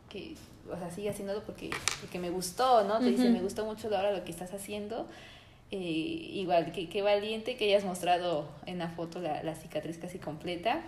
que, 0.08 0.36
o 0.70 0.76
sea, 0.78 0.88
sigue 0.90 1.10
haciéndolo 1.10 1.42
porque, 1.42 1.70
porque 2.00 2.20
me 2.20 2.30
gustó, 2.30 2.84
¿no? 2.84 3.00
Te 3.00 3.10
dicen, 3.10 3.28
Ujú. 3.28 3.38
me 3.38 3.42
gustó 3.42 3.64
mucho 3.64 3.88
ahora 3.88 4.12
lo 4.12 4.22
que 4.24 4.30
estás 4.30 4.52
haciendo. 4.54 5.06
Eh, 5.72 5.78
igual, 5.78 6.70
que, 6.72 6.88
que 6.88 7.02
valiente 7.02 7.56
que 7.56 7.64
hayas 7.64 7.84
mostrado 7.84 8.48
en 8.66 8.78
la 8.78 8.88
foto 8.88 9.20
la, 9.20 9.42
la 9.42 9.54
cicatriz 9.56 9.98
casi 9.98 10.18
completa. 10.18 10.82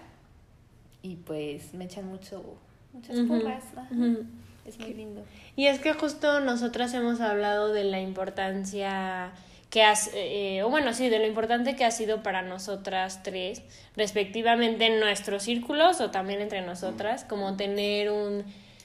Y 1.03 1.17
pues 1.17 1.75
me 1.75 1.87
echan 1.87 2.07
mucho, 2.07 2.45
muchas 2.93 3.17
porras. 3.27 3.65
ujú. 3.91 4.27
Es 4.65 4.79
muy 4.79 4.95
lindo. 4.95 5.25
Y 5.57 5.67
es 5.67 5.81
que 5.81 5.93
justo 5.93 6.41
nosotras 6.41 6.95
hemos 6.95 7.21
hablado 7.21 7.73
de 7.73 7.85
la 7.85 8.01
importancia 8.01 9.33
que 9.71 9.83
has, 9.83 10.11
eh, 10.15 10.63
o 10.63 10.69
bueno, 10.69 10.93
sí, 10.93 11.09
de 11.09 11.19
lo 11.19 11.27
importante 11.27 11.75
que 11.77 11.85
ha 11.85 11.91
sido 11.91 12.23
para 12.23 12.43
nosotras 12.43 13.23
tres, 13.23 13.63
respectivamente 13.97 14.87
en 14.87 15.01
nuestros 15.01 15.45
círculos 15.45 16.01
o 16.01 16.11
también 16.11 16.43
entre 16.43 16.61
nosotras, 16.61 17.25
como 17.25 17.57
tener 17.57 18.11
un, 18.11 18.45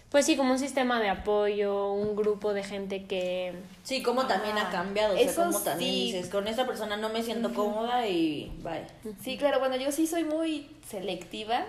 pues 0.10 0.26
sí, 0.26 0.38
como 0.38 0.54
un 0.54 0.60
sistema 0.60 1.02
de 1.02 1.10
apoyo, 1.10 1.92
un 1.92 2.16
grupo 2.16 2.54
de 2.54 2.64
gente 2.64 3.04
que... 3.04 3.54
Sí, 3.84 4.02
como 4.02 4.28
también 4.28 4.58
ha 4.58 4.70
cambiado, 4.70 5.16
o 5.16 5.18
sea, 5.18 5.30
eso 5.30 5.44
como 5.44 5.60
también 5.60 5.92
sí. 5.92 6.04
dices, 6.06 6.30
con 6.30 6.48
esta 6.48 6.66
persona 6.66 6.96
no 6.96 7.10
me 7.10 7.22
siento 7.22 7.54
cómoda 7.54 8.08
y 8.08 8.52
bye. 8.64 9.14
Sí, 9.22 9.38
claro, 9.38 9.60
bueno, 9.60 9.76
yo 9.76 9.92
sí 9.92 10.08
soy 10.08 10.24
muy 10.24 10.70
selectiva. 10.88 11.66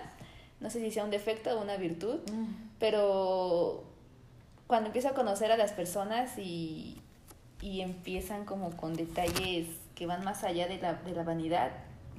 No 0.60 0.70
sé 0.70 0.80
si 0.80 0.90
sea 0.90 1.04
un 1.04 1.10
defecto 1.10 1.50
o 1.58 1.62
una 1.62 1.76
virtud, 1.76 2.18
pero 2.78 3.84
cuando 4.66 4.86
empiezo 4.86 5.08
a 5.08 5.14
conocer 5.14 5.52
a 5.52 5.56
las 5.56 5.72
personas 5.72 6.36
y, 6.38 7.00
y 7.60 7.80
empiezan 7.80 8.44
como 8.44 8.70
con 8.76 8.94
detalles 8.94 9.68
que 9.94 10.06
van 10.06 10.24
más 10.24 10.44
allá 10.44 10.66
de 10.68 10.78
la, 10.78 10.94
de 10.94 11.12
la 11.12 11.22
vanidad, 11.22 11.70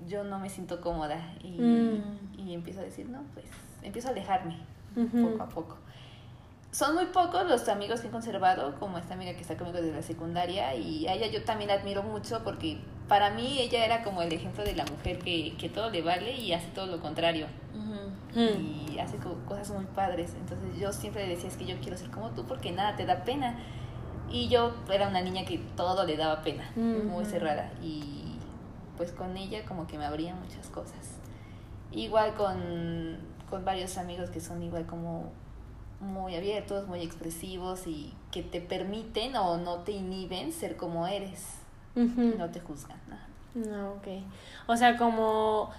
yo 0.07 0.23
no 0.23 0.39
me 0.39 0.49
siento 0.49 0.81
cómoda 0.81 1.33
y, 1.43 1.49
Mm. 1.59 2.01
y 2.39 2.53
empiezo 2.53 2.79
a 2.79 2.83
decir, 2.83 3.07
no, 3.09 3.21
pues 3.33 3.45
empiezo 3.83 4.07
a 4.07 4.11
alejarme 4.11 4.57
poco 4.95 5.43
a 5.43 5.49
poco. 5.49 5.77
Son 6.71 6.93
muy 6.95 7.05
pocos 7.07 7.47
los 7.47 7.67
amigos 7.67 7.99
que 8.01 8.07
he 8.07 8.11
conservado, 8.11 8.79
como 8.79 8.97
esta 8.97 9.13
amiga 9.15 9.33
que 9.33 9.41
está 9.41 9.57
conmigo 9.57 9.81
desde 9.81 9.95
la 9.95 10.01
secundaria, 10.03 10.75
y 10.75 11.07
a 11.07 11.13
ella 11.13 11.27
yo 11.27 11.43
también 11.43 11.69
la 11.69 11.75
admiro 11.75 12.03
mucho 12.03 12.43
porque 12.43 12.79
para 13.09 13.31
mí 13.31 13.59
ella 13.59 13.83
era 13.85 14.03
como 14.03 14.21
el 14.21 14.31
ejemplo 14.31 14.63
de 14.63 14.73
la 14.75 14.85
mujer 14.85 15.19
que, 15.19 15.55
que 15.57 15.67
todo 15.67 15.89
le 15.89 16.01
vale 16.01 16.31
y 16.37 16.53
hace 16.53 16.67
todo 16.69 16.85
lo 16.85 17.01
contrario 17.01 17.47
y 18.93 18.99
hace 18.99 19.17
co- 19.17 19.37
cosas 19.47 19.71
muy 19.71 19.85
padres. 19.85 20.33
Entonces 20.39 20.79
yo 20.79 20.93
siempre 20.93 21.25
le 21.27 21.35
decía, 21.35 21.49
es 21.49 21.57
que 21.57 21.65
yo 21.65 21.75
quiero 21.81 21.97
ser 21.97 22.09
como 22.11 22.29
tú 22.29 22.45
porque 22.45 22.71
nada 22.71 22.95
te 22.95 23.05
da 23.05 23.23
pena. 23.23 23.57
Y 24.31 24.47
yo 24.47 24.73
era 24.91 25.07
una 25.07 25.21
niña 25.21 25.43
que 25.43 25.57
todo 25.75 26.05
le 26.05 26.15
daba 26.15 26.43
pena, 26.43 26.71
muy 27.07 27.25
cerrada. 27.25 27.71
Y 27.81 28.35
pues 28.97 29.11
con 29.11 29.35
ella 29.35 29.65
como 29.65 29.87
que 29.87 29.97
me 29.97 30.05
abría 30.05 30.35
muchas 30.35 30.67
cosas. 30.67 31.17
Igual 31.91 32.35
con, 32.35 33.17
con 33.49 33.65
varios 33.65 33.97
amigos 33.97 34.29
que 34.29 34.39
son 34.39 34.61
igual 34.61 34.85
como 34.85 35.31
muy 35.99 36.35
abiertos, 36.35 36.87
muy 36.87 37.01
expresivos 37.01 37.87
y 37.87 38.13
que 38.31 38.43
te 38.43 38.61
permiten 38.61 39.35
o 39.35 39.57
no 39.57 39.77
te 39.79 39.93
inhiben 39.93 40.53
ser 40.53 40.77
como 40.77 41.07
eres. 41.07 41.55
No 41.95 42.49
te 42.49 42.59
juzgan. 42.59 42.97
ajá. 43.07 43.27
No, 43.55 43.93
ok. 43.93 44.07
O 44.67 44.77
sea, 44.77 44.97
como 44.97 45.71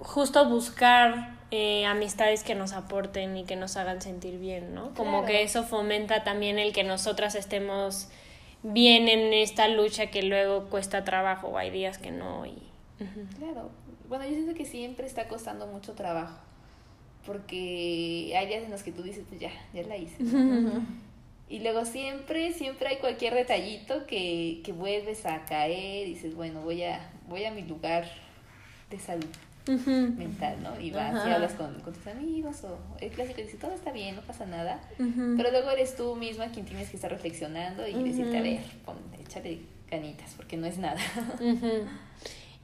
justo 0.00 0.48
buscar 0.48 1.36
eh, 1.50 1.86
amistades 1.86 2.42
que 2.42 2.54
nos 2.54 2.72
aporten 2.72 3.36
y 3.36 3.44
que 3.44 3.56
nos 3.56 3.76
hagan 3.76 4.02
sentir 4.02 4.38
bien, 4.38 4.74
¿no? 4.74 4.92
Como 4.94 5.20
Claro. 5.20 5.26
que 5.26 5.42
eso 5.42 5.62
fomenta 5.64 6.24
también 6.24 6.58
el 6.58 6.72
que 6.72 6.82
nosotras 6.82 7.34
estemos 7.34 8.08
bien 8.64 9.08
en 9.08 9.32
esta 9.32 9.68
lucha 9.68 10.06
que 10.06 10.22
luego 10.22 10.64
cuesta 10.70 11.04
trabajo 11.04 11.48
o 11.48 11.58
hay 11.58 11.70
días 11.70 11.98
que 11.98 12.10
no 12.10 12.46
y... 12.46 12.56
Claro. 13.38 13.70
Bueno, 14.08 14.24
yo 14.24 14.32
siento 14.34 14.54
que 14.54 14.64
siempre 14.66 15.06
está 15.06 15.26
costando 15.28 15.66
mucho 15.66 15.92
trabajo. 15.94 16.38
Porque 17.26 18.32
hay 18.36 18.46
días 18.48 18.64
en 18.64 18.70
los 18.70 18.82
que 18.82 18.90
tú 18.92 19.02
dices, 19.02 19.24
pues 19.28 19.40
ya, 19.40 19.50
ya 19.72 19.82
la 19.84 19.96
hice. 19.96 20.16
Y 21.48 21.60
luego 21.60 21.84
siempre, 21.84 22.52
siempre 22.52 22.88
hay 22.88 22.96
cualquier 22.96 23.34
detallito 23.34 24.06
que, 24.06 24.62
que 24.64 24.72
vuelves 24.72 25.26
a 25.26 25.44
caer 25.44 26.08
y 26.08 26.14
dices, 26.14 26.34
bueno, 26.34 26.62
voy 26.62 26.82
a, 26.82 27.10
voy 27.28 27.44
a 27.44 27.50
mi 27.50 27.62
lugar 27.62 28.10
de 28.90 28.98
salud 28.98 29.26
mental, 29.66 30.56
¿no? 30.62 30.80
Y 30.80 30.90
vas 30.90 31.26
y 31.26 31.30
hablas 31.30 31.52
con, 31.52 31.78
con 31.80 31.92
tus 31.92 32.06
amigos 32.06 32.64
o 32.64 32.78
el 33.00 33.10
clásico 33.10 33.40
dice, 33.40 33.56
todo 33.58 33.72
está 33.72 33.92
bien, 33.92 34.16
no 34.16 34.22
pasa 34.22 34.46
nada. 34.46 34.80
Pero 34.96 35.50
luego 35.50 35.70
eres 35.70 35.94
tú 35.94 36.16
misma 36.16 36.48
quien 36.48 36.66
tienes 36.66 36.90
que 36.90 36.96
estar 36.96 37.10
reflexionando 37.10 37.86
y 37.86 38.02
decirte, 38.02 38.38
a 38.38 38.42
ver, 38.42 38.60
pon, 38.84 38.96
échale 39.20 39.60
ganitas, 39.90 40.32
porque 40.36 40.56
no 40.56 40.66
es 40.66 40.78
nada. 40.78 41.00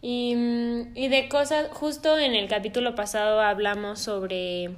Y, 0.01 0.37
mm, 0.37 0.97
y 0.97 1.09
de 1.09 1.29
cosas, 1.29 1.69
justo 1.73 2.19
en 2.19 2.35
el 2.35 2.49
capítulo 2.49 2.95
pasado 2.95 3.41
hablamos 3.41 3.99
sobre 3.99 4.71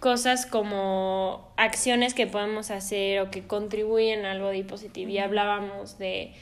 cosas 0.00 0.46
como 0.46 1.52
acciones 1.56 2.14
que 2.14 2.26
podemos 2.26 2.70
hacer 2.70 3.20
o 3.20 3.30
que 3.30 3.46
contribuyen 3.46 4.24
a 4.24 4.32
algo 4.32 4.48
de 4.48 4.64
positivo. 4.64 5.10
Y 5.10 5.18
hablábamos 5.18 5.98
de 5.98 6.32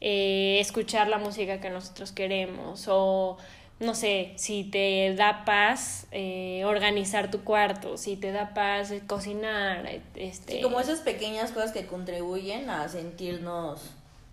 eh, 0.00 0.58
escuchar 0.60 1.08
la 1.08 1.18
música 1.18 1.60
que 1.60 1.70
nosotros 1.70 2.12
queremos 2.12 2.86
o 2.88 3.38
no 3.82 3.94
sé, 3.94 4.32
si 4.36 4.64
te 4.64 5.14
da 5.16 5.44
paz 5.44 6.06
eh, 6.12 6.62
organizar 6.64 7.30
tu 7.30 7.42
cuarto, 7.42 7.96
si 7.96 8.16
te 8.16 8.30
da 8.30 8.54
paz 8.54 8.90
eh, 8.92 9.02
cocinar, 9.06 9.86
eh, 9.86 10.00
este... 10.14 10.54
Sí, 10.54 10.62
como 10.62 10.80
esas 10.80 11.00
pequeñas 11.00 11.50
cosas 11.50 11.72
que 11.72 11.86
contribuyen 11.86 12.70
a 12.70 12.88
sentirnos 12.88 13.80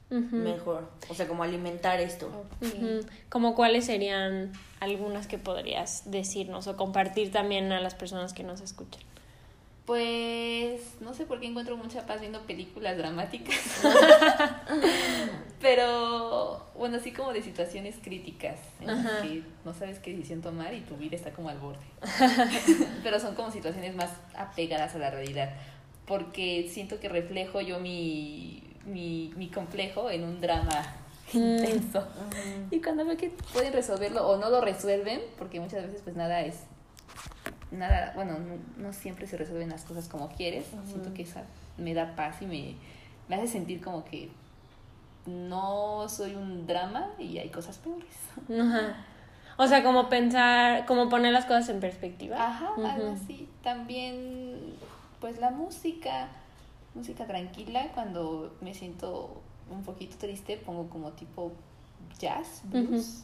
Mejor, 0.10 0.90
o 1.08 1.14
sea, 1.14 1.28
como 1.28 1.44
alimentar 1.44 2.00
esto. 2.00 2.32
Ujú. 2.62 3.02
Como 3.30 3.54
cuáles 3.54 3.86
serían 3.86 4.52
algunas 4.80 5.28
que 5.28 5.38
podrías 5.38 6.10
decirnos 6.10 6.66
o 6.68 6.76
compartir 6.78 7.32
también 7.32 7.72
a 7.72 7.80
las 7.80 7.94
personas 7.94 8.34
que 8.34 8.44
nos 8.44 8.62
escuchan. 8.62 9.04
Pues 9.86 10.82
no 11.00 11.16
sé 11.16 11.26
por 11.26 11.40
qué 11.40 11.48
encuentro 11.48 11.76
mucha 11.76 12.06
paz 12.06 12.22
viendo 12.22 12.42
películas 12.42 12.96
dramáticas. 12.96 13.82
Pero 15.62 16.64
bueno, 16.76 16.98
así 16.98 17.12
como 17.12 17.34
de 17.34 17.42
situaciones 17.42 17.96
críticas 18.02 18.60
en 18.82 18.88
las 18.88 19.22
que 19.22 19.44
no 19.66 19.74
sabes 19.74 19.98
qué 19.98 20.12
decisión 20.12 20.42
tomar 20.42 20.76
y 20.76 20.82
tu 20.82 20.96
vida 20.96 21.16
está 21.16 21.32
como 21.32 21.50
al 21.50 21.58
borde. 21.58 21.86
Pero 23.04 23.20
son 23.20 23.34
como 23.34 23.52
situaciones 23.52 23.96
más 23.96 24.12
apegadas 24.36 24.94
a 24.94 25.00
la 25.00 25.10
realidad. 25.10 25.56
Porque 26.06 26.70
siento 26.72 27.00
que 27.00 27.10
reflejo 27.10 27.60
yo 27.62 27.80
mi, 27.80 28.69
mi, 28.90 29.34
mi 29.36 29.50
complejo 29.50 30.10
en 30.10 30.24
un 30.24 30.42
drama 30.42 30.96
intenso. 31.34 32.06
Y 32.72 32.82
cuando 32.82 33.06
veo 33.06 33.18
que 33.18 33.32
pueden 33.54 33.74
resolverlo 33.74 34.28
o 34.28 34.38
no 34.38 34.50
lo 34.50 34.62
resuelven, 34.62 35.22
porque 35.38 35.60
muchas 35.60 35.84
veces 35.84 36.02
pues 36.04 36.16
nada 36.16 36.42
es 36.42 36.64
nada, 37.72 38.14
bueno, 38.16 38.38
no, 38.40 38.56
no 38.78 38.94
siempre 38.94 39.28
se 39.28 39.38
resuelven 39.38 39.70
las 39.70 39.84
cosas 39.84 40.08
como 40.08 40.30
quieres. 40.30 40.66
Siento 40.88 41.14
que 41.14 41.24
esa 41.24 41.44
me 41.78 41.94
da 41.94 42.16
paz 42.16 42.42
y 42.42 42.46
me, 42.46 42.76
me 43.28 43.36
hace 43.36 43.48
sentir 43.48 43.82
como 43.82 44.04
que 44.06 44.32
no 45.26 46.08
soy 46.10 46.36
un 46.36 46.66
drama 46.66 47.10
y 47.18 47.38
hay 47.38 47.50
cosas 47.50 47.78
peores. 47.78 48.08
Ajá. 48.50 49.06
O 49.58 49.68
sea, 49.68 49.84
como 49.84 50.08
pensar, 50.10 50.86
como 50.86 51.10
poner 51.10 51.34
las 51.34 51.46
cosas 51.46 51.68
en 51.70 51.80
perspectiva. 51.82 52.38
Ajá, 52.38 52.70
algo 52.78 53.12
así. 53.12 53.50
También, 53.62 54.76
pues 55.20 55.38
la 55.40 55.52
música, 55.52 56.30
música 56.96 57.26
tranquila, 57.26 57.92
cuando 57.94 58.56
me 58.62 58.74
siento 58.74 59.42
un 59.70 59.84
poquito 59.84 60.18
triste, 60.18 60.58
pongo 60.58 60.90
como 60.90 61.12
tipo 61.12 61.52
jazz, 62.20 62.62
blues, 62.66 63.24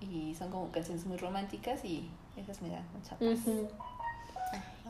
y 0.00 0.34
son 0.34 0.50
como 0.50 0.70
canciones 0.70 1.04
muy 1.06 1.16
románticas 1.18 1.84
y 1.84 2.08
esas 2.36 2.60
me 2.62 2.70
dan 2.70 2.84
mucha 2.94 3.16
paz. 3.16 3.54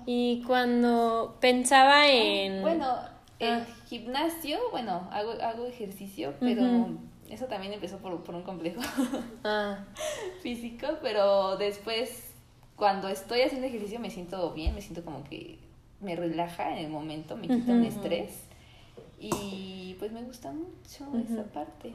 Y 0.06 0.42
cuando 0.46 1.36
pensaba 1.40 2.08
en... 2.08 2.62
Bueno, 2.62 2.96
el 3.38 3.60
Ah. 3.62 3.66
gimnasio, 3.88 4.58
bueno, 4.70 5.08
hago, 5.12 5.32
hago 5.42 5.66
ejercicio, 5.66 6.34
pero 6.40 6.88
eso 7.28 7.46
también 7.46 7.72
empezó 7.72 7.98
por, 7.98 8.22
por 8.22 8.34
un 8.34 8.42
complejo 8.42 8.80
Ah, 9.44 9.78
físico, 10.42 10.86
pero 11.02 11.56
después, 11.56 12.32
cuando 12.76 13.08
estoy 13.08 13.42
haciendo 13.42 13.66
ejercicio, 13.66 13.98
me 13.98 14.10
siento 14.10 14.52
bien, 14.52 14.74
me 14.74 14.80
siento 14.82 15.04
como 15.04 15.24
que 15.24 15.58
me 16.04 16.14
relaja 16.16 16.70
en 16.72 16.78
el 16.84 16.90
momento, 16.90 17.36
me 17.36 17.48
quita 17.48 17.72
un 17.72 17.78
Ujú. 17.80 17.88
estrés. 17.88 18.44
Y 19.18 19.96
pues 19.98 20.12
me 20.12 20.22
gusta 20.22 20.52
mucho 20.52 21.06
esa 21.18 21.44
parte. 21.44 21.92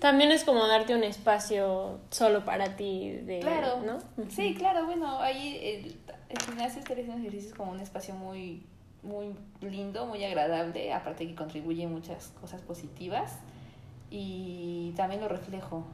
también 0.00 0.32
es 0.32 0.42
como 0.42 0.66
darte 0.66 0.94
un 0.96 1.04
espacio 1.04 2.00
solo 2.10 2.44
para 2.44 2.76
ti, 2.76 3.10
de, 3.10 3.38
Claro, 3.40 3.82
¿no? 3.82 3.98
sí, 4.28 4.54
claro, 4.54 4.86
bueno, 4.86 5.20
ahí 5.20 5.58
el, 5.62 5.96
el 6.28 6.38
gimnasio 6.44 6.80
está 6.80 6.94
haciendo 6.94 7.18
ejercicios 7.18 7.54
como 7.54 7.70
un 7.72 7.78
espacio 7.80 8.14
muy, 8.14 8.64
muy 9.04 9.34
lindo, 9.60 10.06
muy 10.06 10.24
agradable, 10.24 10.92
aparte 10.92 11.26
que 11.28 11.34
contribuye 11.36 11.86
muchas 11.86 12.28
cosas 12.40 12.60
positivas 12.62 13.38
y 14.10 14.92
también 14.96 15.20
lo 15.20 15.28
reflejo, 15.28 15.84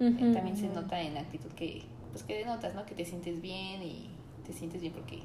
Eh, 0.00 0.32
también 0.32 0.56
se 0.56 0.68
nota 0.68 1.00
en 1.02 1.14
la 1.14 1.20
actitud 1.20 1.50
que, 1.52 1.82
pues 2.12 2.22
que 2.22 2.38
denotas, 2.38 2.74
¿no? 2.74 2.86
Que 2.86 2.94
te 2.94 3.04
sientes 3.04 3.40
bien 3.42 3.82
y 3.82 4.08
te 4.46 4.52
sientes 4.52 4.80
bien 4.80 4.92
porque 4.92 5.18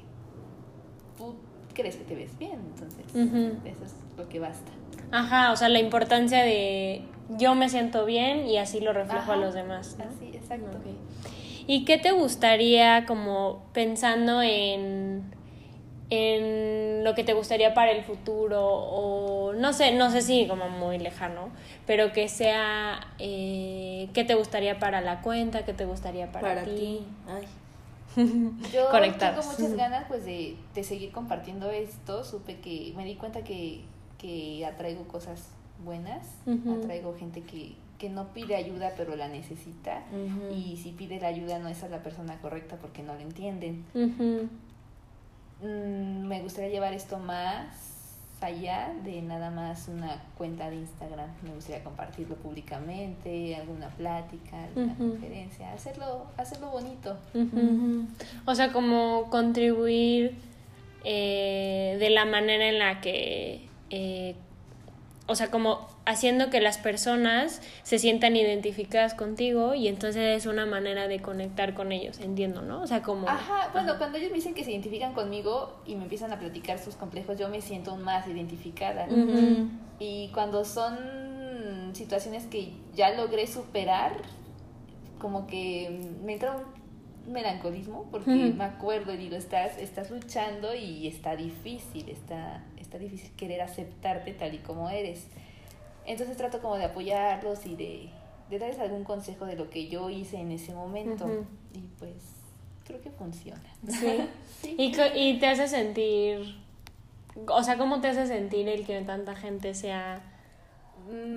tú 1.16 1.36
crees 1.74 1.96
que 1.96 2.04
te 2.04 2.14
ves 2.14 2.38
bien, 2.38 2.58
entonces 2.72 3.04
eso 3.14 3.84
es 3.84 3.94
lo 4.16 4.28
que 4.28 4.38
basta. 4.38 4.72
Ajá, 5.10 5.52
o 5.52 5.56
sea, 5.56 5.68
la 5.68 5.80
importancia 5.80 6.42
de 6.42 7.02
yo 7.28 7.54
me 7.54 7.68
siento 7.68 8.04
bien 8.04 8.46
y 8.46 8.58
así 8.58 8.80
lo 8.80 8.92
reflejo 8.92 9.32
a 9.32 9.36
los 9.36 9.54
demás. 9.54 9.96
¿no? 9.98 10.04
Así, 10.04 10.36
exacto. 10.36 10.78
¿Y 11.66 11.84
qué 11.84 11.98
te 11.98 12.12
gustaría 12.12 13.06
como 13.06 13.64
pensando 13.72 14.42
en, 14.42 15.32
en 16.10 17.04
lo 17.04 17.14
que 17.14 17.24
te 17.24 17.32
gustaría 17.32 17.74
para 17.74 17.92
el 17.92 18.02
futuro 18.02 18.62
o 18.66 19.52
no 19.54 19.72
sé, 19.72 19.92
no 19.92 20.10
sé 20.10 20.20
si 20.20 20.46
como 20.46 20.68
muy 20.68 20.98
lejano, 20.98 21.50
pero 21.86 22.12
que 22.12 22.28
sea 22.28 23.00
eh, 23.18 24.08
qué 24.12 24.24
te 24.24 24.34
gustaría 24.34 24.78
para 24.78 25.00
la 25.00 25.22
cuenta, 25.22 25.64
qué 25.64 25.72
te 25.72 25.86
gustaría 25.86 26.30
para, 26.30 26.48
Para 26.48 26.64
ti. 26.64 27.06
Ay. 27.26 27.46
Yo 28.72 28.90
Conectados. 28.90 29.40
tengo 29.44 29.52
muchas 29.56 29.76
ganas 29.76 30.04
pues 30.08 30.24
de, 30.24 30.56
de 30.74 30.84
seguir 30.84 31.10
compartiendo 31.12 31.70
esto. 31.70 32.24
Supe 32.24 32.60
que 32.60 32.92
me 32.96 33.04
di 33.04 33.16
cuenta 33.16 33.42
que, 33.44 33.82
que 34.18 34.64
atraigo 34.66 35.04
cosas 35.08 35.48
buenas, 35.84 36.26
Ujú. 36.46 36.74
atraigo 36.80 37.14
gente 37.18 37.42
que, 37.42 37.74
que 37.98 38.08
no 38.08 38.28
pide 38.32 38.54
ayuda 38.56 38.92
pero 38.96 39.16
la 39.16 39.28
necesita 39.28 40.02
y 40.54 40.76
si 40.82 40.92
pide 40.92 41.20
la 41.20 41.28
ayuda 41.28 41.58
no 41.58 41.68
es 41.68 41.82
a 41.82 41.88
la 41.88 42.02
persona 42.02 42.38
correcta 42.40 42.76
porque 42.76 43.02
no 43.02 43.14
la 43.14 43.22
entienden. 43.22 43.84
Mm, 45.62 46.26
me 46.26 46.42
gustaría 46.42 46.70
llevar 46.70 46.92
esto 46.94 47.18
más 47.18 47.66
allá 48.44 48.92
de 49.04 49.22
nada 49.22 49.50
más 49.50 49.88
una 49.88 50.22
cuenta 50.36 50.70
de 50.70 50.76
Instagram. 50.76 51.28
Me 51.42 51.54
gustaría 51.54 51.82
compartirlo 51.82 52.36
públicamente, 52.36 53.56
alguna 53.56 53.88
plática, 53.88 54.64
alguna 54.64 54.94
conferencia, 54.96 55.72
hacerlo, 55.72 56.26
hacerlo 56.36 56.70
bonito. 56.70 57.16
O 58.46 58.54
sea, 58.54 58.72
como 58.72 59.28
contribuir 59.30 60.36
eh, 61.04 61.96
de 61.98 62.10
la 62.10 62.24
manera 62.24 62.68
en 62.68 62.78
la 62.78 63.00
que, 63.00 63.68
eh, 63.90 64.34
o 65.26 65.34
sea, 65.34 65.50
como 65.50 65.93
haciendo 66.06 66.50
que 66.50 66.60
las 66.60 66.78
personas 66.78 67.62
se 67.82 67.98
sientan 67.98 68.36
identificadas 68.36 69.14
contigo 69.14 69.74
y 69.74 69.88
entonces 69.88 70.36
es 70.36 70.46
una 70.46 70.66
manera 70.66 71.08
de 71.08 71.20
conectar 71.20 71.74
con 71.74 71.92
ellos, 71.92 72.20
entiendo, 72.20 72.62
¿no? 72.62 72.82
O 72.82 72.86
sea, 72.86 73.02
como... 73.02 73.28
Ajá, 73.28 73.70
bueno, 73.72 73.96
cuando 73.98 74.18
ellos 74.18 74.30
me 74.30 74.36
dicen 74.36 74.54
que 74.54 74.64
se 74.64 74.72
identifican 74.72 75.14
conmigo 75.14 75.80
y 75.86 75.96
me 75.96 76.02
empiezan 76.02 76.32
a 76.32 76.38
platicar 76.38 76.78
sus 76.78 76.96
complejos, 76.96 77.38
yo 77.38 77.48
me 77.48 77.60
siento 77.60 77.96
más 77.96 78.26
identificada. 78.26 79.06
Y 79.98 80.28
cuando 80.34 80.64
son 80.64 80.98
situaciones 81.94 82.44
que 82.46 82.72
ya 82.94 83.14
logré 83.14 83.46
superar, 83.46 84.12
como 85.18 85.46
que 85.46 86.12
me 86.22 86.34
entra 86.34 86.56
un 86.56 87.32
melancolismo 87.32 88.06
porque 88.10 88.30
me 88.30 88.64
acuerdo 88.64 89.14
y 89.14 89.16
digo, 89.16 89.36
estás, 89.36 89.78
estás 89.78 90.10
luchando 90.10 90.74
y 90.74 91.06
está 91.06 91.36
difícil, 91.36 92.10
está, 92.10 92.62
está 92.78 92.98
difícil 92.98 93.30
querer 93.36 93.62
aceptarte 93.62 94.34
tal 94.34 94.54
y 94.54 94.58
como 94.58 94.90
eres. 94.90 95.26
Entonces 96.06 96.36
trato 96.36 96.60
como 96.60 96.76
de 96.76 96.84
apoyarlos 96.84 97.64
y 97.66 97.76
de, 97.76 98.08
de 98.50 98.58
darles 98.58 98.78
algún 98.78 99.04
consejo 99.04 99.46
de 99.46 99.56
lo 99.56 99.70
que 99.70 99.88
yo 99.88 100.10
hice 100.10 100.36
en 100.38 100.50
ese 100.52 100.74
momento. 100.74 101.26
Y 101.74 101.78
pues 101.98 102.14
creo 102.86 103.00
que 103.00 103.10
funciona. 103.10 103.62
Sí. 103.88 104.18
Y, 104.78 104.92
co- 104.92 105.02
y 105.14 105.38
te 105.38 105.46
hace 105.46 105.68
sentir, 105.68 106.56
o 107.48 107.62
sea, 107.62 107.76
¿cómo 107.76 108.00
te 108.00 108.08
hace 108.08 108.26
sentir 108.26 108.66
el 108.68 108.86
que 108.86 108.98
tanta 109.02 109.34
gente 109.36 109.74
sea, 109.74 110.22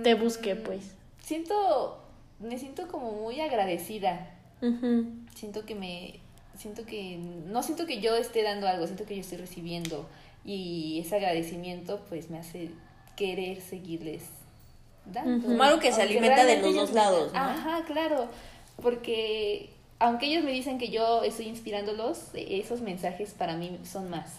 te 0.03 0.13
busque, 0.15 0.55
Mm, 0.55 0.63
pues? 0.63 0.95
Siento, 1.21 1.99
me 2.39 2.57
siento 2.57 2.87
como 2.87 3.11
muy 3.11 3.41
agradecida. 3.41 4.33
Siento 5.35 5.65
que 5.65 5.75
me, 5.75 6.19
siento 6.57 6.85
que, 6.85 7.17
no 7.17 7.61
siento 7.63 7.85
que 7.85 7.99
yo 7.99 8.15
esté 8.15 8.43
dando 8.43 8.67
algo, 8.67 8.85
siento 8.85 9.05
que 9.05 9.15
yo 9.15 9.21
estoy 9.21 9.37
recibiendo. 9.39 10.07
Y 10.45 10.99
ese 11.05 11.17
agradecimiento 11.17 11.99
pues 12.07 12.29
me 12.29 12.37
hace 12.39 12.69
querer 13.17 13.59
seguirles 13.59 14.23
dando. 15.11 15.47
Ujú. 15.47 15.61
Algo 15.61 15.79
que 15.79 15.91
se 15.91 16.01
Aunque 16.01 16.17
alimenta 16.17 16.45
de 16.45 16.61
los 16.61 16.75
dos 16.75 16.91
lados, 16.93 17.33
¿no? 17.33 17.39
Ajá, 17.39 17.83
claro. 17.85 18.27
Porque 18.81 19.69
aunque 19.99 20.27
ellos 20.27 20.43
me 20.43 20.51
dicen 20.51 20.77
que 20.77 20.89
yo 20.89 21.23
estoy 21.23 21.47
inspirándolos, 21.47 22.29
esos 22.35 22.81
mensajes 22.81 23.31
para 23.31 23.55
mí 23.55 23.79
son 23.83 24.09
más. 24.09 24.35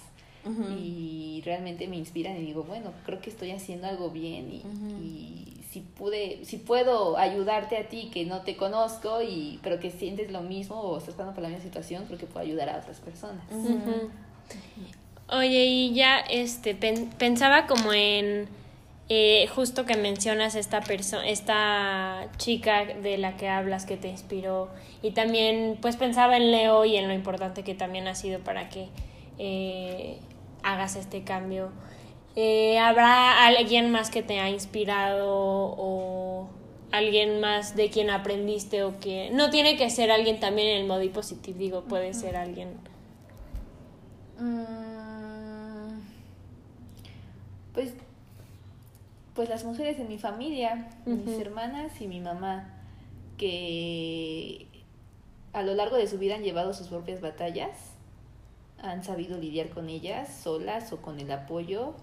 Y 0.78 1.42
realmente 1.44 1.86
me 1.88 1.96
inspiran 1.96 2.38
y 2.38 2.40
digo, 2.46 2.62
bueno, 2.62 2.92
creo 3.04 3.20
que 3.20 3.28
estoy 3.28 3.50
haciendo 3.50 3.86
algo 3.86 4.08
bien 4.08 4.48
y, 4.50 5.60
si 5.70 5.80
pude, 5.80 6.42
si 6.46 6.56
puedo 6.56 7.18
ayudarte 7.18 7.76
a 7.76 7.88
ti 7.90 8.08
que 8.14 8.24
no 8.24 8.40
te 8.40 8.56
conozco 8.56 9.20
y 9.20 9.58
pero 9.62 9.78
que 9.78 9.90
sientes 9.90 10.30
lo 10.30 10.40
mismo 10.40 10.76
o 10.76 10.96
estás 10.96 11.14
pasando 11.16 11.34
por 11.34 11.42
la 11.42 11.50
misma 11.50 11.64
situación, 11.64 12.06
creo 12.06 12.18
que 12.18 12.24
puedo 12.24 12.46
ayudar 12.46 12.70
a 12.70 12.78
otras 12.78 12.98
personas. 13.00 13.44
Oye, 15.30 15.66
y 15.66 15.92
ya 15.92 16.20
este 16.20 16.74
pen- 16.74 17.10
pensaba 17.18 17.66
como 17.66 17.92
en 17.92 18.48
eh, 19.08 19.46
justo 19.54 19.86
que 19.86 19.96
mencionas 19.96 20.54
esta 20.54 20.80
persona, 20.80 21.26
esta 21.28 22.28
chica 22.36 22.84
de 22.84 23.18
la 23.18 23.36
que 23.36 23.48
hablas 23.48 23.86
que 23.86 23.96
te 23.96 24.08
inspiró 24.08 24.68
y 25.02 25.12
también 25.12 25.78
pues 25.80 25.96
pensaba 25.96 26.36
en 26.36 26.50
Leo 26.50 26.84
y 26.84 26.96
en 26.96 27.08
lo 27.08 27.14
importante 27.14 27.64
que 27.64 27.74
también 27.74 28.06
ha 28.08 28.14
sido 28.14 28.40
para 28.40 28.68
que 28.68 28.88
eh, 29.38 30.18
hagas 30.62 30.96
este 30.96 31.24
cambio. 31.24 31.70
Eh, 32.36 32.78
¿Habrá 32.78 33.46
alguien 33.46 33.90
más 33.90 34.10
que 34.10 34.22
te 34.22 34.40
ha 34.40 34.48
inspirado 34.50 35.26
o 35.26 36.48
alguien 36.92 37.40
más 37.40 37.76
de 37.76 37.90
quien 37.90 38.10
aprendiste 38.10 38.82
o 38.82 38.98
que 39.00 39.30
no 39.30 39.50
tiene 39.50 39.76
que 39.76 39.90
ser 39.90 40.10
alguien 40.10 40.40
también 40.40 40.68
en 40.68 40.82
el 40.82 40.88
body 40.88 41.08
positive, 41.08 41.58
digo, 41.58 41.82
puede 41.84 42.14
ser 42.14 42.36
alguien 42.36 42.76
Mm, 44.40 46.00
Pues, 47.74 47.92
pues 49.38 49.48
las 49.48 49.62
mujeres 49.62 49.96
de 49.96 50.02
mi 50.02 50.18
familia, 50.18 50.88
mis 51.06 51.38
hermanas 51.38 52.00
y 52.00 52.08
mi 52.08 52.18
mamá, 52.18 52.74
que 53.36 54.66
a 55.52 55.62
lo 55.62 55.76
largo 55.76 55.94
de 55.94 56.08
su 56.08 56.18
vida 56.18 56.34
han 56.34 56.42
llevado 56.42 56.74
sus 56.74 56.88
propias 56.88 57.20
batallas, 57.20 57.70
han 58.78 59.04
sabido 59.04 59.38
lidiar 59.38 59.68
con 59.68 59.90
ellas 59.90 60.40
solas 60.42 60.92
o 60.92 60.96
con 61.02 61.20
el 61.20 61.30
apoyo. 61.30 61.94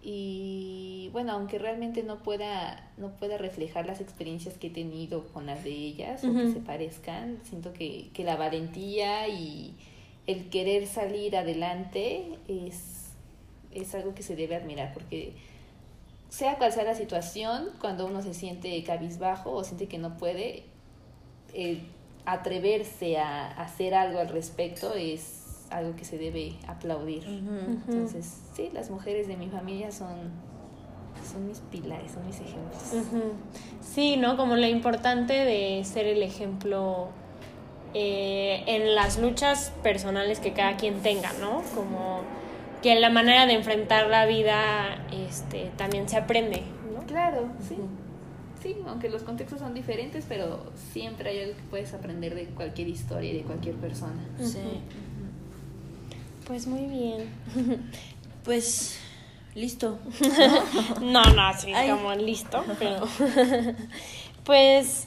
Y 0.00 1.10
bueno, 1.12 1.32
aunque 1.32 1.58
realmente 1.58 2.02
no 2.02 2.22
pueda, 2.22 2.90
no 2.96 3.10
pueda 3.10 3.36
reflejar 3.36 3.84
las 3.84 4.00
experiencias 4.00 4.56
que 4.56 4.68
he 4.68 4.70
tenido 4.70 5.26
con 5.34 5.44
las 5.44 5.64
de 5.64 5.70
ellas 5.72 6.24
o 6.24 6.32
que 6.32 6.50
se 6.50 6.60
parezcan, 6.60 7.40
siento 7.42 7.74
que, 7.74 8.08
que 8.14 8.24
la 8.24 8.36
valentía 8.36 9.28
y 9.28 9.74
el 10.26 10.48
querer 10.48 10.86
salir 10.86 11.36
adelante 11.36 12.38
es, 12.48 13.10
es 13.70 13.94
algo 13.94 14.14
que 14.14 14.22
se 14.22 14.34
debe 14.34 14.56
admirar 14.56 14.94
porque 14.94 15.34
sea 16.34 16.56
cual 16.56 16.72
sea 16.72 16.82
la 16.82 16.96
situación, 16.96 17.68
cuando 17.80 18.06
uno 18.06 18.20
se 18.20 18.34
siente 18.34 18.82
cabizbajo 18.82 19.52
o 19.52 19.62
siente 19.62 19.86
que 19.86 19.98
no 19.98 20.16
puede, 20.16 20.64
el 21.54 21.86
atreverse 22.26 23.18
a 23.18 23.52
hacer 23.52 23.94
algo 23.94 24.18
al 24.18 24.28
respecto 24.28 24.94
es 24.94 25.64
algo 25.70 25.94
que 25.94 26.04
se 26.04 26.18
debe 26.18 26.56
aplaudir. 26.66 27.24
Entonces, 27.24 28.40
sí, 28.52 28.68
las 28.72 28.90
mujeres 28.90 29.28
de 29.28 29.36
mi 29.36 29.48
familia 29.48 29.92
son, 29.92 30.32
son 31.24 31.46
mis 31.46 31.60
pilares, 31.60 32.10
son 32.10 32.26
mis 32.26 32.40
ejemplos. 32.40 32.82
Sí, 33.80 34.16
¿no? 34.16 34.36
Como 34.36 34.56
lo 34.56 34.66
importante 34.66 35.34
de 35.34 35.84
ser 35.84 36.06
el 36.06 36.20
ejemplo 36.24 37.10
eh, 37.94 38.64
en 38.66 38.96
las 38.96 39.20
luchas 39.20 39.72
personales 39.84 40.40
que 40.40 40.52
cada 40.52 40.76
quien 40.76 41.00
tenga, 41.00 41.32
¿no? 41.34 41.62
Como 41.76 42.22
que 42.84 42.94
la 43.00 43.08
manera 43.08 43.46
de 43.46 43.54
enfrentar 43.54 44.08
la 44.08 44.26
vida 44.26 45.06
este, 45.10 45.72
también 45.78 46.06
se 46.06 46.18
aprende, 46.18 46.64
¿no? 46.92 47.00
Claro, 47.06 47.48
sí. 47.66 47.76
Sí, 48.62 48.76
aunque 48.86 49.08
los 49.08 49.22
contextos 49.22 49.60
son 49.60 49.72
diferentes, 49.72 50.26
pero 50.28 50.70
siempre 50.92 51.30
hay 51.30 51.40
algo 51.44 51.56
que 51.56 51.62
puedes 51.70 51.94
aprender 51.94 52.34
de 52.34 52.44
cualquier 52.44 52.88
historia 52.88 53.30
y 53.32 53.38
de 53.38 53.42
cualquier 53.44 53.76
persona. 53.76 54.22
Sí. 54.38 54.58
Pues 56.46 56.66
muy 56.66 56.84
bien. 56.86 57.30
Pues, 58.44 58.98
listo. 59.54 59.98
No, 61.00 61.24
no, 61.24 61.42
así 61.46 61.72
Ay. 61.72 61.88
como 61.88 62.12
listo, 62.14 62.62
pero 62.78 63.08
pues 64.44 65.06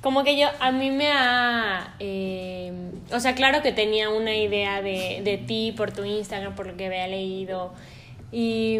como 0.00 0.22
que 0.22 0.38
yo, 0.38 0.48
a 0.60 0.70
mí 0.70 0.90
me 0.90 1.10
ha, 1.10 1.94
eh, 1.98 2.72
o 3.12 3.18
sea, 3.18 3.34
claro 3.34 3.62
que 3.62 3.72
tenía 3.72 4.10
una 4.10 4.36
idea 4.36 4.80
de, 4.80 5.20
de 5.24 5.38
ti 5.38 5.72
por 5.76 5.92
tu 5.92 6.04
Instagram, 6.04 6.54
por 6.54 6.66
lo 6.66 6.76
que 6.76 6.86
había 6.86 7.06
leído, 7.08 7.72
y, 8.30 8.78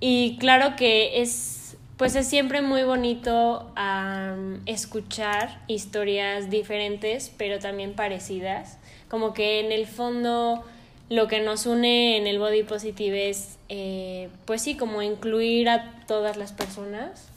y 0.00 0.36
claro 0.38 0.74
que 0.76 1.20
es, 1.20 1.76
pues 1.96 2.16
es 2.16 2.26
siempre 2.26 2.60
muy 2.60 2.82
bonito 2.82 3.70
am, 3.76 4.62
escuchar 4.66 5.62
historias 5.68 6.50
diferentes, 6.50 7.32
pero 7.36 7.58
también 7.58 7.94
parecidas, 7.94 8.78
como 9.08 9.32
que 9.32 9.60
en 9.60 9.70
el 9.70 9.86
fondo 9.86 10.64
lo 11.08 11.28
que 11.28 11.40
nos 11.40 11.66
une 11.66 12.16
en 12.16 12.26
el 12.26 12.40
body 12.40 12.64
positive 12.64 13.28
es, 13.28 13.58
eh, 13.68 14.28
pues 14.44 14.62
sí, 14.62 14.76
como 14.76 15.02
incluir 15.02 15.68
a 15.68 16.04
todas 16.08 16.36
las 16.36 16.52
personas 16.52 17.30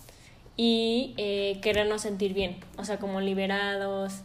y 0.62 1.14
eh, 1.16 1.58
querernos 1.62 2.02
sentir 2.02 2.34
bien, 2.34 2.58
o 2.78 2.84
sea, 2.84 2.98
como 2.98 3.22
liberados 3.22 4.16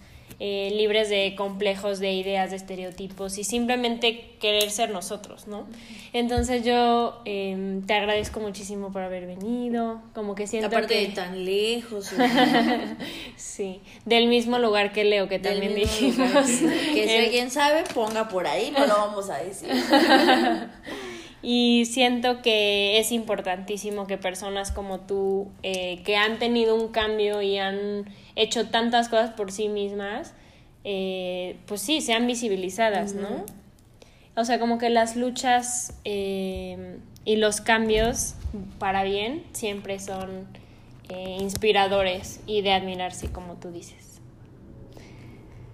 eh, 0.40 0.72
libres 0.74 1.08
de 1.08 1.36
complejos, 1.36 2.00
de 2.00 2.12
ideas, 2.12 2.50
de 2.50 2.56
estereotipos 2.56 3.38
y 3.38 3.44
simplemente 3.44 4.32
querer 4.40 4.68
ser 4.72 4.90
nosotros, 4.90 5.46
¿no? 5.46 5.64
Entonces 6.12 6.64
yo 6.64 7.22
em, 7.24 7.82
te 7.86 7.94
agradezco 7.94 8.40
muchísimo 8.40 8.90
por 8.90 9.02
haber 9.02 9.26
venido, 9.26 10.02
como 10.12 10.34
que 10.34 10.48
siento 10.48 10.66
Aparte 10.66 10.94
que... 10.94 11.06
de 11.06 11.12
tan 11.14 11.44
lejos. 11.44 12.10
sí, 13.36 13.80
del 14.04 14.26
mismo 14.26 14.58
lugar 14.58 14.92
que 14.92 15.04
Leo, 15.04 15.28
que 15.28 15.38
del 15.38 15.52
también 15.52 15.76
dijimos. 15.76 16.28
Que, 16.32 16.94
que 16.94 17.04
si 17.06 17.10
El- 17.14 17.24
alguien 17.26 17.50
sabe, 17.52 17.84
ponga 17.94 18.28
por 18.28 18.48
ahí, 18.48 18.72
no 18.72 18.86
lo 18.86 18.94
vamos 18.96 19.30
a 19.30 19.38
decir. 19.38 19.68
Y 21.46 21.84
siento 21.84 22.40
que 22.40 22.98
es 22.98 23.12
importantísimo 23.12 24.06
que 24.06 24.16
personas 24.16 24.72
como 24.72 25.00
tú, 25.00 25.48
eh, 25.62 26.00
que 26.02 26.16
han 26.16 26.38
tenido 26.38 26.74
un 26.74 26.88
cambio 26.88 27.42
y 27.42 27.58
han 27.58 28.06
hecho 28.34 28.68
tantas 28.70 29.10
cosas 29.10 29.32
por 29.32 29.52
sí 29.52 29.68
mismas, 29.68 30.32
eh, 30.84 31.56
pues 31.66 31.82
sí, 31.82 32.00
sean 32.00 32.26
visibilizadas, 32.26 33.12
¿no? 33.12 33.44
O 34.36 34.46
sea, 34.46 34.58
como 34.58 34.78
que 34.78 34.88
las 34.88 35.16
luchas 35.16 35.92
eh, 36.06 36.96
y 37.26 37.36
los 37.36 37.60
cambios 37.60 38.36
para 38.78 39.04
bien 39.04 39.44
siempre 39.52 40.00
son 40.00 40.46
inspiradores 41.38 42.40
y 42.46 42.62
de 42.62 42.72
admirarse, 42.72 43.30
como 43.30 43.56
tú 43.56 43.70
dices. 43.70 44.20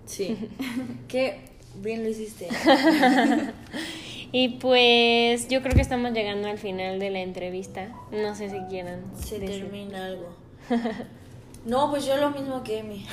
Sí. 0.05 0.37
Qué 1.09 1.39
bien 1.77 2.03
lo 2.03 2.09
hiciste. 2.09 2.49
Y 4.33 4.59
pues 4.61 5.49
yo 5.49 5.61
creo 5.63 5.75
que 5.75 5.81
estamos 5.81 6.13
llegando 6.13 6.49
al 6.49 6.59
final 6.59 6.99
de 6.99 7.11
la 7.11 7.21
entrevista. 7.21 7.89
No 8.13 8.35
sé 8.35 8.51
si 8.51 8.59
quieran. 8.69 9.03
Se 9.21 9.39
decir. 9.39 9.63
termina 9.63 10.07
algo. 10.07 10.35
No, 11.63 11.91
pues 11.91 12.07
yo 12.07 12.17
lo 12.17 12.31
mismo 12.31 12.65
que 12.65 12.79
Emi. 12.79 13.07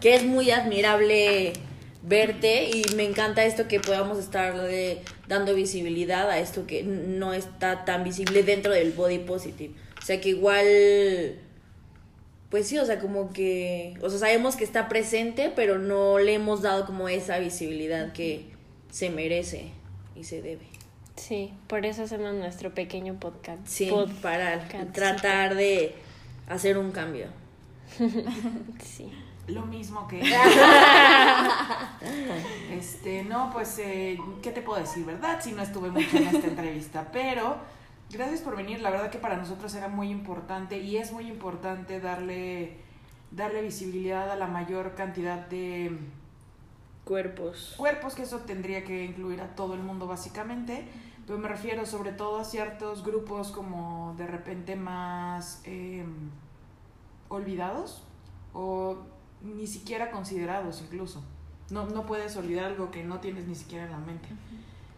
que 0.00 0.16
es 0.16 0.24
muy 0.24 0.50
admirable 0.50 1.52
verte 2.02 2.68
y 2.68 2.82
me 2.96 3.04
encanta 3.04 3.44
esto 3.44 3.68
que 3.68 3.78
podamos 3.78 4.18
estarle 4.18 5.02
dando 5.28 5.54
visibilidad 5.54 6.28
a 6.28 6.40
esto 6.40 6.66
que 6.66 6.82
no 6.82 7.32
está 7.32 7.84
tan 7.84 8.02
visible 8.02 8.42
dentro 8.42 8.72
del 8.72 8.90
body 8.90 9.18
positive. 9.18 9.72
O 10.02 10.04
sea 10.04 10.20
que 10.20 10.30
igual 10.30 10.66
pues 12.48 12.66
sí, 12.66 12.78
o 12.78 12.84
sea, 12.84 12.98
como 12.98 13.32
que 13.32 13.94
o 14.02 14.10
sea, 14.10 14.18
sabemos 14.18 14.56
que 14.56 14.64
está 14.64 14.88
presente, 14.88 15.52
pero 15.54 15.78
no 15.78 16.18
le 16.18 16.34
hemos 16.34 16.62
dado 16.62 16.86
como 16.86 17.08
esa 17.08 17.38
visibilidad 17.38 18.12
que 18.12 18.46
se 18.90 19.10
merece 19.10 19.70
y 20.14 20.24
se 20.24 20.42
debe. 20.42 20.66
Sí, 21.16 21.52
por 21.66 21.84
eso 21.84 22.04
hacemos 22.04 22.34
nuestro 22.34 22.72
pequeño 22.74 23.14
podcast. 23.14 23.60
Sí, 23.66 23.88
Pod- 23.90 24.14
para 24.20 24.66
tratar 24.92 25.54
de 25.54 25.94
hacer 26.48 26.78
un 26.78 26.92
cambio. 26.92 27.26
Sí. 28.82 29.12
Lo 29.48 29.66
mismo 29.66 30.06
que. 30.06 30.20
este, 32.72 33.24
no, 33.24 33.50
pues, 33.52 33.78
eh, 33.78 34.18
¿qué 34.42 34.52
te 34.52 34.62
puedo 34.62 34.80
decir, 34.80 35.04
verdad? 35.04 35.40
Si 35.42 35.52
no 35.52 35.62
estuve 35.62 35.90
mucho 35.90 36.16
en 36.16 36.28
esta 36.28 36.46
entrevista, 36.46 37.08
pero 37.12 37.56
gracias 38.10 38.40
por 38.40 38.56
venir. 38.56 38.80
La 38.80 38.90
verdad 38.90 39.10
que 39.10 39.18
para 39.18 39.36
nosotros 39.36 39.74
era 39.74 39.88
muy 39.88 40.10
importante 40.10 40.78
y 40.78 40.96
es 40.98 41.12
muy 41.12 41.26
importante 41.26 42.00
darle, 42.00 42.76
darle 43.32 43.62
visibilidad 43.62 44.30
a 44.30 44.36
la 44.36 44.46
mayor 44.46 44.94
cantidad 44.94 45.46
de 45.48 45.98
Cuerpos. 47.10 47.74
cuerpos, 47.76 48.14
que 48.14 48.22
eso 48.22 48.38
tendría 48.46 48.84
que 48.84 49.04
incluir 49.04 49.40
a 49.40 49.56
todo 49.56 49.74
el 49.74 49.80
mundo 49.80 50.06
básicamente, 50.06 50.86
pero 51.26 51.40
me 51.40 51.48
refiero 51.48 51.84
sobre 51.84 52.12
todo 52.12 52.38
a 52.38 52.44
ciertos 52.44 53.04
grupos 53.04 53.50
como 53.50 54.14
de 54.16 54.28
repente 54.28 54.76
más 54.76 55.60
eh, 55.64 56.04
olvidados 57.28 58.04
o 58.54 58.98
ni 59.42 59.66
siquiera 59.66 60.12
considerados 60.12 60.82
incluso. 60.82 61.24
No, 61.70 61.86
no 61.86 62.06
puedes 62.06 62.36
olvidar 62.36 62.66
algo 62.66 62.92
que 62.92 63.02
no 63.02 63.18
tienes 63.18 63.48
ni 63.48 63.56
siquiera 63.56 63.86
en 63.86 63.90
la 63.90 63.98
mente. 63.98 64.28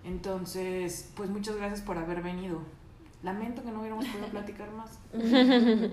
Entonces, 0.05 1.11
pues 1.17 1.31
muchas 1.31 1.57
gracias 1.57 1.81
por 1.81 1.97
haber 1.97 2.21
venido. 2.21 2.61
Lamento 3.23 3.63
que 3.63 3.71
no 3.71 3.81
hubiéramos 3.81 4.05
podido 4.05 4.29
platicar 4.29 4.71
más. 4.73 4.99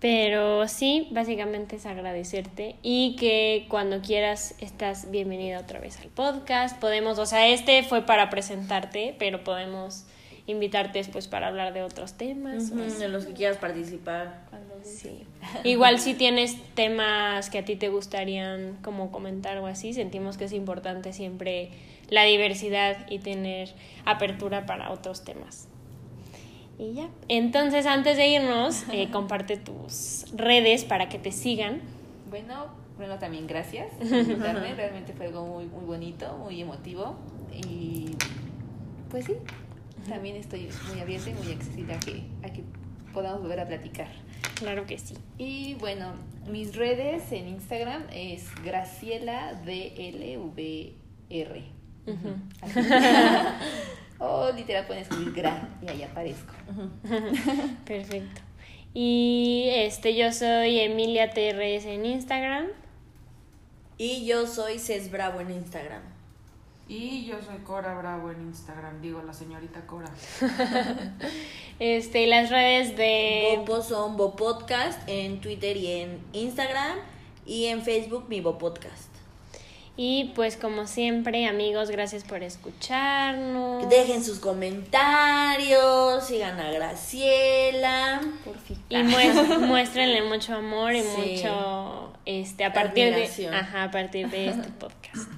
Pero 0.00 0.66
sí, 0.66 1.08
básicamente 1.10 1.76
es 1.76 1.84
agradecerte 1.84 2.76
y 2.82 3.16
que 3.16 3.66
cuando 3.68 4.00
quieras 4.00 4.54
estás 4.58 5.10
bienvenida 5.10 5.58
otra 5.58 5.78
vez 5.78 6.00
al 6.00 6.08
podcast. 6.08 6.78
Podemos, 6.80 7.18
o 7.18 7.26
sea, 7.26 7.48
este 7.48 7.82
fue 7.82 8.06
para 8.06 8.30
presentarte, 8.30 9.14
pero 9.18 9.44
podemos 9.44 10.06
invitarte 10.46 10.98
después 10.98 11.28
para 11.28 11.48
hablar 11.48 11.74
de 11.74 11.82
otros 11.82 12.14
temas. 12.14 12.70
En 12.70 13.12
los 13.12 13.26
que 13.26 13.34
quieras 13.34 13.58
participar. 13.58 14.48
Sí. 14.82 15.26
Igual 15.64 16.00
si 16.00 16.14
tienes 16.14 16.56
temas 16.74 17.50
que 17.50 17.58
a 17.58 17.64
ti 17.66 17.76
te 17.76 17.90
gustarían 17.90 18.78
como 18.82 19.12
comentar 19.12 19.58
o 19.58 19.66
así, 19.66 19.92
sentimos 19.92 20.38
que 20.38 20.46
es 20.46 20.52
importante 20.52 21.12
siempre 21.12 21.70
la 22.08 22.24
diversidad 22.24 23.06
y 23.10 23.18
tener 23.18 23.74
apertura 24.06 24.64
para 24.64 24.90
otros 24.90 25.24
temas. 25.24 25.69
Y 26.80 26.94
ya. 26.94 27.10
Entonces, 27.28 27.84
antes 27.84 28.16
de 28.16 28.26
irnos, 28.28 28.84
eh, 28.90 29.08
comparte 29.12 29.58
tus 29.58 30.24
redes 30.34 30.84
para 30.84 31.10
que 31.10 31.18
te 31.18 31.30
sigan. 31.30 31.82
Bueno, 32.30 32.68
bueno, 32.96 33.18
también 33.18 33.46
gracias 33.46 33.92
por 33.94 34.06
invitarme. 34.12 34.74
Realmente 34.74 35.12
fue 35.12 35.26
algo 35.26 35.46
muy, 35.46 35.66
muy 35.66 35.84
bonito, 35.84 36.38
muy 36.38 36.60
emotivo. 36.62 37.16
Y 37.52 38.16
pues 39.10 39.26
sí, 39.26 39.34
también 40.08 40.36
estoy 40.36 40.70
muy 40.90 41.00
abierta 41.00 41.28
y 41.28 41.34
muy 41.34 41.52
accesible 41.52 41.94
a 41.94 42.00
que, 42.00 42.22
a 42.42 42.50
que 42.50 42.64
podamos 43.12 43.42
volver 43.42 43.60
a 43.60 43.66
platicar. 43.66 44.08
Claro 44.54 44.86
que 44.86 44.96
sí. 44.98 45.14
Y 45.36 45.74
bueno, 45.74 46.12
mis 46.50 46.74
redes 46.76 47.30
en 47.32 47.48
Instagram 47.48 48.04
es 48.10 48.46
Graciela 48.64 49.52
DLVR. 49.64 50.94
Ujú. 52.06 52.34
Así. 52.62 52.80
o 54.20 54.52
literal 54.52 54.86
pueden 54.86 55.02
escribir 55.02 55.32
Gra 55.32 55.68
y 55.82 55.88
ahí 55.88 56.02
aparezco. 56.02 56.52
Perfecto. 57.84 58.42
Y 58.92 59.68
este, 59.72 60.16
yo 60.16 60.32
soy 60.32 60.80
Emilia 60.80 61.30
TRS 61.30 61.86
en 61.86 62.04
Instagram. 62.06 62.66
Y 63.96 64.26
yo 64.26 64.46
soy 64.46 64.78
Ces 64.78 65.10
Bravo 65.10 65.40
en 65.40 65.50
Instagram. 65.50 66.02
Y 66.88 67.24
yo 67.24 67.40
soy 67.40 67.58
Cora 67.58 67.94
Bravo 67.94 68.32
en 68.32 68.40
Instagram, 68.48 69.00
digo 69.00 69.22
la 69.22 69.32
señorita 69.32 69.86
Cora. 69.86 70.10
Este, 71.78 72.24
y 72.24 72.26
las 72.26 72.50
redes 72.50 72.96
de 72.96 73.54
Bopo 73.56 73.80
son 73.80 74.16
Bo 74.18 74.36
Podcast 74.36 75.00
en 75.06 75.40
Twitter 75.40 75.76
y 75.76 75.86
en 75.86 76.20
Instagram. 76.32 76.98
Y 77.46 77.66
en 77.66 77.82
Facebook 77.82 78.26
mi 78.28 78.40
Bo 78.40 78.58
Podcast. 78.58 79.09
Y 80.02 80.32
pues 80.34 80.56
como 80.56 80.86
siempre, 80.86 81.46
amigos, 81.46 81.90
gracias 81.90 82.24
por 82.24 82.42
escucharnos. 82.42 83.86
Dejen 83.90 84.24
sus 84.24 84.38
comentarios, 84.38 86.24
sigan 86.26 86.58
a 86.58 86.70
Graciela. 86.70 88.22
Por 88.42 88.56
fin. 88.60 88.78
Y 88.88 88.96
mues- 88.96 89.58
muéstrenle 89.66 90.22
mucho 90.22 90.54
amor 90.54 90.94
y 90.94 91.02
Sí. 91.02 91.06
mucho 91.36 92.14
este 92.24 92.64
a 92.64 92.72
partir 92.72 93.14
de 93.14 93.48
ajá, 93.52 93.82
a 93.84 93.90
partir 93.90 94.30
de 94.30 94.48
este 94.48 94.68
podcast. 94.70 95.28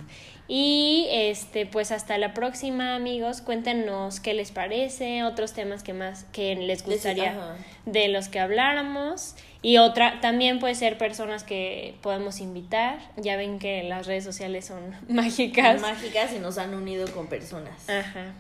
Y 0.55 1.07
este 1.11 1.65
pues 1.65 1.93
hasta 1.93 2.19
la 2.19 2.35
próxima, 2.35 2.95
amigos. 2.95 3.41
Cuéntenos 3.41 4.21
qué 4.21 4.35
les 4.35 4.51
parece, 4.51 5.25
otros 5.25 5.55
temas 5.55 5.83
que 5.83 5.95
más 5.95 6.25
que 6.25 6.55
les 6.57 6.85
gustaría 6.85 7.57
de 7.87 8.09
los 8.09 8.29
que 8.29 8.39
habláramos 8.39 9.35
y 9.63 9.79
otra 9.79 10.21
también 10.21 10.59
puede 10.59 10.75
ser 10.75 10.99
personas 10.99 11.43
que 11.43 11.95
podemos 12.03 12.39
invitar. 12.41 12.99
Ya 13.17 13.37
ven 13.37 13.59
que 13.59 13.83
las 13.85 14.07
redes 14.07 14.25
sociales 14.25 14.67
son 14.67 14.95
mágicas. 15.09 15.81
Mágicas 15.81 16.35
y 16.37 16.39
nos 16.39 16.59
han 16.59 16.75
unido 16.75 17.11
con 17.13 17.29
personas. 17.29 17.89
Ajá. 17.89 18.35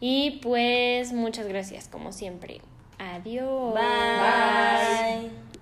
Y 0.00 0.40
pues 0.42 1.14
muchas 1.14 1.46
gracias 1.46 1.88
como 1.88 2.12
siempre. 2.12 2.60
Adiós. 2.98 3.72
Bye. 3.72 5.53